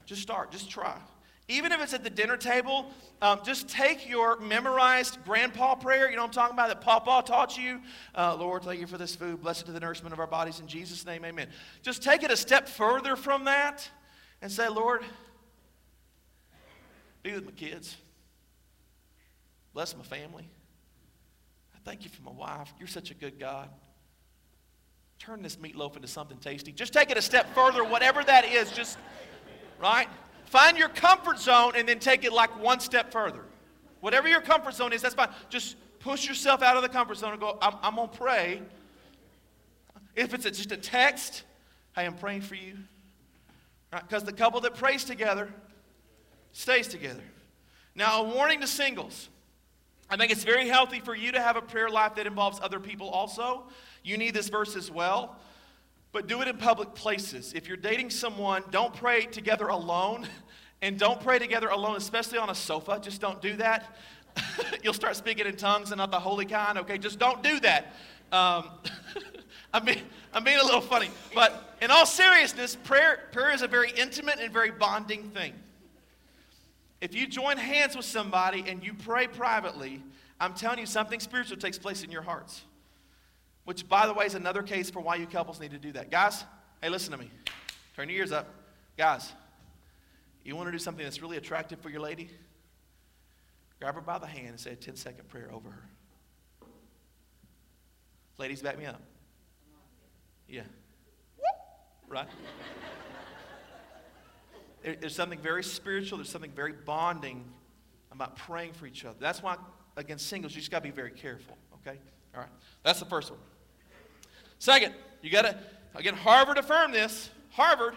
Just 0.04 0.22
start, 0.22 0.50
just 0.50 0.68
try. 0.68 0.96
Even 1.46 1.70
if 1.70 1.80
it's 1.80 1.94
at 1.94 2.02
the 2.02 2.10
dinner 2.10 2.36
table, 2.36 2.90
um, 3.22 3.40
just 3.44 3.68
take 3.68 4.08
your 4.08 4.38
memorized 4.40 5.18
grandpa 5.24 5.76
prayer, 5.76 6.10
you 6.10 6.16
know 6.16 6.24
I'm 6.24 6.30
talking 6.30 6.54
about, 6.54 6.68
that 6.68 6.80
Papa 6.80 7.22
taught 7.24 7.56
you. 7.56 7.80
Uh, 8.16 8.34
Lord, 8.34 8.64
thank 8.64 8.80
you 8.80 8.86
for 8.86 8.98
this 8.98 9.14
food. 9.14 9.40
Blessed 9.40 9.66
to 9.66 9.72
the 9.72 9.80
nourishment 9.80 10.12
of 10.12 10.18
our 10.18 10.26
bodies. 10.26 10.60
In 10.60 10.66
Jesus' 10.66 11.06
name, 11.06 11.24
amen. 11.24 11.48
Just 11.82 12.02
take 12.02 12.22
it 12.22 12.30
a 12.30 12.36
step 12.36 12.68
further 12.68 13.16
from 13.16 13.44
that 13.44 13.88
and 14.42 14.50
say, 14.50 14.68
Lord, 14.68 15.02
be 17.22 17.32
with 17.32 17.46
my 17.46 17.52
kids. 17.52 17.96
Bless 19.72 19.96
my 19.96 20.02
family. 20.02 20.48
Thank 21.88 22.04
you 22.04 22.10
for 22.10 22.20
my 22.20 22.32
wife. 22.32 22.70
You're 22.78 22.86
such 22.86 23.10
a 23.10 23.14
good 23.14 23.40
God. 23.40 23.70
Turn 25.18 25.40
this 25.40 25.56
meatloaf 25.56 25.96
into 25.96 26.06
something 26.06 26.36
tasty. 26.36 26.70
Just 26.70 26.92
take 26.92 27.10
it 27.10 27.16
a 27.16 27.22
step 27.22 27.54
further, 27.54 27.82
whatever 27.82 28.22
that 28.24 28.44
is. 28.44 28.70
Just, 28.70 28.98
right? 29.80 30.06
Find 30.44 30.76
your 30.76 30.90
comfort 30.90 31.38
zone 31.38 31.72
and 31.76 31.88
then 31.88 31.98
take 31.98 32.24
it 32.24 32.32
like 32.34 32.62
one 32.62 32.80
step 32.80 33.10
further. 33.10 33.42
Whatever 34.00 34.28
your 34.28 34.42
comfort 34.42 34.74
zone 34.74 34.92
is, 34.92 35.00
that's 35.00 35.14
fine. 35.14 35.30
Just 35.48 35.76
push 36.00 36.28
yourself 36.28 36.60
out 36.60 36.76
of 36.76 36.82
the 36.82 36.90
comfort 36.90 37.16
zone 37.16 37.32
and 37.32 37.40
go, 37.40 37.56
I'm, 37.62 37.76
I'm 37.80 37.94
going 37.94 38.10
to 38.10 38.18
pray. 38.18 38.60
If 40.14 40.34
it's 40.34 40.44
a, 40.44 40.50
just 40.50 40.70
a 40.72 40.76
text, 40.76 41.44
hey, 41.96 42.04
I'm 42.04 42.16
praying 42.16 42.42
for 42.42 42.54
you. 42.54 42.74
Right? 43.94 44.06
Because 44.06 44.24
the 44.24 44.34
couple 44.34 44.60
that 44.60 44.74
prays 44.74 45.04
together 45.04 45.48
stays 46.52 46.86
together. 46.86 47.24
Now, 47.94 48.24
a 48.26 48.34
warning 48.34 48.60
to 48.60 48.66
singles. 48.66 49.30
I 50.10 50.16
think 50.16 50.32
it's 50.32 50.44
very 50.44 50.68
healthy 50.68 51.00
for 51.00 51.14
you 51.14 51.32
to 51.32 51.40
have 51.40 51.56
a 51.56 51.62
prayer 51.62 51.90
life 51.90 52.14
that 52.14 52.26
involves 52.26 52.60
other 52.62 52.80
people 52.80 53.08
also. 53.10 53.64
You 54.02 54.16
need 54.16 54.34
this 54.34 54.48
verse 54.48 54.74
as 54.74 54.90
well. 54.90 55.36
But 56.12 56.26
do 56.26 56.40
it 56.40 56.48
in 56.48 56.56
public 56.56 56.94
places. 56.94 57.52
If 57.52 57.68
you're 57.68 57.76
dating 57.76 58.10
someone, 58.10 58.62
don't 58.70 58.94
pray 58.94 59.26
together 59.26 59.68
alone. 59.68 60.26
And 60.80 60.96
don't 60.96 61.20
pray 61.20 61.40
together 61.40 61.70
alone, 61.70 61.96
especially 61.96 62.38
on 62.38 62.50
a 62.50 62.54
sofa. 62.54 63.00
Just 63.02 63.20
don't 63.20 63.42
do 63.42 63.56
that. 63.56 63.96
You'll 64.84 64.94
start 64.94 65.16
speaking 65.16 65.44
in 65.44 65.56
tongues 65.56 65.90
and 65.90 65.98
not 65.98 66.12
the 66.12 66.20
holy 66.20 66.46
kind. 66.46 66.78
Okay, 66.78 66.98
just 66.98 67.18
don't 67.18 67.42
do 67.42 67.58
that. 67.58 67.96
Um, 68.30 68.70
I 69.74 69.80
mean, 69.82 70.02
I'm 70.32 70.44
being 70.44 70.58
a 70.60 70.64
little 70.64 70.80
funny. 70.80 71.10
But 71.34 71.76
in 71.82 71.90
all 71.90 72.06
seriousness, 72.06 72.76
prayer, 72.76 73.24
prayer 73.32 73.50
is 73.50 73.62
a 73.62 73.66
very 73.66 73.90
intimate 73.90 74.38
and 74.38 74.52
very 74.52 74.70
bonding 74.70 75.30
thing. 75.30 75.52
If 77.00 77.14
you 77.14 77.26
join 77.26 77.56
hands 77.56 77.96
with 77.96 78.04
somebody 78.04 78.64
and 78.66 78.84
you 78.84 78.92
pray 78.92 79.26
privately, 79.26 80.02
I'm 80.40 80.54
telling 80.54 80.78
you 80.78 80.86
something 80.86 81.20
spiritual 81.20 81.56
takes 81.56 81.78
place 81.78 82.02
in 82.02 82.10
your 82.10 82.22
hearts. 82.22 82.62
Which, 83.64 83.88
by 83.88 84.06
the 84.06 84.14
way, 84.14 84.26
is 84.26 84.34
another 84.34 84.62
case 84.62 84.90
for 84.90 85.00
why 85.00 85.16
you 85.16 85.26
couples 85.26 85.60
need 85.60 85.72
to 85.72 85.78
do 85.78 85.92
that. 85.92 86.10
Guys, 86.10 86.44
hey, 86.82 86.88
listen 86.88 87.12
to 87.12 87.18
me. 87.18 87.30
Turn 87.94 88.08
your 88.08 88.18
ears 88.18 88.32
up. 88.32 88.48
Guys, 88.96 89.32
you 90.44 90.56
want 90.56 90.68
to 90.68 90.72
do 90.72 90.78
something 90.78 91.04
that's 91.04 91.20
really 91.20 91.36
attractive 91.36 91.80
for 91.80 91.90
your 91.90 92.00
lady? 92.00 92.30
grab 93.80 93.94
her 93.94 94.00
by 94.00 94.18
the 94.18 94.26
hand, 94.26 94.48
and 94.48 94.60
say 94.60 94.72
a 94.72 94.76
10 94.76 94.96
second 94.96 95.28
prayer 95.28 95.50
over 95.52 95.70
her. 95.70 95.88
Ladies, 98.38 98.62
back 98.62 98.78
me 98.78 98.86
up. 98.86 99.00
Yeah. 100.48 100.62
Right? 102.08 102.28
There's 104.96 105.14
something 105.14 105.38
very 105.38 105.64
spiritual, 105.64 106.18
there's 106.18 106.30
something 106.30 106.52
very 106.52 106.72
bonding 106.72 107.44
about 108.12 108.36
praying 108.36 108.72
for 108.72 108.86
each 108.86 109.04
other. 109.04 109.16
That's 109.20 109.42
why, 109.42 109.56
against 109.96 110.26
singles, 110.28 110.54
you 110.54 110.60
just 110.60 110.70
got 110.70 110.78
to 110.78 110.84
be 110.84 110.90
very 110.90 111.10
careful, 111.10 111.56
okay? 111.74 111.98
All 112.34 112.40
right. 112.40 112.50
That's 112.82 112.98
the 112.98 113.04
first 113.04 113.30
one. 113.30 113.40
Second, 114.58 114.94
you 115.22 115.30
got 115.30 115.42
to, 115.42 115.58
again, 115.94 116.14
Harvard 116.14 116.58
affirmed 116.58 116.94
this. 116.94 117.30
Harvard, 117.50 117.94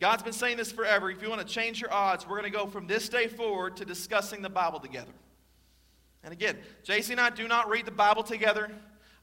God's 0.00 0.22
been 0.22 0.32
saying 0.32 0.56
this 0.56 0.72
forever. 0.72 1.10
If 1.10 1.22
you 1.22 1.30
want 1.30 1.40
to 1.40 1.46
change 1.46 1.80
your 1.80 1.92
odds, 1.92 2.26
we're 2.26 2.40
going 2.40 2.50
to 2.50 2.56
go 2.58 2.66
from 2.66 2.86
this 2.86 3.08
day 3.08 3.28
forward 3.28 3.76
to 3.78 3.84
discussing 3.84 4.42
the 4.42 4.50
Bible 4.50 4.80
together. 4.80 5.12
And 6.22 6.32
again, 6.32 6.56
JC 6.84 7.10
and 7.10 7.20
I 7.20 7.30
do 7.30 7.46
not 7.46 7.68
read 7.68 7.84
the 7.84 7.90
Bible 7.90 8.22
together. 8.22 8.70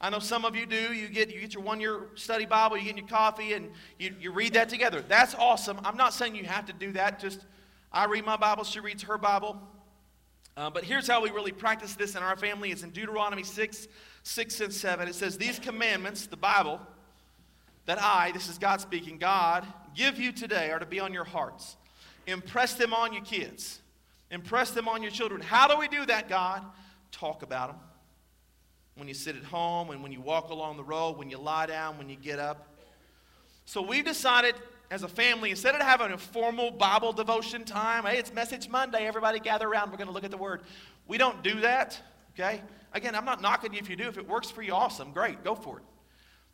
I 0.04 0.10
know 0.10 0.18
some 0.18 0.46
of 0.46 0.56
you 0.56 0.66
do. 0.66 0.94
You 0.94 1.08
get, 1.08 1.32
you 1.32 1.40
get 1.40 1.54
your 1.54 1.62
one 1.62 1.80
year 1.80 2.08
study 2.16 2.46
Bible, 2.46 2.76
you 2.76 2.86
get 2.86 2.98
your 2.98 3.08
coffee, 3.08 3.54
and 3.54 3.70
you, 4.00 4.16
you 4.20 4.32
read 4.32 4.54
that 4.54 4.68
together. 4.68 5.04
That's 5.08 5.36
awesome. 5.36 5.80
I'm 5.86 5.96
not 5.96 6.16
saying 6.16 6.36
you 6.36 6.46
have 6.46 6.66
to 6.66 6.74
do 6.74 6.92
that. 6.94 7.20
Just, 7.20 7.46
I 7.94 8.06
read 8.06 8.26
my 8.26 8.36
Bible, 8.36 8.64
she 8.64 8.80
reads 8.80 9.04
her 9.04 9.20
Bible. 9.20 9.62
Uh, 10.58 10.72
but 10.72 10.84
here's 10.84 11.08
how 11.08 11.22
we 11.22 11.30
really 11.30 11.52
practice 11.52 11.94
this 11.94 12.16
in 12.16 12.24
our 12.24 12.36
family 12.36 12.72
it's 12.72 12.82
in 12.82 12.90
Deuteronomy 12.90 13.44
6, 13.44 13.88
6 14.24 14.62
and 14.62 14.74
7. 14.74 15.08
It 15.08 15.14
says, 15.14 15.38
These 15.38 15.60
commandments, 15.60 16.26
the 16.26 16.36
Bible, 16.36 16.82
that 17.86 18.02
I, 18.02 18.32
this 18.32 18.50
is 18.50 18.58
God 18.58 18.82
speaking, 18.82 19.20
God, 19.20 19.66
give 19.96 20.20
you 20.20 20.32
today 20.32 20.72
are 20.72 20.80
to 20.80 20.86
be 20.86 21.00
on 21.00 21.14
your 21.14 21.26
hearts. 21.26 21.78
Impress 22.26 22.74
them 22.74 22.92
on 22.92 23.14
your 23.14 23.24
kids, 23.24 23.82
impress 24.32 24.72
them 24.72 24.88
on 24.88 25.04
your 25.04 25.12
children. 25.12 25.42
How 25.42 25.68
do 25.68 25.78
we 25.78 25.88
do 25.88 26.08
that, 26.08 26.28
God? 26.28 26.64
Talk 27.12 27.44
about 27.44 27.70
them 27.70 27.78
when 28.96 29.08
you 29.08 29.14
sit 29.14 29.36
at 29.36 29.44
home, 29.44 29.90
and 29.90 30.04
when 30.04 30.12
you 30.12 30.22
walk 30.22 30.50
along 30.50 30.78
the 30.78 30.84
road, 30.84 31.18
when 31.18 31.30
you 31.30 31.38
lie 31.38 31.66
down, 31.66 31.98
when 31.98 32.10
you 32.10 32.16
get 32.16 32.40
up. 32.40 32.68
So 33.66 33.82
we've 33.82 34.06
decided 34.06 34.56
as 34.92 35.04
a 35.04 35.08
family, 35.08 35.52
instead 35.52 35.74
of 35.74 35.82
having 35.82 36.12
a 36.12 36.18
formal 36.18 36.70
Bible 36.70 37.14
devotion 37.14 37.64
time, 37.64 38.04
hey, 38.04 38.18
it's 38.18 38.34
Message 38.34 38.68
Monday, 38.68 39.08
everybody 39.08 39.40
gather 39.40 39.68
around, 39.68 39.90
we're 39.90 39.98
going 39.98 40.08
to 40.08 40.14
look 40.14 40.26
at 40.26 40.32
the 40.32 40.38
Word. 40.38 40.62
We 41.08 41.18
don't 41.18 41.42
do 41.42 41.62
that, 41.62 41.98
okay? 42.34 42.62
Again, 42.92 43.16
I'm 43.16 43.24
not 43.24 43.42
knocking 43.42 43.74
you 43.74 43.80
if 43.80 43.90
you 43.90 43.96
do. 43.96 44.10
If 44.10 44.18
it 44.18 44.28
works 44.28 44.52
for 44.52 44.62
you, 44.62 44.74
awesome, 44.74 45.14
great, 45.14 45.46
go 45.46 45.56
for 45.56 45.80
it. 45.80 45.86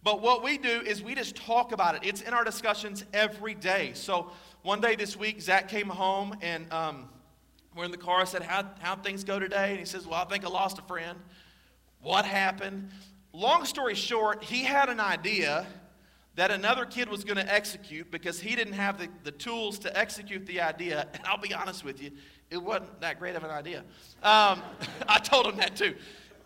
But 0.04 0.22
what 0.22 0.44
we 0.44 0.60
do 0.60 0.70
is 0.70 1.02
we 1.02 1.16
just 1.16 1.36
talk 1.36 1.72
about 1.72 1.96
it. 1.96 2.02
It's 2.04 2.22
in 2.22 2.34
our 2.34 2.44
discussions 2.44 3.04
every 3.12 3.56
day. 3.56 3.92
So 3.96 4.32
one 4.62 4.80
day 4.80 4.96
this 4.96 5.18
week, 5.18 5.42
Zach 5.42 5.68
came 5.68 5.90
home 5.90 6.38
and 6.42 6.72
um, 6.72 7.10
we're 7.76 7.86
in 7.86 7.92
the 7.92 7.98
car. 7.98 8.22
I 8.22 8.26
said, 8.26 8.44
how, 8.44 8.70
How'd 8.80 9.04
things 9.04 9.24
go 9.24 9.40
today? 9.40 9.72
And 9.72 9.80
he 9.80 9.86
says, 9.86 10.06
Well, 10.06 10.22
I 10.22 10.26
think 10.26 10.46
I 10.46 10.50
lost 10.50 10.78
a 10.78 10.84
friend. 10.84 11.18
What 12.02 12.26
happened? 12.26 12.90
Long 13.34 13.66
story 13.66 13.96
short, 13.96 14.44
he 14.44 14.64
had 14.64 14.90
an 14.90 15.00
idea 15.00 15.66
that 16.36 16.52
another 16.52 16.86
kid 16.86 17.10
was 17.10 17.24
going 17.24 17.38
to 17.38 17.54
execute 17.54 18.12
because 18.12 18.40
he 18.40 18.56
didn't 18.56 18.74
have 18.74 19.00
the, 19.00 19.10
the 19.24 19.32
tools 19.32 19.80
to 19.80 19.98
execute 19.98 20.46
the 20.46 20.62
idea. 20.62 21.08
And 21.14 21.24
I'll 21.26 21.40
be 21.40 21.54
honest 21.54 21.84
with 21.84 22.02
you, 22.02 22.12
it 22.52 22.58
wasn't 22.58 23.02
that 23.02 23.20
great 23.20 23.36
of 23.36 23.44
an 23.44 23.50
idea. 23.50 23.80
Um, 24.24 24.62
I 25.10 25.20
told 25.22 25.48
him 25.48 25.58
that 25.58 25.76
too. 25.76 25.96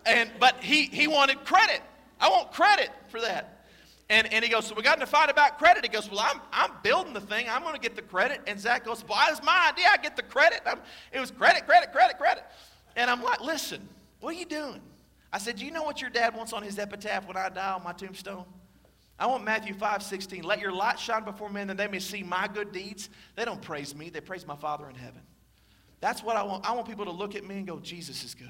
And, 0.05 0.31
but 0.39 0.63
he, 0.63 0.83
he 0.85 1.07
wanted 1.07 1.43
credit. 1.45 1.81
I 2.19 2.29
want 2.29 2.51
credit 2.51 2.89
for 3.09 3.21
that. 3.21 3.65
And, 4.09 4.31
and 4.33 4.43
he 4.43 4.51
goes, 4.51 4.65
So 4.65 4.75
we 4.75 4.81
got 4.81 4.97
in 4.97 5.03
a 5.03 5.07
fight 5.07 5.29
about 5.29 5.57
credit. 5.57 5.83
He 5.83 5.89
goes, 5.89 6.09
Well, 6.09 6.19
I'm, 6.19 6.41
I'm 6.51 6.71
building 6.83 7.13
the 7.13 7.21
thing. 7.21 7.47
I'm 7.49 7.61
going 7.61 7.75
to 7.75 7.79
get 7.79 7.95
the 7.95 8.01
credit. 8.01 8.41
And 8.45 8.59
Zach 8.59 8.83
goes, 8.83 9.05
Well, 9.07 9.17
it's 9.29 9.41
my 9.43 9.71
idea. 9.71 9.87
I 9.89 9.97
get 9.97 10.15
the 10.15 10.23
credit. 10.23 10.61
I'm, 10.65 10.79
it 11.13 11.19
was 11.19 11.31
credit, 11.31 11.65
credit, 11.65 11.91
credit, 11.93 12.17
credit. 12.17 12.43
And 12.95 13.09
I'm 13.09 13.23
like, 13.23 13.39
Listen, 13.41 13.87
what 14.19 14.35
are 14.35 14.37
you 14.37 14.45
doing? 14.45 14.81
I 15.33 15.37
said, 15.37 15.57
Do 15.57 15.65
you 15.65 15.71
know 15.71 15.83
what 15.83 16.01
your 16.01 16.09
dad 16.09 16.35
wants 16.35 16.53
on 16.53 16.63
his 16.63 16.77
epitaph 16.77 17.27
when 17.27 17.37
I 17.37 17.49
die 17.49 17.73
on 17.73 17.83
my 17.83 17.93
tombstone? 17.93 18.45
I 19.17 19.27
want 19.27 19.43
Matthew 19.43 19.73
5 19.73 20.01
16. 20.01 20.43
Let 20.43 20.59
your 20.59 20.71
light 20.71 20.99
shine 20.99 21.23
before 21.23 21.49
men 21.49 21.67
that 21.67 21.77
they 21.77 21.87
may 21.87 21.99
see 21.99 22.23
my 22.23 22.49
good 22.51 22.71
deeds. 22.71 23.09
They 23.35 23.45
don't 23.45 23.61
praise 23.61 23.95
me, 23.95 24.09
they 24.09 24.21
praise 24.21 24.47
my 24.47 24.55
Father 24.55 24.89
in 24.89 24.95
heaven. 24.95 25.21
That's 25.99 26.23
what 26.23 26.35
I 26.35 26.43
want. 26.43 26.67
I 26.67 26.73
want 26.73 26.87
people 26.87 27.05
to 27.05 27.11
look 27.11 27.35
at 27.35 27.47
me 27.47 27.57
and 27.57 27.67
go, 27.67 27.79
Jesus 27.79 28.23
is 28.23 28.33
good. 28.33 28.49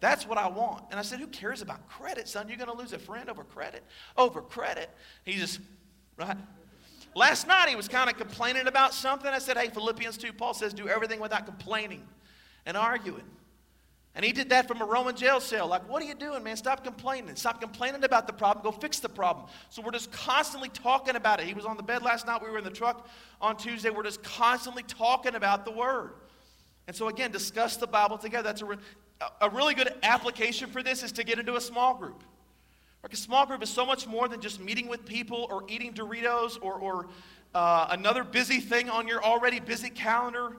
That's 0.00 0.26
what 0.26 0.38
I 0.38 0.48
want. 0.48 0.84
And 0.90 1.00
I 1.00 1.02
said, 1.02 1.18
Who 1.18 1.26
cares 1.26 1.60
about 1.60 1.88
credit, 1.88 2.28
son? 2.28 2.48
You're 2.48 2.56
going 2.56 2.70
to 2.70 2.76
lose 2.76 2.92
a 2.92 2.98
friend 2.98 3.28
over 3.28 3.42
credit? 3.42 3.82
Over 4.16 4.40
credit. 4.40 4.88
He 5.24 5.34
just, 5.34 5.60
right? 6.16 6.36
Last 7.16 7.48
night 7.48 7.68
he 7.68 7.74
was 7.74 7.88
kind 7.88 8.08
of 8.08 8.16
complaining 8.16 8.68
about 8.68 8.94
something. 8.94 9.28
I 9.28 9.40
said, 9.40 9.58
Hey, 9.58 9.68
Philippians 9.68 10.16
2, 10.16 10.32
Paul 10.32 10.54
says, 10.54 10.72
Do 10.72 10.88
everything 10.88 11.18
without 11.18 11.44
complaining 11.44 12.06
and 12.64 12.76
arguing. 12.76 13.24
And 14.18 14.24
he 14.24 14.32
did 14.32 14.48
that 14.48 14.66
from 14.66 14.82
a 14.82 14.84
Roman 14.84 15.14
jail 15.14 15.38
cell. 15.38 15.68
Like, 15.68 15.88
what 15.88 16.02
are 16.02 16.04
you 16.04 16.14
doing, 16.16 16.42
man? 16.42 16.56
Stop 16.56 16.82
complaining. 16.82 17.36
Stop 17.36 17.60
complaining 17.60 18.02
about 18.02 18.26
the 18.26 18.32
problem. 18.32 18.64
Go 18.64 18.72
fix 18.72 18.98
the 18.98 19.08
problem. 19.08 19.46
So 19.70 19.80
we're 19.80 19.92
just 19.92 20.10
constantly 20.10 20.70
talking 20.70 21.14
about 21.14 21.38
it. 21.38 21.46
He 21.46 21.54
was 21.54 21.64
on 21.64 21.76
the 21.76 21.84
bed 21.84 22.02
last 22.02 22.26
night. 22.26 22.42
We 22.42 22.50
were 22.50 22.58
in 22.58 22.64
the 22.64 22.70
truck 22.70 23.08
on 23.40 23.56
Tuesday. 23.56 23.90
We're 23.90 24.02
just 24.02 24.24
constantly 24.24 24.82
talking 24.82 25.36
about 25.36 25.64
the 25.64 25.70
Word. 25.70 26.14
And 26.88 26.96
so, 26.96 27.06
again, 27.06 27.30
discuss 27.30 27.76
the 27.76 27.86
Bible 27.86 28.18
together. 28.18 28.42
That's 28.42 28.60
a, 28.60 28.64
re- 28.64 28.76
a 29.40 29.50
really 29.50 29.74
good 29.74 29.94
application 30.02 30.68
for 30.68 30.82
this 30.82 31.04
is 31.04 31.12
to 31.12 31.22
get 31.22 31.38
into 31.38 31.54
a 31.54 31.60
small 31.60 31.94
group. 31.94 32.24
A 33.08 33.14
small 33.14 33.46
group 33.46 33.62
is 33.62 33.70
so 33.70 33.86
much 33.86 34.08
more 34.08 34.26
than 34.26 34.40
just 34.40 34.58
meeting 34.58 34.88
with 34.88 35.04
people 35.04 35.46
or 35.48 35.62
eating 35.68 35.92
Doritos 35.92 36.58
or, 36.60 36.74
or 36.74 37.06
uh, 37.54 37.86
another 37.90 38.24
busy 38.24 38.58
thing 38.58 38.90
on 38.90 39.06
your 39.06 39.22
already 39.22 39.60
busy 39.60 39.90
calendar. 39.90 40.56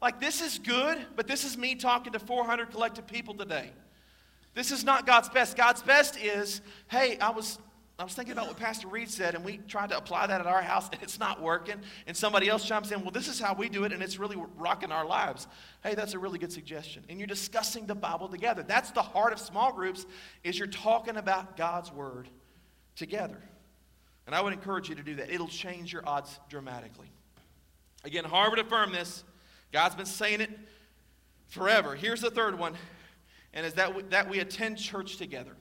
Like, 0.00 0.20
this 0.20 0.40
is 0.40 0.58
good, 0.58 0.98
but 1.14 1.26
this 1.26 1.44
is 1.44 1.58
me 1.58 1.74
talking 1.74 2.12
to 2.14 2.18
400 2.18 2.70
collective 2.70 3.06
people 3.06 3.34
today. 3.34 3.70
This 4.54 4.70
is 4.70 4.82
not 4.82 5.06
God's 5.06 5.28
best. 5.28 5.56
God's 5.56 5.82
best 5.82 6.18
is, 6.18 6.62
hey, 6.88 7.18
I 7.18 7.30
was, 7.30 7.58
I 7.98 8.04
was 8.04 8.14
thinking 8.14 8.32
about 8.32 8.48
what 8.48 8.56
Pastor 8.56 8.88
Reed 8.88 9.10
said, 9.10 9.34
and 9.34 9.44
we 9.44 9.58
tried 9.58 9.90
to 9.90 9.98
apply 9.98 10.26
that 10.26 10.40
at 10.40 10.46
our 10.46 10.62
house, 10.62 10.88
and 10.90 11.02
it's 11.02 11.18
not 11.18 11.40
working. 11.40 11.76
And 12.06 12.16
somebody 12.16 12.48
else 12.48 12.64
chimes 12.64 12.90
in, 12.90 13.02
well, 13.02 13.10
this 13.10 13.28
is 13.28 13.38
how 13.38 13.54
we 13.54 13.68
do 13.68 13.84
it, 13.84 13.92
and 13.92 14.02
it's 14.02 14.18
really 14.18 14.36
rocking 14.56 14.90
our 14.90 15.06
lives. 15.06 15.46
Hey, 15.82 15.94
that's 15.94 16.14
a 16.14 16.18
really 16.18 16.38
good 16.38 16.52
suggestion. 16.52 17.04
And 17.08 17.18
you're 17.18 17.26
discussing 17.26 17.86
the 17.86 17.94
Bible 17.94 18.28
together. 18.28 18.62
That's 18.62 18.90
the 18.90 19.02
heart 19.02 19.34
of 19.34 19.38
small 19.38 19.72
groups, 19.72 20.06
is 20.42 20.58
you're 20.58 20.66
talking 20.66 21.16
about 21.16 21.56
God's 21.56 21.92
word 21.92 22.28
together. 22.96 23.40
And 24.26 24.34
I 24.34 24.40
would 24.40 24.52
encourage 24.52 24.88
you 24.88 24.94
to 24.94 25.02
do 25.02 25.16
that. 25.16 25.30
It'll 25.30 25.48
change 25.48 25.92
your 25.92 26.08
odds 26.08 26.40
dramatically. 26.48 27.10
Again, 28.04 28.24
Harvard 28.24 28.60
affirmed 28.60 28.94
this. 28.94 29.24
God's 29.72 29.94
been 29.94 30.06
saying 30.06 30.40
it 30.40 30.50
forever. 31.48 31.94
Here's 31.94 32.20
the 32.20 32.30
third 32.30 32.58
one, 32.58 32.74
and 33.52 33.66
is 33.66 33.74
that 33.74 33.94
we, 33.94 34.02
that 34.04 34.28
we 34.28 34.40
attend 34.40 34.78
church 34.78 35.16
together. 35.16 35.56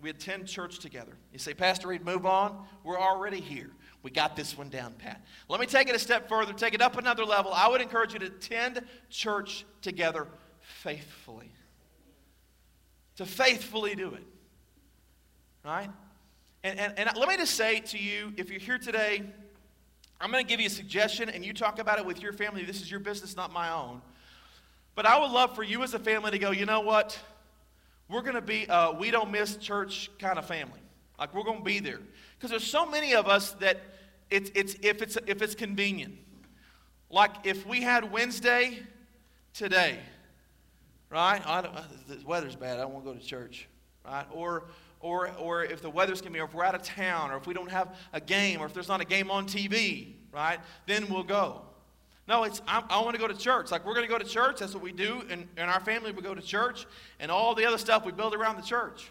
We 0.00 0.10
attend 0.10 0.46
church 0.46 0.78
together. 0.78 1.12
You 1.32 1.38
say, 1.38 1.54
Pastor 1.54 1.88
Reed, 1.88 2.04
move 2.04 2.26
on. 2.26 2.66
We're 2.84 3.00
already 3.00 3.40
here. 3.40 3.70
We 4.02 4.10
got 4.10 4.36
this 4.36 4.56
one 4.56 4.68
down 4.68 4.94
pat. 4.98 5.24
Let 5.48 5.58
me 5.58 5.66
take 5.66 5.88
it 5.88 5.94
a 5.94 5.98
step 5.98 6.28
further, 6.28 6.52
take 6.52 6.74
it 6.74 6.82
up 6.82 6.96
another 6.96 7.24
level. 7.24 7.52
I 7.52 7.68
would 7.68 7.80
encourage 7.80 8.12
you 8.12 8.18
to 8.20 8.26
attend 8.26 8.82
church 9.10 9.64
together 9.80 10.28
faithfully. 10.60 11.50
To 13.16 13.26
faithfully 13.26 13.94
do 13.94 14.14
it. 14.14 14.22
Right? 15.64 15.90
And, 16.62 16.78
and, 16.78 16.98
and 16.98 17.16
let 17.16 17.28
me 17.28 17.36
just 17.36 17.54
say 17.54 17.80
to 17.80 17.98
you 17.98 18.32
if 18.36 18.50
you're 18.50 18.60
here 18.60 18.78
today 18.78 19.22
I'm 20.20 20.30
going 20.30 20.44
to 20.44 20.48
give 20.48 20.60
you 20.60 20.66
a 20.66 20.70
suggestion, 20.70 21.28
and 21.28 21.44
you 21.44 21.52
talk 21.52 21.78
about 21.78 21.98
it 21.98 22.06
with 22.06 22.22
your 22.22 22.32
family. 22.32 22.64
This 22.64 22.80
is 22.80 22.90
your 22.90 23.00
business, 23.00 23.36
not 23.36 23.52
my 23.52 23.70
own. 23.70 24.00
But 24.94 25.04
I 25.04 25.18
would 25.20 25.30
love 25.30 25.54
for 25.54 25.62
you 25.62 25.82
as 25.82 25.92
a 25.92 25.98
family 25.98 26.30
to 26.30 26.38
go, 26.38 26.50
you 26.50 26.64
know 26.64 26.80
what? 26.80 27.18
We're 28.08 28.22
going 28.22 28.34
to 28.34 28.40
be 28.40 28.66
a 28.68 28.92
we 28.92 29.10
don't 29.10 29.30
miss 29.30 29.56
church 29.56 30.10
kind 30.18 30.38
of 30.38 30.46
family. 30.46 30.80
Like 31.18 31.34
we're 31.34 31.44
going 31.44 31.58
to 31.58 31.64
be 31.64 31.80
there. 31.80 32.00
Because 32.36 32.50
there's 32.50 32.66
so 32.66 32.86
many 32.86 33.14
of 33.14 33.26
us 33.26 33.52
that 33.54 33.80
it's, 34.30 34.50
it's, 34.54 34.74
if, 34.82 35.02
it's, 35.02 35.18
if 35.26 35.42
it's 35.42 35.54
convenient. 35.54 36.14
Like 37.10 37.32
if 37.44 37.66
we 37.66 37.82
had 37.82 38.10
Wednesday 38.10 38.80
today, 39.52 39.98
right? 41.10 41.42
Uh, 41.44 41.62
the 42.08 42.18
weather's 42.26 42.56
bad. 42.56 42.78
I 42.78 42.82
don't 42.82 42.92
want 42.92 43.04
to 43.04 43.12
go 43.12 43.18
to 43.18 43.24
church, 43.24 43.68
right? 44.04 44.26
Or 44.32 44.64
or, 45.00 45.30
or 45.38 45.64
if 45.64 45.82
the 45.82 45.90
weather's 45.90 46.20
going 46.20 46.32
to 46.32 46.36
be, 46.36 46.40
or 46.40 46.44
if 46.44 46.54
we're 46.54 46.64
out 46.64 46.74
of 46.74 46.82
town, 46.82 47.30
or 47.30 47.36
if 47.36 47.46
we 47.46 47.54
don't 47.54 47.70
have 47.70 47.96
a 48.12 48.20
game, 48.20 48.60
or 48.60 48.66
if 48.66 48.74
there's 48.74 48.88
not 48.88 49.00
a 49.00 49.04
game 49.04 49.30
on 49.30 49.46
TV, 49.46 50.14
right? 50.32 50.58
Then 50.86 51.08
we'll 51.08 51.22
go. 51.22 51.62
No, 52.28 52.42
it's 52.42 52.60
I, 52.66 52.82
I 52.90 53.00
want 53.02 53.14
to 53.14 53.20
go 53.20 53.28
to 53.28 53.36
church. 53.36 53.70
Like 53.70 53.86
we're 53.86 53.94
going 53.94 54.06
to 54.06 54.12
go 54.12 54.18
to 54.18 54.24
church. 54.24 54.58
That's 54.58 54.74
what 54.74 54.82
we 54.82 54.92
do. 54.92 55.22
And 55.30 55.46
in 55.56 55.64
our 55.64 55.80
family, 55.80 56.12
we 56.12 56.22
go 56.22 56.34
to 56.34 56.42
church, 56.42 56.86
and 57.20 57.30
all 57.30 57.54
the 57.54 57.64
other 57.64 57.78
stuff 57.78 58.04
we 58.04 58.12
build 58.12 58.34
around 58.34 58.56
the 58.56 58.62
church. 58.62 59.10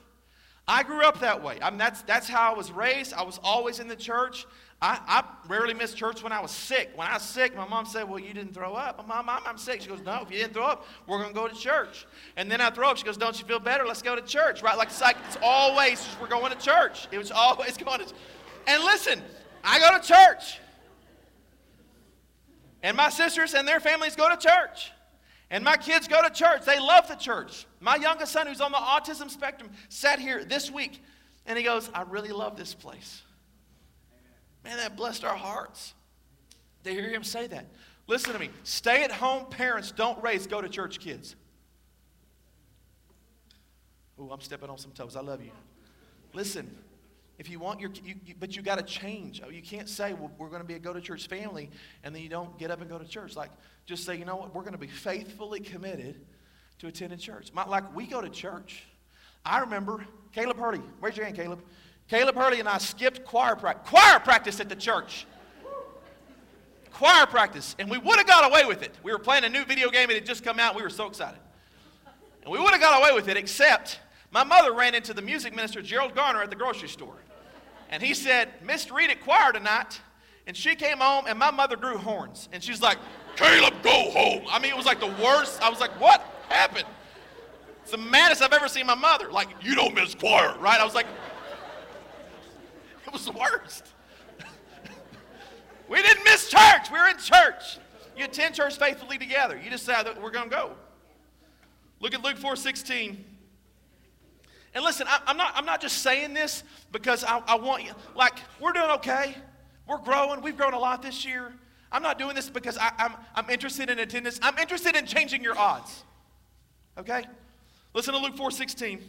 I 0.67 0.84
grew 0.84 1.04
up 1.04 1.19
that 1.19 1.43
way. 1.43 1.60
I 1.62 1.69
mean, 1.69 1.78
that's, 1.78 2.02
that's 2.04 2.28
how 2.28 2.52
I 2.52 2.58
was 2.58 2.71
raised. 2.71 3.13
I 3.13 3.21
was 3.21 3.39
always 3.43 3.80
in 3.80 3.88
the 3.88 3.95
church. 3.95 4.48
I, 4.81 4.99
I 5.07 5.23
rarely 5.47 5.73
missed 5.73 5.95
church 5.95 6.21
when 6.21 6.31
I 6.31 6.41
was 6.41 6.51
sick. 6.51 6.91
When 6.95 7.07
I 7.07 7.13
was 7.13 7.23
sick, 7.23 7.55
my 7.55 7.67
mom 7.67 7.85
said, 7.85 8.09
Well, 8.09 8.19
you 8.19 8.33
didn't 8.33 8.53
throw 8.53 8.73
up. 8.73 8.97
Mom, 9.07 9.25
Mom, 9.25 9.41
I'm 9.45 9.57
sick. 9.57 9.81
She 9.81 9.88
goes, 9.88 10.01
No, 10.01 10.21
if 10.21 10.31
you 10.31 10.38
didn't 10.38 10.53
throw 10.53 10.65
up, 10.65 10.85
we're 11.07 11.17
going 11.17 11.29
to 11.29 11.35
go 11.35 11.47
to 11.47 11.55
church. 11.55 12.05
And 12.35 12.51
then 12.51 12.59
I 12.59 12.69
throw 12.69 12.89
up. 12.89 12.97
She 12.97 13.05
goes, 13.05 13.17
Don't 13.17 13.39
you 13.39 13.45
feel 13.45 13.59
better? 13.59 13.85
Let's 13.85 14.01
go 14.01 14.15
to 14.15 14.21
church, 14.21 14.61
right? 14.61 14.77
Like 14.77 14.89
it's 14.89 15.01
like 15.01 15.17
it's 15.27 15.38
always 15.41 16.05
we're 16.19 16.27
going 16.27 16.51
to 16.51 16.57
church. 16.57 17.07
It 17.11 17.17
was 17.17 17.31
always 17.31 17.77
going 17.85 17.99
to 17.99 18.13
And 18.67 18.83
listen, 18.83 19.21
I 19.63 19.79
go 19.79 19.97
to 19.97 20.05
church. 20.05 20.59
And 22.83 22.95
my 22.95 23.09
sisters 23.09 23.53
and 23.53 23.67
their 23.67 23.79
families 23.79 24.15
go 24.15 24.29
to 24.29 24.38
church. 24.38 24.91
And 25.49 25.63
my 25.63 25.77
kids 25.77 26.07
go 26.07 26.21
to 26.21 26.29
church. 26.29 26.65
They 26.65 26.79
love 26.79 27.07
the 27.07 27.15
church. 27.15 27.65
My 27.79 27.95
youngest 27.95 28.31
son, 28.31 28.45
who's 28.45 28.61
on 28.61 28.71
the 28.71 28.77
autism 28.77 29.29
spectrum, 29.29 29.71
sat 29.89 30.19
here 30.19 30.43
this 30.43 30.69
week 30.69 31.01
and 31.45 31.57
he 31.57 31.63
goes, 31.63 31.89
I 31.93 32.01
really 32.03 32.29
love 32.29 32.57
this 32.57 32.73
place. 32.73 33.23
Man, 34.65 34.78
that 34.78 34.97
blessed 34.97 35.23
our 35.23 35.36
hearts 35.36 35.93
to 36.84 36.91
hear 36.91 37.10
him 37.10 37.23
say 37.23 37.47
that. 37.47 37.67
Listen 38.08 38.34
to 38.34 38.39
me. 38.39 38.49
Stay 38.63 39.04
at 39.04 39.12
home 39.12 39.45
parents 39.45 39.91
don't 39.91 40.21
raise 40.21 40.47
go 40.47 40.62
to 40.62 40.67
church 40.67 40.99
kids. 40.99 41.36
Oh, 44.19 44.30
I'm 44.32 44.41
stepping 44.41 44.69
on 44.69 44.78
some 44.78 44.91
toes. 44.91 45.15
I 45.15 45.21
love 45.21 45.41
you. 45.43 45.51
Listen, 46.34 46.75
if 47.38 47.49
you 47.49 47.60
want 47.60 47.80
your, 47.80 47.91
you, 48.04 48.15
you, 48.25 48.34
but 48.39 48.56
you 48.56 48.62
got 48.62 48.78
to 48.78 48.84
change. 48.84 49.41
Oh, 49.45 49.49
you 49.49 49.62
can't 49.62 49.89
say, 49.89 50.13
well, 50.13 50.32
we're 50.38 50.49
going 50.49 50.62
to 50.62 50.67
be 50.67 50.73
a 50.73 50.80
go 50.80 50.93
to 50.93 51.01
church 51.01 51.28
family, 51.28 51.69
and 52.04 52.15
then 52.15 52.21
you 52.21 52.30
don't 52.30 52.58
get 52.58 52.71
up 52.71 52.82
and 52.82 52.89
go 52.89 52.97
to 52.97 53.06
church. 53.06 53.36
Like, 53.36 53.51
just 53.86 54.06
say, 54.06 54.15
you 54.15 54.25
know 54.25 54.36
what, 54.36 54.56
we're 54.56 54.62
going 54.62 54.73
to 54.73 54.80
be 54.80 54.88
faithfully 54.88 55.60
committed 55.60 56.21
to 56.80 56.88
attending 56.88 57.19
church. 57.19 57.51
My, 57.54 57.65
like, 57.65 57.95
we 57.95 58.08
go 58.08 58.21
to 58.21 58.30
church. 58.30 58.84
I 59.43 59.60
remember 59.60 60.06
Caleb 60.32 60.58
Hurley. 60.58 60.82
Raise 61.01 61.17
your 61.17 61.25
hand, 61.25 61.38
Caleb. 61.38 61.62
Caleb 62.10 62.36
Hurley 62.36 62.60
and 62.60 62.70
I 62.70 62.78
skipped 62.78 63.26
choir 63.26 63.56
practice. 63.56 63.89
Choir 63.89 64.20
practice 64.20 64.60
at 64.60 64.70
the 64.70 64.76
church. 64.76 65.26
choir 66.91 67.26
practice, 67.26 67.76
and 67.78 67.89
we 67.89 67.98
would 67.98 68.18
have 68.18 68.28
got 68.28 68.50
away 68.50 68.65
with 68.65 68.82
it. 68.82 68.94
We 69.04 69.12
were 69.12 69.20
playing 69.20 69.44
a 69.44 69.50
new 69.50 69.65
video 69.65 69.89
game, 69.89 70.10
it 70.10 70.15
had 70.15 70.26
just 70.26 70.44
come 70.44 70.60
out. 70.60 70.76
We 70.76 70.82
were 70.82 70.89
so 70.89 71.08
excited. 71.08 71.39
And 72.44 72.52
we 72.52 72.60
would 72.60 72.72
have 72.72 72.80
got 72.80 73.02
away 73.02 73.13
with 73.13 73.28
it, 73.28 73.36
except 73.38 74.00
my 74.32 74.44
mother 74.44 74.74
ran 74.74 74.96
into 74.96 75.13
the 75.13 75.22
music 75.22 75.56
minister, 75.56 75.82
Gerald 75.82 76.15
Garner, 76.15 76.41
at 76.41 76.50
the 76.50 76.56
grocery 76.56 76.88
store. 76.88 77.15
And 77.89 78.02
he 78.02 78.13
said, 78.13 78.50
Miss 78.63 78.89
Reed 78.91 79.10
at 79.10 79.22
choir 79.24 79.52
tonight. 79.52 80.00
And 80.48 80.56
she 80.56 80.76
came 80.76 81.00
home, 81.00 81.26
and 81.28 81.39
my 81.39 81.50
mother 81.52 81.76
grew 81.76 81.98
horns. 81.98 82.50
And 82.52 82.63
she's 82.63 82.82
like, 82.82 82.98
Caleb, 83.36 83.74
go 83.82 84.12
home. 84.12 84.44
I 84.50 84.60
mean, 84.60 84.72
it 84.72 84.78
was 84.78 84.86
like 84.86 85.00
the 85.00 85.13
worst. 85.22 85.62
I 85.62 85.70
was 85.70 85.80
like, 85.80 86.00
what 86.00 86.22
happened? 86.50 86.86
It's 87.82 87.91
the 87.91 87.98
maddest 87.98 88.41
I've 88.41 88.54
ever 88.54 88.68
seen 88.68 88.86
my 88.86 88.96
mother. 88.96 89.32
Like, 89.32 89.50
you 89.62 89.76
don't 89.76 89.96
miss 89.96 90.15
choir, 90.15 90.56
right? 90.60 90.80
I 90.80 90.86
was 90.86 90.94
like, 90.96 91.08
was 93.15 93.25
the 93.25 93.32
worst. 93.32 93.93
we 95.88 96.01
didn't 96.01 96.23
miss 96.25 96.49
church. 96.49 96.91
We 96.91 96.99
were 96.99 97.08
in 97.08 97.17
church. 97.17 97.80
You 98.17 98.25
attend 98.25 98.56
church 98.56 98.78
faithfully 98.78 99.17
together. 99.17 99.60
You 99.62 99.69
decide 99.69 100.06
that 100.06 100.21
we're 100.21 100.32
going 100.32 100.49
to 100.49 100.56
go. 100.56 100.71
Look 102.01 102.13
at 102.13 102.21
Luke 102.21 102.38
4 102.38 102.58
16. 102.58 103.23
And 104.73 104.84
listen, 104.84 105.08
I, 105.08 105.21
am 105.28 105.38
not, 105.38 105.54
I'm 105.56 105.65
not 105.65 105.80
just 105.80 105.99
saying 105.99 106.34
this 106.34 106.63
because 106.91 107.23
I, 107.23 107.41
I 107.47 107.56
want 107.56 107.86
you, 107.86 107.93
like, 108.15 108.34
we're 108.60 108.73
doing 108.73 108.89
okay. 108.91 109.34
We're 109.88 109.99
growing. 109.99 110.41
We've 110.41 110.58
grown 110.58 110.73
a 110.73 110.80
lot 110.80 111.01
this 111.01 111.23
year. 111.23 111.54
I'm 111.93 112.04
not 112.04 112.19
doing 112.19 112.36
this 112.36 112.49
because 112.49 112.78
I, 112.78 112.91
I'm, 112.97 113.13
I'm 113.34 113.49
interested 113.49 113.89
in 113.89 113.99
attendance. 113.99 114.39
I'm 114.41 114.58
interested 114.58 114.97
in 114.97 115.06
changing 115.06 115.41
your 115.41 115.58
odds. 115.58 116.04
Okay? 116.97 117.23
Listen 117.93 118.13
to 118.13 118.19
Luke 118.19 118.36
4 118.36 118.51
16. 118.51 118.99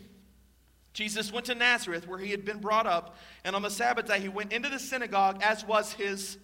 Jesus 0.96 1.30
went 1.30 1.44
to 1.44 1.54
Nazareth 1.54 2.08
where 2.08 2.18
he 2.18 2.30
had 2.30 2.46
been 2.46 2.56
brought 2.56 2.86
up, 2.86 3.18
and 3.44 3.54
on 3.54 3.60
the 3.60 3.68
Sabbath 3.68 4.06
day 4.06 4.18
he 4.18 4.30
went 4.30 4.50
into 4.50 4.70
the 4.70 4.78
synagogue 4.78 5.42
as 5.42 5.62
was 5.62 5.92
his 5.92 6.38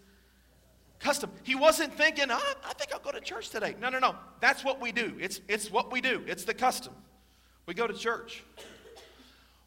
custom. 1.01 1.31
He 1.43 1.55
wasn't 1.55 1.95
thinking, 1.95 2.27
oh, 2.29 2.55
I 2.63 2.75
think 2.75 2.93
I'll 2.93 3.01
go 3.01 3.13
to 3.13 3.21
church 3.21 3.49
today. 3.49 3.75
No, 3.81 3.89
no, 3.89 3.99
no. 3.99 4.15
That's 4.41 4.63
what 4.63 4.79
we 4.79 4.93
do. 4.93 5.17
It's, 5.19 5.41
it's 5.49 5.71
what 5.71 5.91
we 5.91 6.03
do, 6.03 6.23
it's 6.27 6.45
the 6.45 6.53
custom. 6.53 6.93
We 7.65 7.73
go 7.73 7.87
to 7.87 7.95
church. 7.95 8.45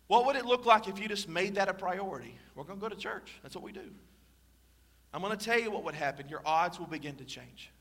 What 0.05 0.27
would 0.27 0.35
it 0.35 0.45
look 0.45 0.67
like 0.67 0.87
if 0.87 0.99
you 0.99 1.07
just 1.07 1.27
made 1.27 1.55
that 1.55 1.67
a 1.67 1.73
priority? 1.73 2.35
We're 2.53 2.63
going 2.63 2.77
to 2.77 2.83
go 2.83 2.89
to 2.89 2.95
church. 2.95 3.31
That's 3.41 3.55
what 3.55 3.63
we 3.63 3.71
do. 3.71 3.89
I'm 5.11 5.21
going 5.23 5.35
to 5.35 5.43
tell 5.43 5.59
you 5.59 5.71
what 5.71 5.83
would 5.85 5.95
happen. 5.95 6.29
Your 6.29 6.43
odds 6.45 6.77
will 6.77 6.85
begin 6.85 7.15
to 7.15 7.25
change. 7.25 7.71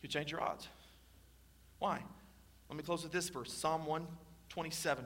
You 0.00 0.08
change 0.08 0.32
your 0.32 0.40
odds. 0.40 0.68
Why? 1.80 2.02
Let 2.70 2.78
me 2.78 2.82
close 2.82 3.02
with 3.02 3.12
this 3.12 3.28
verse 3.28 3.52
Psalm 3.52 3.84
127. 3.84 5.04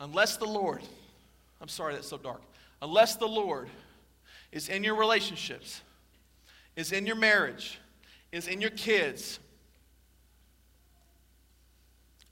Unless 0.00 0.36
the 0.38 0.46
Lord, 0.46 0.82
I'm 1.60 1.68
sorry 1.68 1.94
that's 1.94 2.08
so 2.08 2.18
dark, 2.18 2.42
unless 2.82 3.16
the 3.16 3.28
Lord 3.28 3.68
is 4.52 4.68
in 4.68 4.84
your 4.84 4.96
relationships, 4.96 5.80
is 6.76 6.92
in 6.92 7.06
your 7.06 7.16
marriage, 7.16 7.78
is 8.32 8.48
in 8.48 8.60
your 8.60 8.70
kids, 8.70 9.38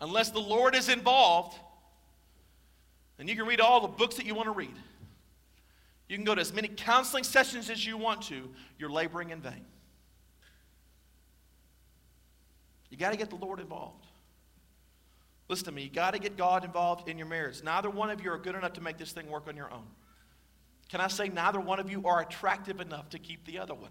unless 0.01 0.31
the 0.31 0.41
Lord 0.41 0.75
is 0.75 0.89
involved, 0.89 1.57
and 3.19 3.29
you 3.29 3.37
can 3.37 3.47
read 3.47 3.61
all 3.61 3.81
the 3.81 3.89
books 3.89 4.17
that 4.17 4.27
you 4.27 4.35
want 4.35 4.47
to 4.47 4.53
read. 4.53 4.75
You 6.09 6.17
can 6.17 6.25
go 6.25 6.35
to 6.35 6.41
as 6.41 6.53
many 6.53 6.69
counseling 6.69 7.25
sessions 7.25 7.71
as 7.71 7.87
you 7.87 7.97
want 7.97 8.23
to, 8.23 8.51
you're 8.79 8.91
laboring 8.91 9.31
in 9.31 9.41
vain. 9.41 9.65
You 12.91 12.99
got 12.99 13.13
to 13.13 13.17
get 13.17 13.31
the 13.31 13.37
Lord 13.37 13.61
involved. 13.61 14.05
Listen 15.53 15.67
to 15.67 15.73
me, 15.73 15.83
you 15.83 15.91
got 15.91 16.13
to 16.13 16.19
get 16.19 16.39
God 16.39 16.65
involved 16.65 17.11
in 17.11 17.19
your 17.19 17.27
marriage. 17.27 17.63
Neither 17.63 17.91
one 17.91 18.09
of 18.09 18.25
you 18.25 18.33
are 18.33 18.39
good 18.39 18.55
enough 18.55 18.73
to 18.73 18.81
make 18.81 18.97
this 18.97 19.13
thing 19.13 19.29
work 19.29 19.49
on 19.49 19.55
your 19.55 19.71
own. 19.71 19.85
Can 20.89 21.03
I 21.03 21.09
say, 21.09 21.29
neither 21.29 21.61
one 21.61 21.79
of 21.79 21.91
you 21.91 22.07
are 22.07 22.23
attractive 22.23 22.81
enough 22.81 23.11
to 23.11 23.19
keep 23.19 23.45
the 23.45 23.59
other 23.59 23.75
one? 23.75 23.91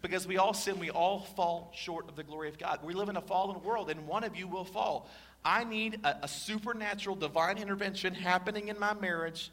Because 0.00 0.28
we 0.28 0.38
all 0.38 0.54
sin, 0.54 0.78
we 0.78 0.88
all 0.88 1.22
fall 1.34 1.72
short 1.74 2.08
of 2.08 2.14
the 2.14 2.22
glory 2.22 2.48
of 2.48 2.56
God. 2.56 2.78
We 2.84 2.94
live 2.94 3.08
in 3.08 3.16
a 3.16 3.20
fallen 3.20 3.60
world, 3.64 3.90
and 3.90 4.06
one 4.06 4.22
of 4.22 4.36
you 4.36 4.46
will 4.46 4.62
fall. 4.62 5.10
I 5.44 5.64
need 5.64 5.98
a, 6.04 6.18
a 6.22 6.28
supernatural 6.28 7.16
divine 7.16 7.58
intervention 7.58 8.14
happening 8.14 8.68
in 8.68 8.78
my 8.78 8.94
marriage. 8.94 9.50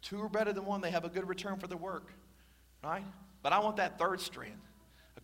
Two 0.00 0.22
are 0.22 0.30
better 0.30 0.54
than 0.54 0.64
one, 0.64 0.80
they 0.80 0.90
have 0.90 1.04
a 1.04 1.10
good 1.10 1.28
return 1.28 1.58
for 1.58 1.66
their 1.66 1.76
work, 1.76 2.10
right? 2.82 3.04
But 3.42 3.52
I 3.52 3.58
want 3.58 3.76
that 3.76 3.98
third 3.98 4.22
strand. 4.22 4.56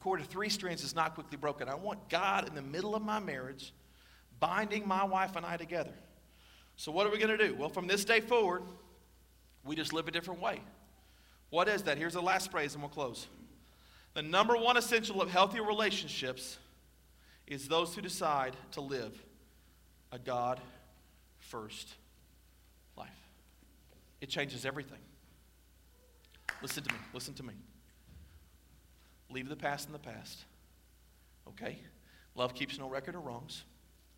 Cord 0.02 0.20
of 0.20 0.26
three 0.26 0.48
strands 0.48 0.82
is 0.82 0.96
not 0.96 1.14
quickly 1.14 1.36
broken. 1.36 1.68
I 1.68 1.76
want 1.76 2.08
God 2.08 2.48
in 2.48 2.56
the 2.56 2.62
middle 2.62 2.96
of 2.96 3.02
my 3.02 3.20
marriage, 3.20 3.72
binding 4.40 4.86
my 4.86 5.04
wife 5.04 5.36
and 5.36 5.46
I 5.46 5.56
together. 5.56 5.94
So, 6.74 6.90
what 6.90 7.06
are 7.06 7.10
we 7.10 7.18
going 7.18 7.36
to 7.36 7.48
do? 7.48 7.54
Well, 7.54 7.68
from 7.68 7.86
this 7.86 8.04
day 8.04 8.20
forward, 8.20 8.64
we 9.64 9.76
just 9.76 9.92
live 9.92 10.08
a 10.08 10.10
different 10.10 10.40
way. 10.40 10.60
What 11.50 11.68
is 11.68 11.84
that? 11.84 11.98
Here's 11.98 12.14
the 12.14 12.22
last 12.22 12.50
phrase, 12.50 12.74
and 12.74 12.82
we'll 12.82 12.90
close. 12.90 13.28
The 14.14 14.22
number 14.22 14.56
one 14.56 14.76
essential 14.76 15.22
of 15.22 15.30
healthy 15.30 15.60
relationships 15.60 16.58
is 17.46 17.68
those 17.68 17.94
who 17.94 18.02
decide 18.02 18.56
to 18.72 18.80
live 18.80 19.16
a 20.10 20.18
God 20.18 20.60
first 21.38 21.94
life. 22.96 23.08
It 24.20 24.28
changes 24.28 24.66
everything. 24.66 24.98
Listen 26.60 26.82
to 26.82 26.92
me. 26.92 26.98
Listen 27.14 27.34
to 27.34 27.44
me. 27.44 27.54
Leave 29.32 29.48
the 29.48 29.56
past 29.56 29.86
in 29.86 29.92
the 29.92 29.98
past. 29.98 30.44
Okay? 31.48 31.78
Love 32.34 32.54
keeps 32.54 32.78
no 32.78 32.88
record 32.88 33.14
of 33.14 33.24
wrongs. 33.24 33.64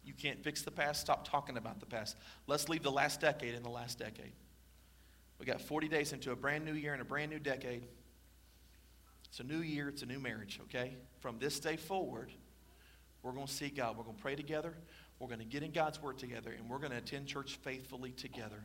You 0.05 0.13
can't 0.13 0.43
fix 0.43 0.63
the 0.63 0.71
past. 0.71 1.01
Stop 1.01 1.27
talking 1.27 1.57
about 1.57 1.81
the 1.81 1.87
past. 1.87 2.17
Let's 2.47 2.69
leave 2.69 2.83
the 2.83 2.93
last 2.93 3.21
decade 3.21 3.55
in 3.55 3.63
the 3.63 3.71
last 3.71 3.99
decade. 3.99 4.33
We 5.39 5.47
got 5.47 5.61
40 5.61 5.89
days 5.89 6.13
into 6.13 6.31
a 6.33 6.37
brand 6.37 6.65
new 6.65 6.75
year 6.75 6.93
and 6.93 7.03
a 7.03 7.05
brand 7.05 7.31
new 7.31 7.39
decade. 7.39 7.83
It's 9.29 9.41
a 9.41 9.45
new 9.45 9.59
year, 9.59 9.89
it's 9.89 10.03
a 10.03 10.07
new 10.07 10.21
marriage, 10.21 10.61
okay? 10.65 10.95
From 11.19 11.39
this 11.39 11.59
day 11.59 11.77
forward, 11.77 12.31
we're 13.23 13.33
going 13.33 13.47
to 13.47 13.53
see 13.53 13.69
God. 13.69 13.97
We're 13.97 14.05
going 14.05 14.17
to 14.17 14.23
pray 14.23 14.37
together. 14.37 14.75
We're 15.19 15.29
going 15.29 15.41
to 15.41 15.45
get 15.45 15.63
in 15.63 15.73
God's 15.73 16.01
Word 16.01 16.19
together, 16.19 16.53
and 16.57 16.69
we're 16.69 16.79
going 16.79 16.93
to 16.93 16.99
attend 16.99 17.27
church 17.27 17.59
faithfully 17.63 18.13
together. 18.13 18.63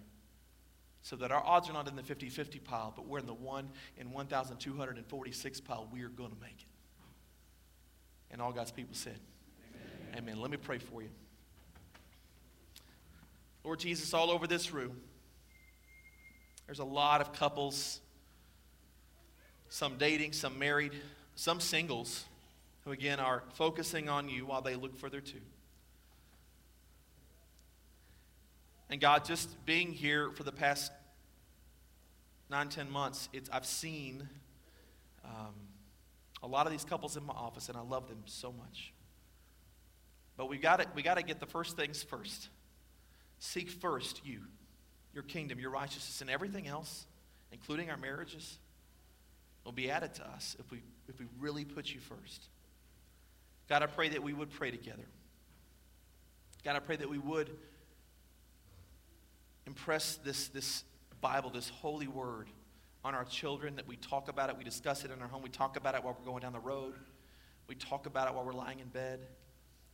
So 1.01 1.15
that 1.17 1.31
our 1.31 1.43
odds 1.43 1.69
are 1.69 1.73
not 1.73 1.87
in 1.87 1.95
the 1.95 2.03
50 2.03 2.29
50 2.29 2.59
pile, 2.59 2.93
but 2.95 3.07
we're 3.07 3.19
in 3.19 3.25
the 3.25 3.33
1 3.33 3.69
in 3.97 4.11
1,246 4.11 5.61
pile. 5.61 5.87
We 5.91 6.03
are 6.03 6.09
going 6.09 6.31
to 6.31 6.41
make 6.41 6.59
it. 6.59 6.65
And 8.31 8.41
all 8.41 8.51
God's 8.51 8.71
people 8.71 8.95
said, 8.95 9.19
Amen. 10.11 10.17
Amen. 10.17 10.41
Let 10.41 10.51
me 10.51 10.57
pray 10.57 10.77
for 10.77 11.01
you. 11.01 11.09
Lord 13.63 13.79
Jesus, 13.79 14.13
all 14.13 14.31
over 14.31 14.47
this 14.47 14.71
room, 14.71 14.99
there's 16.65 16.79
a 16.79 16.85
lot 16.85 17.21
of 17.21 17.33
couples, 17.33 17.99
some 19.69 19.97
dating, 19.97 20.33
some 20.33 20.59
married, 20.59 20.93
some 21.35 21.59
singles, 21.59 22.25
who 22.85 22.91
again 22.91 23.19
are 23.19 23.43
focusing 23.53 24.07
on 24.07 24.29
you 24.29 24.45
while 24.45 24.61
they 24.61 24.75
look 24.75 24.97
for 24.97 25.09
their 25.09 25.21
two. 25.21 25.41
And 28.89 28.99
God, 28.99 29.25
just 29.25 29.65
being 29.65 29.93
here 29.93 30.31
for 30.31 30.43
the 30.43 30.51
past 30.51 30.91
nine, 32.49 32.69
ten 32.69 32.89
months, 32.89 33.29
it's, 33.33 33.49
I've 33.49 33.65
seen 33.65 34.27
um, 35.23 35.53
a 36.41 36.47
lot 36.47 36.65
of 36.65 36.71
these 36.71 36.85
couples 36.85 37.17
in 37.17 37.23
my 37.23 37.33
office, 37.33 37.69
and 37.69 37.77
I 37.77 37.81
love 37.81 38.07
them 38.07 38.23
so 38.25 38.51
much. 38.51 38.93
But 40.37 40.49
we 40.49 40.57
got 40.57 40.95
we 40.95 41.03
got 41.03 41.17
to 41.17 41.23
get 41.23 41.39
the 41.39 41.45
first 41.45 41.75
things 41.75 42.01
first. 42.01 42.49
Seek 43.39 43.69
first 43.69 44.25
you 44.25 44.41
your 45.13 45.23
kingdom, 45.23 45.59
your 45.59 45.71
righteousness, 45.71 46.21
and 46.21 46.29
everything 46.29 46.67
else, 46.67 47.05
including 47.51 47.89
our 47.89 47.97
marriages, 47.97 48.57
will 49.65 49.71
be 49.71 49.89
added 49.89 50.13
to 50.15 50.27
us 50.29 50.55
if 50.59 50.71
we, 50.71 50.81
if 51.07 51.19
we 51.19 51.25
really 51.39 51.65
put 51.65 51.91
you 51.93 51.99
first. 51.99 52.47
God, 53.67 53.83
I 53.83 53.87
pray 53.87 54.09
that 54.09 54.23
we 54.23 54.33
would 54.33 54.51
pray 54.51 54.71
together. 54.71 55.05
God, 56.63 56.75
I 56.75 56.79
pray 56.79 56.95
that 56.95 57.09
we 57.09 57.17
would 57.17 57.49
impress 59.65 60.15
this, 60.23 60.47
this 60.49 60.83
Bible, 61.21 61.49
this 61.49 61.69
holy 61.69 62.07
word, 62.07 62.47
on 63.03 63.15
our 63.15 63.23
children, 63.25 63.75
that 63.77 63.87
we 63.87 63.95
talk 63.95 64.27
about 64.29 64.49
it, 64.49 64.57
we 64.57 64.63
discuss 64.63 65.05
it 65.05 65.11
in 65.11 65.21
our 65.21 65.27
home, 65.27 65.41
we 65.41 65.49
talk 65.49 65.77
about 65.77 65.95
it 65.95 66.03
while 66.03 66.17
we're 66.19 66.25
going 66.25 66.41
down 66.41 66.53
the 66.53 66.59
road, 66.59 66.95
we 67.67 67.75
talk 67.75 68.05
about 68.05 68.27
it 68.27 68.33
while 68.33 68.43
we're 68.43 68.51
lying 68.51 68.79
in 68.79 68.87
bed, 68.87 69.19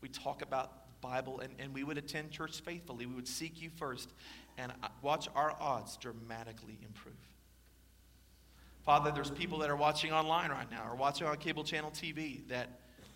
we 0.01 0.09
talk 0.09 0.41
about 0.41 0.87
the 0.87 1.07
Bible, 1.07 1.39
and, 1.39 1.53
and 1.59 1.73
we 1.73 1.83
would 1.83 1.97
attend 1.97 2.31
church 2.31 2.61
faithfully. 2.61 3.05
We 3.05 3.15
would 3.15 3.27
seek 3.27 3.61
you 3.61 3.69
first, 3.75 4.13
and 4.57 4.71
watch 5.01 5.27
our 5.35 5.55
odds 5.59 5.97
dramatically 5.97 6.79
improve. 6.83 7.15
Father, 8.83 9.11
there's 9.11 9.31
people 9.31 9.59
that 9.59 9.69
are 9.69 9.75
watching 9.75 10.11
online 10.11 10.51
right 10.51 10.69
now 10.69 10.87
or 10.87 10.95
watching 10.95 11.25
on 11.25 11.35
cable 11.37 11.63
channel 11.63 11.89
TV 11.89 12.47
that 12.49 12.69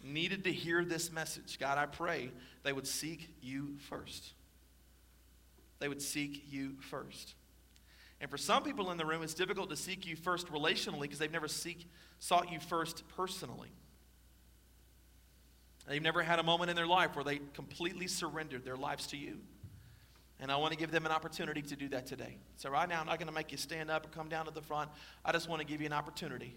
needed 0.04 0.44
to 0.46 0.52
hear 0.52 0.84
this 0.84 1.12
message. 1.12 1.60
God, 1.60 1.78
I 1.78 1.86
pray 1.86 2.32
they 2.64 2.74
would 2.74 2.88
seek 2.88 3.30
you 3.42 3.76
first. 3.88 4.34
They 5.78 5.88
would 5.88 6.02
seek 6.02 6.46
you 6.50 6.74
first. 6.90 7.36
And 8.22 8.30
for 8.30 8.38
some 8.38 8.64
people 8.64 8.92
in 8.92 8.98
the 8.98 9.06
room, 9.06 9.24
it's 9.24 9.34
difficult 9.34 9.70
to 9.70 9.76
seek 9.76 10.06
you 10.06 10.16
first 10.16 10.48
relationally 10.48 11.02
because 11.02 11.20
they've 11.20 11.32
never 11.32 11.48
seek, 11.48 11.88
sought 12.20 12.52
you 12.52 12.60
first 12.60 13.04
personally. 13.16 13.70
They've 15.88 16.02
never 16.02 16.22
had 16.22 16.38
a 16.40 16.44
moment 16.44 16.70
in 16.70 16.76
their 16.76 16.88
life 16.88 17.16
where 17.16 17.24
they 17.24 17.40
completely 17.54 18.08
surrendered 18.08 18.66
their 18.66 18.78
lives 18.78 19.08
to 19.08 19.18
you. 19.18 19.38
And 20.42 20.52
I 20.52 20.58
want 20.58 20.72
to 20.72 20.78
give 20.78 20.92
them 20.92 21.06
an 21.06 21.12
opportunity 21.12 21.62
to 21.64 21.76
do 21.76 21.90
that 21.90 22.06
today. 22.06 22.38
So, 22.58 22.70
right 22.70 22.88
now, 22.88 23.02
I'm 23.02 23.08
not 23.08 23.20
going 23.20 23.28
to 23.28 23.34
make 23.34 23.52
you 23.52 23.58
stand 23.58 23.90
up 23.90 24.06
or 24.06 24.10
come 24.10 24.30
down 24.30 24.46
to 24.46 24.52
the 24.52 24.62
front. 24.62 24.90
I 25.26 25.32
just 25.32 25.50
want 25.50 25.62
to 25.62 25.68
give 25.68 25.82
you 25.82 25.88
an 25.88 25.94
opportunity 25.94 26.56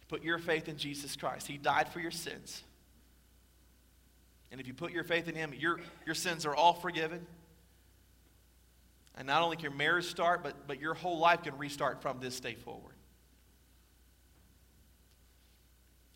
to 0.00 0.06
put 0.06 0.22
your 0.22 0.38
faith 0.38 0.68
in 0.68 0.78
Jesus 0.78 1.14
Christ. 1.14 1.46
He 1.46 1.58
died 1.58 1.88
for 1.88 2.00
your 2.00 2.10
sins. 2.10 2.62
And 4.50 4.60
if 4.60 4.66
you 4.66 4.72
put 4.72 4.92
your 4.92 5.04
faith 5.04 5.28
in 5.28 5.34
Him, 5.34 5.52
your, 5.58 5.80
your 6.06 6.14
sins 6.14 6.46
are 6.46 6.54
all 6.54 6.72
forgiven. 6.72 7.26
And 9.16 9.26
not 9.26 9.42
only 9.42 9.56
can 9.56 9.64
your 9.64 9.72
marriage 9.72 10.06
start, 10.06 10.42
but, 10.42 10.66
but 10.66 10.80
your 10.80 10.94
whole 10.94 11.18
life 11.18 11.42
can 11.42 11.56
restart 11.56 12.02
from 12.02 12.20
this 12.20 12.38
day 12.38 12.54
forward. 12.54 12.94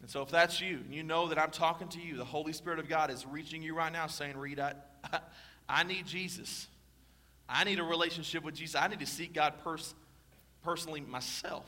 And 0.01 0.11
so, 0.11 0.23
if 0.23 0.31
that's 0.31 0.61
you, 0.61 0.79
and 0.79 0.95
you 0.95 1.03
know 1.03 1.29
that 1.29 1.39
I'm 1.39 1.51
talking 1.51 1.89
to 1.89 2.01
you, 2.01 2.17
the 2.17 2.25
Holy 2.25 2.53
Spirit 2.53 2.79
of 2.79 2.89
God 2.89 3.11
is 3.11 3.27
reaching 3.27 3.63
you 3.63 3.75
right 3.75 3.93
now 3.93 4.07
saying, 4.07 4.37
Reed, 4.37 4.59
I, 4.59 4.75
I 5.69 5.85
need 5.85 6.07
Jesus. 6.07 6.69
I 7.49 7.65
need 7.65 7.79
a 7.79 7.85
relationship 7.85 8.45
with 8.45 8.55
Jesus. 8.55 8.77
I 8.77 8.89
need 8.89 9.01
to 9.01 9.07
seek 9.07 9.35
God 9.35 9.55
pers- 9.63 9.95
personally 10.63 11.01
myself. 11.01 11.67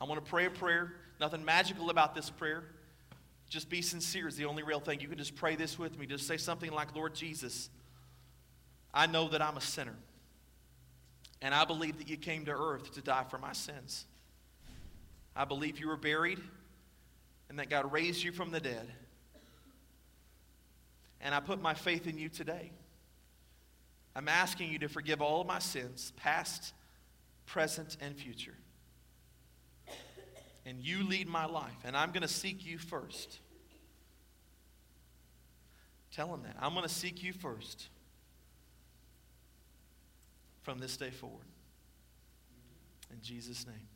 I 0.00 0.04
want 0.04 0.24
to 0.24 0.28
pray 0.28 0.46
a 0.46 0.50
prayer. 0.50 0.94
Nothing 1.20 1.44
magical 1.44 1.90
about 1.90 2.14
this 2.14 2.30
prayer. 2.30 2.64
Just 3.48 3.68
be 3.68 3.82
sincere 3.82 4.26
is 4.26 4.36
the 4.36 4.46
only 4.46 4.62
real 4.62 4.80
thing. 4.80 5.00
You 5.00 5.08
can 5.08 5.18
just 5.18 5.36
pray 5.36 5.54
this 5.54 5.78
with 5.78 5.96
me. 5.98 6.06
Just 6.06 6.26
say 6.26 6.38
something 6.38 6.72
like, 6.72 6.96
Lord 6.96 7.14
Jesus, 7.14 7.68
I 8.92 9.06
know 9.06 9.28
that 9.28 9.42
I'm 9.42 9.56
a 9.56 9.60
sinner. 9.60 9.94
And 11.42 11.52
I 11.52 11.64
believe 11.64 11.98
that 11.98 12.08
you 12.08 12.16
came 12.16 12.44
to 12.44 12.52
earth 12.52 12.94
to 12.94 13.02
die 13.02 13.24
for 13.28 13.36
my 13.36 13.52
sins. 13.52 14.06
I 15.34 15.44
believe 15.44 15.80
you 15.80 15.88
were 15.88 15.96
buried 15.96 16.38
and 17.48 17.58
that 17.58 17.68
God 17.68 17.92
raised 17.92 18.22
you 18.22 18.30
from 18.30 18.52
the 18.52 18.60
dead. 18.60 18.88
And 21.20 21.34
I 21.34 21.40
put 21.40 21.60
my 21.60 21.74
faith 21.74 22.06
in 22.06 22.16
you 22.16 22.28
today. 22.28 22.70
I'm 24.14 24.28
asking 24.28 24.70
you 24.70 24.78
to 24.80 24.88
forgive 24.88 25.20
all 25.20 25.40
of 25.40 25.46
my 25.46 25.58
sins, 25.58 26.12
past, 26.16 26.72
present, 27.46 27.96
and 28.00 28.16
future. 28.16 28.54
And 30.64 30.80
you 30.80 31.06
lead 31.08 31.28
my 31.28 31.46
life, 31.46 31.76
and 31.84 31.96
I'm 31.96 32.10
going 32.12 32.22
to 32.22 32.28
seek 32.28 32.64
you 32.64 32.78
first. 32.78 33.40
Tell 36.12 36.32
him 36.32 36.42
that. 36.42 36.56
I'm 36.60 36.72
going 36.72 36.86
to 36.86 36.94
seek 36.94 37.22
you 37.22 37.32
first 37.32 37.88
from 40.62 40.78
this 40.78 40.96
day 40.96 41.10
forward. 41.10 41.46
In 43.10 43.20
Jesus' 43.20 43.66
name. 43.66 43.91